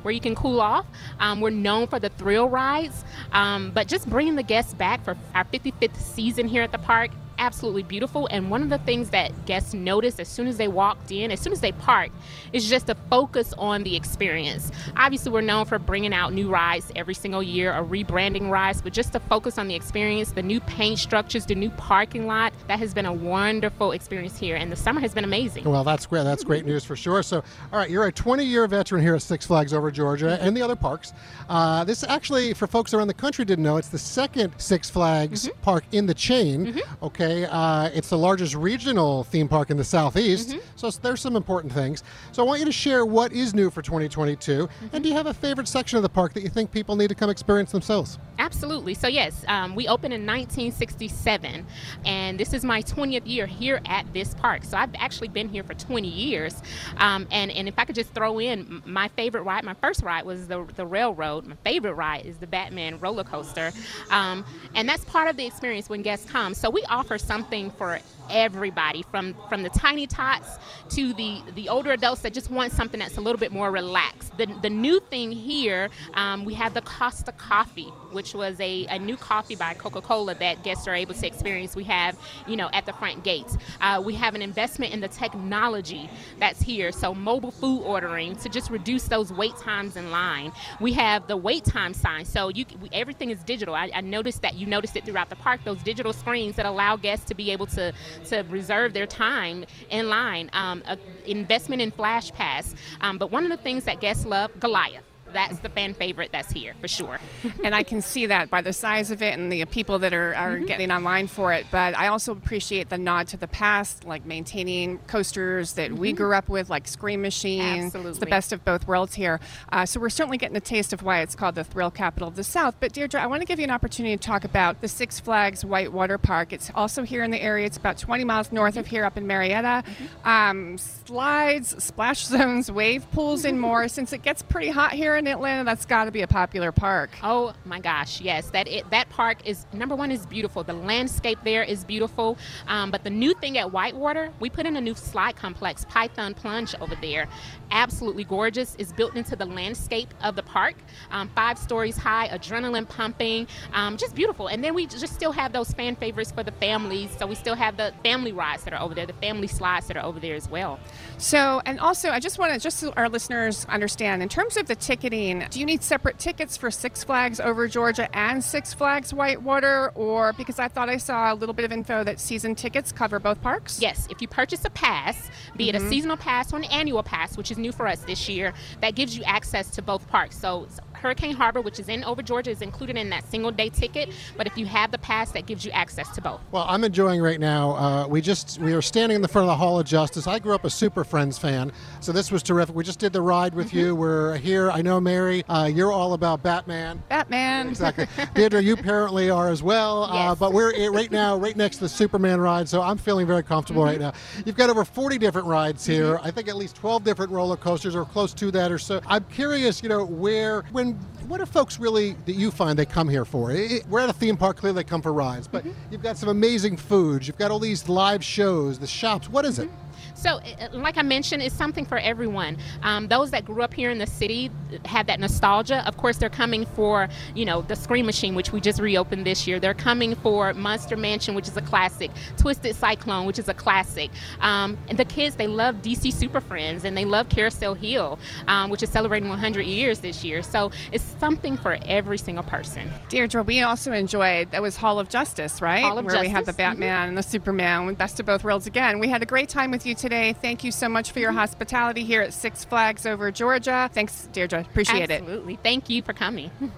where 0.00 0.14
you 0.14 0.20
can 0.20 0.34
cool 0.34 0.62
off. 0.62 0.86
Um, 1.20 1.42
we're 1.42 1.50
known 1.50 1.86
for 1.86 1.98
the 1.98 2.08
thrill 2.08 2.48
rides, 2.48 3.04
um, 3.32 3.72
but 3.72 3.88
just 3.88 4.08
bringing 4.08 4.36
the 4.36 4.42
guests 4.42 4.72
back 4.72 5.04
for 5.04 5.18
our 5.34 5.44
55th 5.44 5.96
season 5.96 6.48
here 6.48 6.62
at 6.62 6.72
the 6.72 6.78
park 6.78 7.10
absolutely 7.38 7.82
beautiful. 7.82 8.28
And 8.30 8.50
one 8.50 8.62
of 8.62 8.68
the 8.68 8.78
things 8.78 9.10
that 9.10 9.46
guests 9.46 9.74
noticed 9.74 10.20
as 10.20 10.28
soon 10.28 10.46
as 10.46 10.56
they 10.56 10.68
walked 10.68 11.10
in, 11.12 11.30
as 11.30 11.40
soon 11.40 11.52
as 11.52 11.60
they 11.60 11.72
parked, 11.72 12.14
is 12.52 12.68
just 12.68 12.86
to 12.86 12.94
focus 13.10 13.52
on 13.58 13.82
the 13.82 13.96
experience. 13.96 14.70
Obviously, 14.96 15.32
we're 15.32 15.40
known 15.40 15.64
for 15.64 15.78
bringing 15.78 16.14
out 16.14 16.32
new 16.32 16.48
rides 16.48 16.90
every 16.96 17.14
single 17.14 17.42
year 17.42 17.74
or 17.74 17.84
rebranding 17.84 18.50
rides, 18.50 18.82
but 18.82 18.92
just 18.92 19.12
to 19.12 19.20
focus 19.20 19.58
on 19.58 19.68
the 19.68 19.74
experience, 19.74 20.32
the 20.32 20.42
new 20.42 20.60
paint 20.60 20.98
structures, 20.98 21.46
the 21.46 21.54
new 21.54 21.70
parking 21.70 22.26
lot, 22.26 22.52
that 22.68 22.78
has 22.78 22.94
been 22.94 23.06
a 23.06 23.12
wonderful 23.12 23.92
experience 23.92 24.38
here. 24.38 24.56
And 24.56 24.70
the 24.70 24.76
summer 24.76 25.00
has 25.00 25.12
been 25.14 25.24
amazing. 25.24 25.64
Well, 25.64 25.84
that's 25.84 26.06
great. 26.06 26.24
That's 26.24 26.44
great 26.44 26.64
news 26.64 26.84
for 26.84 26.96
sure. 26.96 27.22
So, 27.22 27.42
all 27.72 27.78
right, 27.78 27.90
you're 27.90 28.06
a 28.06 28.12
20 28.12 28.44
year 28.44 28.66
veteran 28.66 29.02
here 29.02 29.14
at 29.14 29.22
Six 29.22 29.46
Flags 29.46 29.72
over 29.72 29.90
Georgia 29.90 30.38
and 30.40 30.56
the 30.56 30.62
other 30.62 30.76
parks. 30.76 31.12
Uh, 31.48 31.84
this 31.84 32.02
actually, 32.04 32.54
for 32.54 32.66
folks 32.66 32.94
around 32.94 33.08
the 33.08 33.14
country 33.14 33.44
didn't 33.44 33.64
know, 33.64 33.76
it's 33.76 33.88
the 33.88 33.98
second 33.98 34.52
Six 34.58 34.88
Flags 34.90 35.48
park 35.62 35.84
in 35.92 36.06
the 36.06 36.14
chain. 36.14 36.80
Okay. 37.02 37.25
Uh, 37.26 37.90
it's 37.94 38.08
the 38.08 38.18
largest 38.18 38.54
regional 38.54 39.24
theme 39.24 39.48
park 39.48 39.70
in 39.70 39.76
the 39.76 39.84
southeast. 39.84 40.56
So 40.76 40.90
there's 40.90 41.20
some 41.20 41.36
important 41.36 41.72
things. 41.72 42.02
So 42.32 42.42
I 42.42 42.46
want 42.46 42.60
you 42.60 42.66
to 42.66 42.72
share 42.72 43.04
what 43.04 43.32
is 43.32 43.54
new 43.54 43.70
for 43.70 43.82
2022. 43.82 44.68
And 44.92 45.02
do 45.02 45.08
you 45.08 45.14
have 45.14 45.26
a 45.26 45.34
favorite 45.34 45.68
section 45.68 45.96
of 45.96 46.02
the 46.02 46.08
park 46.08 46.34
that 46.34 46.42
you 46.42 46.48
think 46.48 46.70
people 46.70 46.96
need 46.96 47.08
to 47.08 47.14
come 47.14 47.30
experience 47.30 47.72
themselves? 47.72 48.18
Absolutely. 48.38 48.94
So, 48.94 49.08
yes, 49.08 49.44
um, 49.48 49.74
we 49.74 49.88
opened 49.88 50.12
in 50.12 50.26
1967, 50.26 51.66
and 52.04 52.38
this 52.38 52.52
is 52.52 52.64
my 52.64 52.82
20th 52.82 53.26
year 53.26 53.46
here 53.46 53.80
at 53.86 54.12
this 54.12 54.34
park. 54.34 54.64
So, 54.64 54.76
I've 54.76 54.94
actually 54.96 55.28
been 55.28 55.48
here 55.48 55.62
for 55.62 55.74
20 55.74 56.06
years. 56.06 56.62
Um, 56.98 57.26
and, 57.30 57.50
and 57.50 57.66
if 57.66 57.78
I 57.78 57.84
could 57.84 57.94
just 57.94 58.14
throw 58.14 58.38
in 58.38 58.82
my 58.84 59.08
favorite 59.08 59.42
ride, 59.42 59.64
my 59.64 59.74
first 59.74 60.02
ride 60.02 60.24
was 60.26 60.48
the, 60.48 60.66
the 60.76 60.86
railroad. 60.86 61.46
My 61.46 61.56
favorite 61.64 61.94
ride 61.94 62.26
is 62.26 62.36
the 62.36 62.46
Batman 62.46 62.98
roller 63.00 63.24
coaster. 63.24 63.72
Um, 64.10 64.44
and 64.74 64.88
that's 64.88 65.04
part 65.06 65.28
of 65.28 65.36
the 65.36 65.46
experience 65.46 65.88
when 65.88 66.02
guests 66.02 66.30
come. 66.30 66.52
So, 66.54 66.68
we 66.68 66.84
offer 66.84 67.15
something 67.18 67.70
for 67.70 68.00
everybody 68.30 69.02
from 69.02 69.34
from 69.48 69.62
the 69.62 69.70
tiny 69.70 70.06
tots 70.06 70.58
to 70.88 71.12
the 71.14 71.40
the 71.54 71.68
older 71.68 71.92
adults 71.92 72.22
that 72.22 72.32
just 72.32 72.50
want 72.50 72.72
something 72.72 73.00
that's 73.00 73.16
a 73.16 73.20
little 73.20 73.38
bit 73.38 73.52
more 73.52 73.70
relaxed. 73.70 74.36
The 74.38 74.46
the 74.62 74.70
new 74.70 75.00
thing 75.00 75.32
here 75.32 75.90
um, 76.14 76.44
we 76.44 76.54
have 76.54 76.74
the 76.74 76.82
costa 76.82 77.32
coffee 77.32 77.92
which 78.12 78.34
was 78.34 78.58
a, 78.60 78.86
a 78.86 78.98
new 78.98 79.16
coffee 79.16 79.56
by 79.56 79.74
coca-cola 79.74 80.34
that 80.36 80.62
guests 80.62 80.86
are 80.88 80.94
able 80.94 81.14
to 81.14 81.26
experience 81.26 81.76
we 81.76 81.84
have 81.84 82.18
you 82.46 82.56
know 82.56 82.68
at 82.72 82.86
the 82.86 82.92
front 82.94 83.24
gates. 83.24 83.56
Uh, 83.80 84.02
we 84.04 84.14
have 84.14 84.34
an 84.34 84.42
investment 84.42 84.92
in 84.92 85.00
the 85.00 85.08
technology 85.08 86.08
that's 86.38 86.60
here 86.60 86.92
so 86.92 87.14
mobile 87.14 87.50
food 87.50 87.82
ordering 87.82 88.36
to 88.36 88.48
just 88.48 88.70
reduce 88.70 89.04
those 89.04 89.32
wait 89.32 89.56
times 89.56 89.96
in 89.96 90.10
line. 90.10 90.52
We 90.80 90.92
have 90.94 91.26
the 91.26 91.36
wait 91.36 91.64
time 91.64 91.94
sign 91.94 92.24
so 92.24 92.48
you 92.48 92.64
everything 92.92 93.30
is 93.30 93.42
digital. 93.42 93.74
I, 93.74 93.90
I 93.94 94.00
noticed 94.00 94.42
that 94.42 94.54
you 94.54 94.66
noticed 94.66 94.96
it 94.96 95.04
throughout 95.04 95.30
the 95.30 95.36
park 95.36 95.60
those 95.64 95.82
digital 95.82 96.12
screens 96.12 96.56
that 96.56 96.66
allow 96.66 96.96
guests 97.06 97.24
to 97.26 97.34
be 97.34 97.46
able 97.54 97.66
to 97.78 97.92
to 98.30 98.36
reserve 98.58 98.92
their 98.92 99.06
time 99.06 99.64
in 99.90 100.08
line. 100.08 100.50
Um, 100.52 100.82
investment 101.26 101.80
in 101.82 101.90
Flash 101.90 102.32
Pass. 102.32 102.74
Um, 103.00 103.14
but 103.18 103.28
one 103.30 103.44
of 103.44 103.50
the 103.56 103.62
things 103.66 103.84
that 103.84 104.00
guests 104.00 104.24
love, 104.26 104.50
Goliath. 104.58 105.04
That's 105.32 105.58
the 105.58 105.68
fan 105.68 105.92
favorite 105.94 106.30
that's 106.32 106.50
here 106.52 106.74
for 106.80 106.88
sure. 106.88 107.18
and 107.64 107.74
I 107.74 107.82
can 107.82 108.00
see 108.00 108.26
that 108.26 108.48
by 108.48 108.62
the 108.62 108.72
size 108.72 109.10
of 109.10 109.22
it 109.22 109.38
and 109.38 109.52
the 109.52 109.64
people 109.66 109.98
that 110.00 110.14
are, 110.14 110.34
are 110.34 110.56
Mhm. 110.58 110.66
getting 110.66 110.90
online 110.90 111.26
for 111.26 111.52
it. 111.52 111.66
But 111.70 111.96
I 111.96 112.08
also 112.08 112.32
appreciate 112.32 112.88
the 112.88 112.96
nod 112.98 113.28
to 113.28 113.36
the 113.36 113.48
past, 113.48 114.04
like 114.04 114.24
maintaining 114.24 114.98
coasters 115.06 115.74
that 115.74 115.92
we 115.92 116.12
Mhm. 116.12 116.16
grew 116.16 116.34
up 116.34 116.48
with, 116.48 116.70
like 116.70 116.88
Scream 116.88 117.20
Machine. 117.22 117.90
It's 117.94 118.18
the 118.18 118.26
best 118.26 118.52
of 118.52 118.64
both 118.64 118.86
worlds 118.86 119.14
here. 119.14 119.40
Uh, 119.70 119.84
so 119.84 120.00
we're 120.00 120.08
certainly 120.08 120.38
getting 120.38 120.56
a 120.56 120.60
taste 120.60 120.92
of 120.92 121.02
why 121.02 121.20
it's 121.20 121.34
called 121.34 121.54
the 121.56 121.64
thrill 121.64 121.90
capital 121.90 122.28
of 122.28 122.36
the 122.36 122.44
South. 122.44 122.76
But 122.80 122.92
Deirdre, 122.92 123.20
I 123.20 123.26
want 123.26 123.42
to 123.42 123.46
give 123.46 123.58
you 123.58 123.64
an 123.64 123.70
opportunity 123.70 124.16
to 124.16 124.22
talk 124.22 124.44
about 124.44 124.80
the 124.80 124.88
Six 124.88 125.20
Flags 125.20 125.64
Whitewater 125.64 126.18
Park. 126.18 126.52
It's 126.52 126.70
also 126.74 127.02
here 127.02 127.24
in 127.24 127.30
the 127.30 127.42
area. 127.42 127.66
It's 127.66 127.76
about 127.76 127.98
20 127.98 128.24
miles 128.24 128.52
north 128.52 128.76
of 128.76 128.86
here, 128.86 129.04
up 129.04 129.16
in 129.16 129.26
Marietta. 129.26 129.82
Um, 130.24 130.78
slides, 130.78 131.82
splash 131.82 132.24
zones, 132.26 132.70
wave 132.70 133.10
pools, 133.12 133.44
and 133.44 133.60
more. 133.60 133.88
Since 133.88 134.12
it 134.12 134.22
gets 134.22 134.42
pretty 134.42 134.68
hot 134.70 134.92
here 134.92 135.15
in 135.16 135.26
Atlanta, 135.26 135.64
that's 135.64 135.86
got 135.86 136.04
to 136.04 136.10
be 136.10 136.22
a 136.22 136.26
popular 136.26 136.72
park. 136.72 137.10
Oh 137.22 137.54
my 137.64 137.80
gosh, 137.80 138.20
yes, 138.20 138.50
that 138.50 138.68
it, 138.68 138.88
that 138.90 139.08
park 139.08 139.38
is 139.46 139.66
number 139.72 139.94
one 139.94 140.10
is 140.10 140.26
beautiful. 140.26 140.62
The 140.62 140.72
landscape 140.72 141.38
there 141.44 141.62
is 141.62 141.84
beautiful. 141.84 142.38
Um, 142.68 142.90
but 142.90 143.04
the 143.04 143.10
new 143.10 143.34
thing 143.34 143.58
at 143.58 143.72
Whitewater, 143.72 144.32
we 144.40 144.50
put 144.50 144.66
in 144.66 144.76
a 144.76 144.80
new 144.80 144.94
slide 144.94 145.36
complex, 145.36 145.84
Python 145.88 146.34
Plunge 146.34 146.74
over 146.80 146.94
there. 146.96 147.28
Absolutely 147.70 148.24
gorgeous. 148.24 148.76
It's 148.78 148.92
built 148.92 149.16
into 149.16 149.36
the 149.36 149.46
landscape 149.46 150.12
of 150.22 150.36
the 150.36 150.42
park, 150.42 150.76
um, 151.10 151.28
five 151.34 151.58
stories 151.58 151.96
high, 151.96 152.28
adrenaline 152.28 152.88
pumping, 152.88 153.48
um, 153.72 153.96
just 153.96 154.14
beautiful. 154.14 154.46
And 154.46 154.62
then 154.62 154.74
we 154.74 154.86
just 154.86 155.12
still 155.14 155.32
have 155.32 155.52
those 155.52 155.72
fan 155.72 155.96
favorites 155.96 156.30
for 156.30 156.42
the 156.42 156.52
families. 156.52 157.10
So 157.18 157.26
we 157.26 157.34
still 157.34 157.56
have 157.56 157.76
the 157.76 157.92
family 158.02 158.32
rides 158.32 158.64
that 158.64 158.72
are 158.72 158.80
over 158.80 158.94
there, 158.94 159.06
the 159.06 159.12
family 159.14 159.48
slides 159.48 159.88
that 159.88 159.96
are 159.96 160.04
over 160.04 160.20
there 160.20 160.34
as 160.34 160.48
well. 160.48 160.78
So, 161.18 161.60
and 161.66 161.80
also, 161.80 162.10
I 162.10 162.20
just 162.20 162.38
want 162.38 162.52
to, 162.52 162.58
just 162.60 162.78
so 162.78 162.92
our 162.96 163.08
listeners 163.08 163.64
understand, 163.68 164.22
in 164.22 164.28
terms 164.28 164.56
of 164.56 164.66
the 164.66 164.76
ticketing, 165.10 165.46
do 165.50 165.60
you 165.60 165.66
need 165.66 165.82
separate 165.82 166.18
tickets 166.18 166.56
for 166.56 166.70
Six 166.70 167.04
Flags 167.04 167.38
over 167.38 167.68
Georgia 167.68 168.08
and 168.16 168.42
Six 168.42 168.74
Flags 168.74 169.14
Whitewater? 169.14 169.92
Or 169.94 170.32
because 170.32 170.58
I 170.58 170.68
thought 170.68 170.88
I 170.88 170.96
saw 170.96 171.32
a 171.32 171.34
little 171.34 171.54
bit 171.54 171.64
of 171.64 171.72
info 171.72 172.02
that 172.04 172.18
season 172.20 172.54
tickets 172.54 172.92
cover 172.92 173.18
both 173.18 173.40
parks? 173.40 173.80
Yes, 173.80 174.08
if 174.10 174.20
you 174.20 174.28
purchase 174.28 174.64
a 174.64 174.70
pass, 174.70 175.30
be 175.56 175.68
it 175.68 175.74
a 175.74 175.78
Mhm. 175.80 175.88
seasonal 175.88 176.16
pass 176.16 176.52
or 176.52 176.56
an 176.56 176.64
annual 176.64 177.02
pass, 177.02 177.36
which 177.36 177.50
is 177.50 177.58
new 177.58 177.72
for 177.72 177.86
us 177.86 178.00
this 178.00 178.28
year, 178.28 178.52
that 178.80 178.94
gives 178.94 179.16
you 179.16 179.22
access 179.24 179.70
to 179.70 179.82
both 179.82 180.08
parks. 180.08 180.36
So 180.38 180.66
Hurricane 181.06 181.36
Harbor, 181.36 181.60
which 181.60 181.78
is 181.78 181.88
in 181.88 182.02
over 182.02 182.20
Georgia, 182.20 182.50
is 182.50 182.62
included 182.62 182.96
in 182.96 183.08
that 183.10 183.24
single 183.30 183.52
day 183.52 183.68
ticket. 183.68 184.10
But 184.36 184.48
if 184.48 184.58
you 184.58 184.66
have 184.66 184.90
the 184.90 184.98
pass, 184.98 185.30
that 185.32 185.46
gives 185.46 185.64
you 185.64 185.70
access 185.70 186.12
to 186.16 186.20
both. 186.20 186.40
Well, 186.50 186.66
I'm 186.68 186.82
enjoying 186.82 187.22
right 187.22 187.38
now. 187.38 187.76
Uh, 187.76 188.06
we 188.08 188.20
just 188.20 188.58
we 188.60 188.72
are 188.72 188.82
standing 188.82 189.14
in 189.14 189.22
the 189.22 189.28
front 189.28 189.44
of 189.44 189.52
the 189.52 189.56
Hall 189.56 189.78
of 189.78 189.86
Justice. 189.86 190.26
I 190.26 190.40
grew 190.40 190.52
up 190.52 190.64
a 190.64 190.70
Super 190.70 191.04
Friends 191.04 191.38
fan, 191.38 191.70
so 192.00 192.10
this 192.10 192.32
was 192.32 192.42
terrific. 192.42 192.74
We 192.74 192.82
just 192.82 192.98
did 192.98 193.12
the 193.12 193.22
ride 193.22 193.54
with 193.54 193.66
Mm-hmm. 193.68 193.78
you. 193.78 193.94
We're 193.96 194.36
here. 194.38 194.70
I 194.70 194.80
know, 194.82 195.00
Mary, 195.00 195.44
uh, 195.48 195.70
you're 195.72 195.92
all 195.92 196.12
about 196.14 196.42
Batman. 196.42 197.00
Batman. 197.08 197.68
Exactly. 197.76 198.06
Deirdre, 198.34 198.60
you 198.62 198.72
apparently 198.74 199.28
are 199.30 199.48
as 199.50 199.62
well. 199.62 200.04
Uh, 200.04 200.34
but 200.34 200.52
we're 200.52 200.90
right 200.90 201.10
now, 201.10 201.36
right 201.36 201.56
next 201.56 201.76
to 201.76 201.82
the 201.82 201.88
Superman 201.88 202.40
ride, 202.40 202.68
so 202.68 202.80
I'm 202.82 202.96
feeling 202.96 203.26
very 203.26 203.42
comfortable 203.42 203.84
right 203.84 204.00
now. 204.00 204.12
You've 204.44 204.56
got 204.56 204.70
over 204.70 204.84
40 204.84 205.18
different 205.18 205.46
rides 205.46 205.84
here. 205.84 206.18
I 206.22 206.30
think 206.30 206.48
at 206.48 206.56
least 206.56 206.76
12 206.76 207.04
different 207.04 207.30
roller 207.32 207.56
coasters, 207.56 207.94
or 207.94 208.04
close 208.04 208.32
to 208.34 208.50
that, 208.52 208.72
or 208.72 208.78
so. 208.78 209.00
I'm 209.06 209.24
curious, 209.24 209.82
you 209.82 209.88
know, 209.88 210.04
where, 210.04 210.62
when, 210.72 210.95
what 211.28 211.40
are 211.40 211.46
folks 211.46 211.78
really 211.80 212.16
that 212.26 212.34
you 212.34 212.50
find 212.50 212.78
they 212.78 212.86
come 212.86 213.08
here 213.08 213.24
for? 213.24 213.50
Eh, 213.50 213.80
We're 213.88 214.00
at 214.00 214.08
a 214.08 214.12
theme 214.12 214.36
park, 214.36 214.56
clearly 214.58 214.76
they 214.76 214.84
come 214.88 215.02
for 215.02 215.12
rides, 215.12 215.48
but 215.48 215.64
you've 215.90 216.02
got 216.02 216.16
some 216.16 216.28
amazing 216.28 216.76
foods. 216.76 217.26
You've 217.26 217.38
got 217.38 217.50
all 217.50 217.58
these 217.58 217.88
live 217.88 218.22
shows, 218.24 218.78
the 218.78 218.86
shops. 218.86 219.28
What 219.28 219.44
is 219.44 219.58
it? 219.58 219.68
So, 220.16 220.40
like 220.72 220.96
I 220.96 221.02
mentioned, 221.02 221.42
it's 221.42 221.54
something 221.54 221.84
for 221.84 221.98
everyone. 221.98 222.56
Um, 222.82 223.06
those 223.08 223.30
that 223.32 223.44
grew 223.44 223.62
up 223.62 223.74
here 223.74 223.90
in 223.90 223.98
the 223.98 224.06
city 224.06 224.50
have 224.86 225.06
that 225.08 225.20
nostalgia. 225.20 225.86
Of 225.86 225.98
course, 225.98 226.16
they're 226.16 226.30
coming 226.30 226.64
for, 226.64 227.08
you 227.34 227.44
know, 227.44 227.60
the 227.62 227.76
Scream 227.76 228.06
Machine, 228.06 228.34
which 228.34 228.50
we 228.50 228.60
just 228.60 228.80
reopened 228.80 229.26
this 229.26 229.46
year. 229.46 229.60
They're 229.60 229.74
coming 229.74 230.14
for 230.14 230.54
Monster 230.54 230.96
Mansion, 230.96 231.34
which 231.34 231.46
is 231.46 231.56
a 231.56 231.60
classic. 231.60 232.10
Twisted 232.38 232.74
Cyclone, 232.74 233.26
which 233.26 233.38
is 233.38 233.48
a 233.48 233.54
classic. 233.54 234.10
Um, 234.40 234.78
and 234.88 234.98
the 234.98 235.04
kids, 235.04 235.36
they 235.36 235.46
love 235.46 235.76
DC 235.76 236.12
Super 236.14 236.40
Friends 236.40 236.84
and 236.84 236.96
they 236.96 237.04
love 237.04 237.28
Carousel 237.28 237.74
Hill, 237.74 238.18
um, 238.48 238.70
which 238.70 238.82
is 238.82 238.88
celebrating 238.88 239.28
100 239.28 239.66
years 239.66 240.00
this 240.00 240.24
year. 240.24 240.42
So, 240.42 240.70
it's 240.92 241.04
something 241.20 241.58
for 241.58 241.78
every 241.84 242.16
single 242.16 242.44
person. 242.44 242.90
Deirdre, 243.10 243.42
we 243.42 243.60
also 243.60 243.92
enjoyed 243.92 244.50
that 244.52 244.62
was 244.62 244.76
Hall 244.76 244.98
of 244.98 245.10
Justice, 245.10 245.60
right? 245.60 245.82
Hall 245.82 245.98
of 245.98 246.06
Where 246.06 246.20
we 246.22 246.28
had 246.28 246.44
the 246.44 246.52
Justice, 246.52 246.56
Batman 246.56 247.08
and 247.10 247.18
the 247.18 247.22
Superman, 247.22 247.92
best 247.94 248.18
of 248.18 248.24
both 248.24 248.44
worlds 248.44 248.66
again. 248.66 248.98
We 248.98 249.08
had 249.08 249.22
a 249.22 249.26
great 249.26 249.50
time 249.50 249.70
with 249.70 249.84
you 249.84 249.94
today. 249.94 250.05
Thank 250.08 250.64
you 250.64 250.72
so 250.72 250.88
much 250.88 251.10
for 251.10 251.18
your 251.18 251.32
hospitality 251.32 252.04
here 252.04 252.22
at 252.22 252.32
Six 252.32 252.64
Flags 252.64 253.06
over 253.06 253.30
Georgia. 253.30 253.90
Thanks, 253.92 254.28
Deirdre. 254.32 254.60
Appreciate 254.60 255.10
it. 255.10 255.22
Absolutely. 255.22 255.56
Thank 255.62 255.90
you 255.90 256.02
for 256.02 256.12
coming. 256.12 256.50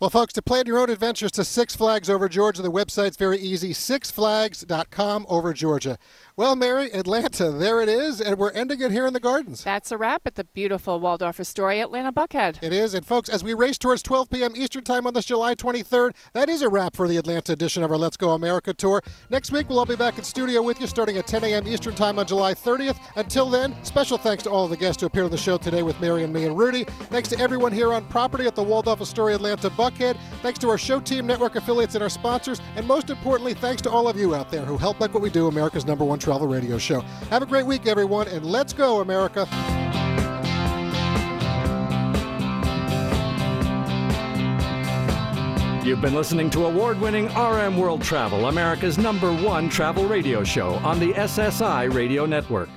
Well, 0.00 0.10
folks, 0.10 0.34
to 0.34 0.42
plan 0.42 0.66
your 0.66 0.80
own 0.80 0.90
adventures 0.90 1.30
to 1.32 1.44
Six 1.44 1.74
Flags 1.74 2.10
over 2.10 2.28
Georgia, 2.28 2.60
the 2.60 2.70
website's 2.70 3.16
very 3.16 3.38
easy 3.38 3.72
sixflags.com 3.72 5.24
over 5.30 5.54
Georgia. 5.54 5.96
Well, 6.36 6.56
Mary, 6.56 6.90
Atlanta, 6.92 7.52
there 7.52 7.80
it 7.80 7.88
is, 7.88 8.20
and 8.20 8.36
we're 8.36 8.50
ending 8.50 8.80
it 8.80 8.90
here 8.90 9.06
in 9.06 9.12
the 9.12 9.20
gardens. 9.20 9.62
That's 9.62 9.92
a 9.92 9.96
wrap 9.96 10.22
at 10.26 10.34
the 10.34 10.42
beautiful 10.42 10.98
Waldorf 10.98 11.38
Astoria 11.38 11.84
Atlanta 11.84 12.12
Buckhead. 12.12 12.60
It 12.60 12.72
is, 12.72 12.92
and 12.94 13.06
folks, 13.06 13.28
as 13.28 13.44
we 13.44 13.54
race 13.54 13.78
towards 13.78 14.02
12 14.02 14.30
p.m. 14.30 14.52
Eastern 14.56 14.82
Time 14.82 15.06
on 15.06 15.14
this 15.14 15.26
July 15.26 15.54
23rd, 15.54 16.10
that 16.32 16.48
is 16.48 16.62
a 16.62 16.68
wrap 16.68 16.96
for 16.96 17.06
the 17.06 17.18
Atlanta 17.18 17.52
edition 17.52 17.84
of 17.84 17.92
our 17.92 17.96
Let's 17.96 18.16
Go 18.16 18.30
America 18.30 18.74
tour. 18.74 19.00
Next 19.30 19.52
week, 19.52 19.68
we'll 19.68 19.78
all 19.78 19.86
be 19.86 19.94
back 19.94 20.18
in 20.18 20.24
studio 20.24 20.60
with 20.60 20.80
you 20.80 20.88
starting 20.88 21.18
at 21.18 21.28
10 21.28 21.44
a.m. 21.44 21.68
Eastern 21.68 21.94
Time 21.94 22.18
on 22.18 22.26
July 22.26 22.52
30th. 22.52 22.98
Until 23.14 23.48
then, 23.48 23.76
special 23.84 24.18
thanks 24.18 24.42
to 24.42 24.50
all 24.50 24.64
of 24.64 24.70
the 24.70 24.76
guests 24.76 25.02
who 25.02 25.06
appeared 25.06 25.26
on 25.26 25.30
the 25.30 25.38
show 25.38 25.56
today 25.56 25.84
with 25.84 26.00
Mary 26.00 26.24
and 26.24 26.32
me 26.32 26.46
and 26.46 26.58
Rudy. 26.58 26.82
Thanks 26.82 27.28
to 27.28 27.38
everyone 27.38 27.70
here 27.70 27.92
on 27.92 28.06
property 28.06 28.48
at 28.48 28.56
the 28.56 28.62
Waldorf 28.64 29.00
Astoria 29.00 29.36
Atlanta 29.36 29.70
Buckhead. 29.70 30.18
Thanks 30.42 30.58
to 30.58 30.68
our 30.68 30.78
show 30.78 30.98
team, 30.98 31.28
network 31.28 31.54
affiliates, 31.54 31.94
and 31.94 32.02
our 32.02 32.10
sponsors. 32.10 32.60
And 32.74 32.88
most 32.88 33.08
importantly, 33.08 33.54
thanks 33.54 33.80
to 33.82 33.90
all 33.92 34.08
of 34.08 34.18
you 34.18 34.34
out 34.34 34.50
there 34.50 34.64
who 34.64 34.76
help 34.76 34.98
make 34.98 35.14
what 35.14 35.22
we 35.22 35.30
do 35.30 35.46
America's 35.46 35.86
number 35.86 36.04
one 36.04 36.18
travel 36.24 36.48
radio 36.48 36.78
show. 36.78 37.00
Have 37.28 37.42
a 37.42 37.46
great 37.46 37.66
week, 37.66 37.86
everyone, 37.86 38.26
and 38.28 38.46
let's 38.46 38.72
go, 38.72 39.02
America. 39.02 39.46
You've 45.84 46.00
been 46.00 46.14
listening 46.14 46.48
to 46.50 46.64
award 46.64 46.98
winning 46.98 47.26
RM 47.36 47.76
World 47.76 48.00
Travel, 48.00 48.46
America's 48.46 48.96
number 48.96 49.34
one 49.34 49.68
travel 49.68 50.06
radio 50.08 50.42
show 50.42 50.76
on 50.76 50.98
the 50.98 51.12
SSI 51.12 51.92
Radio 51.92 52.24
Network. 52.24 52.70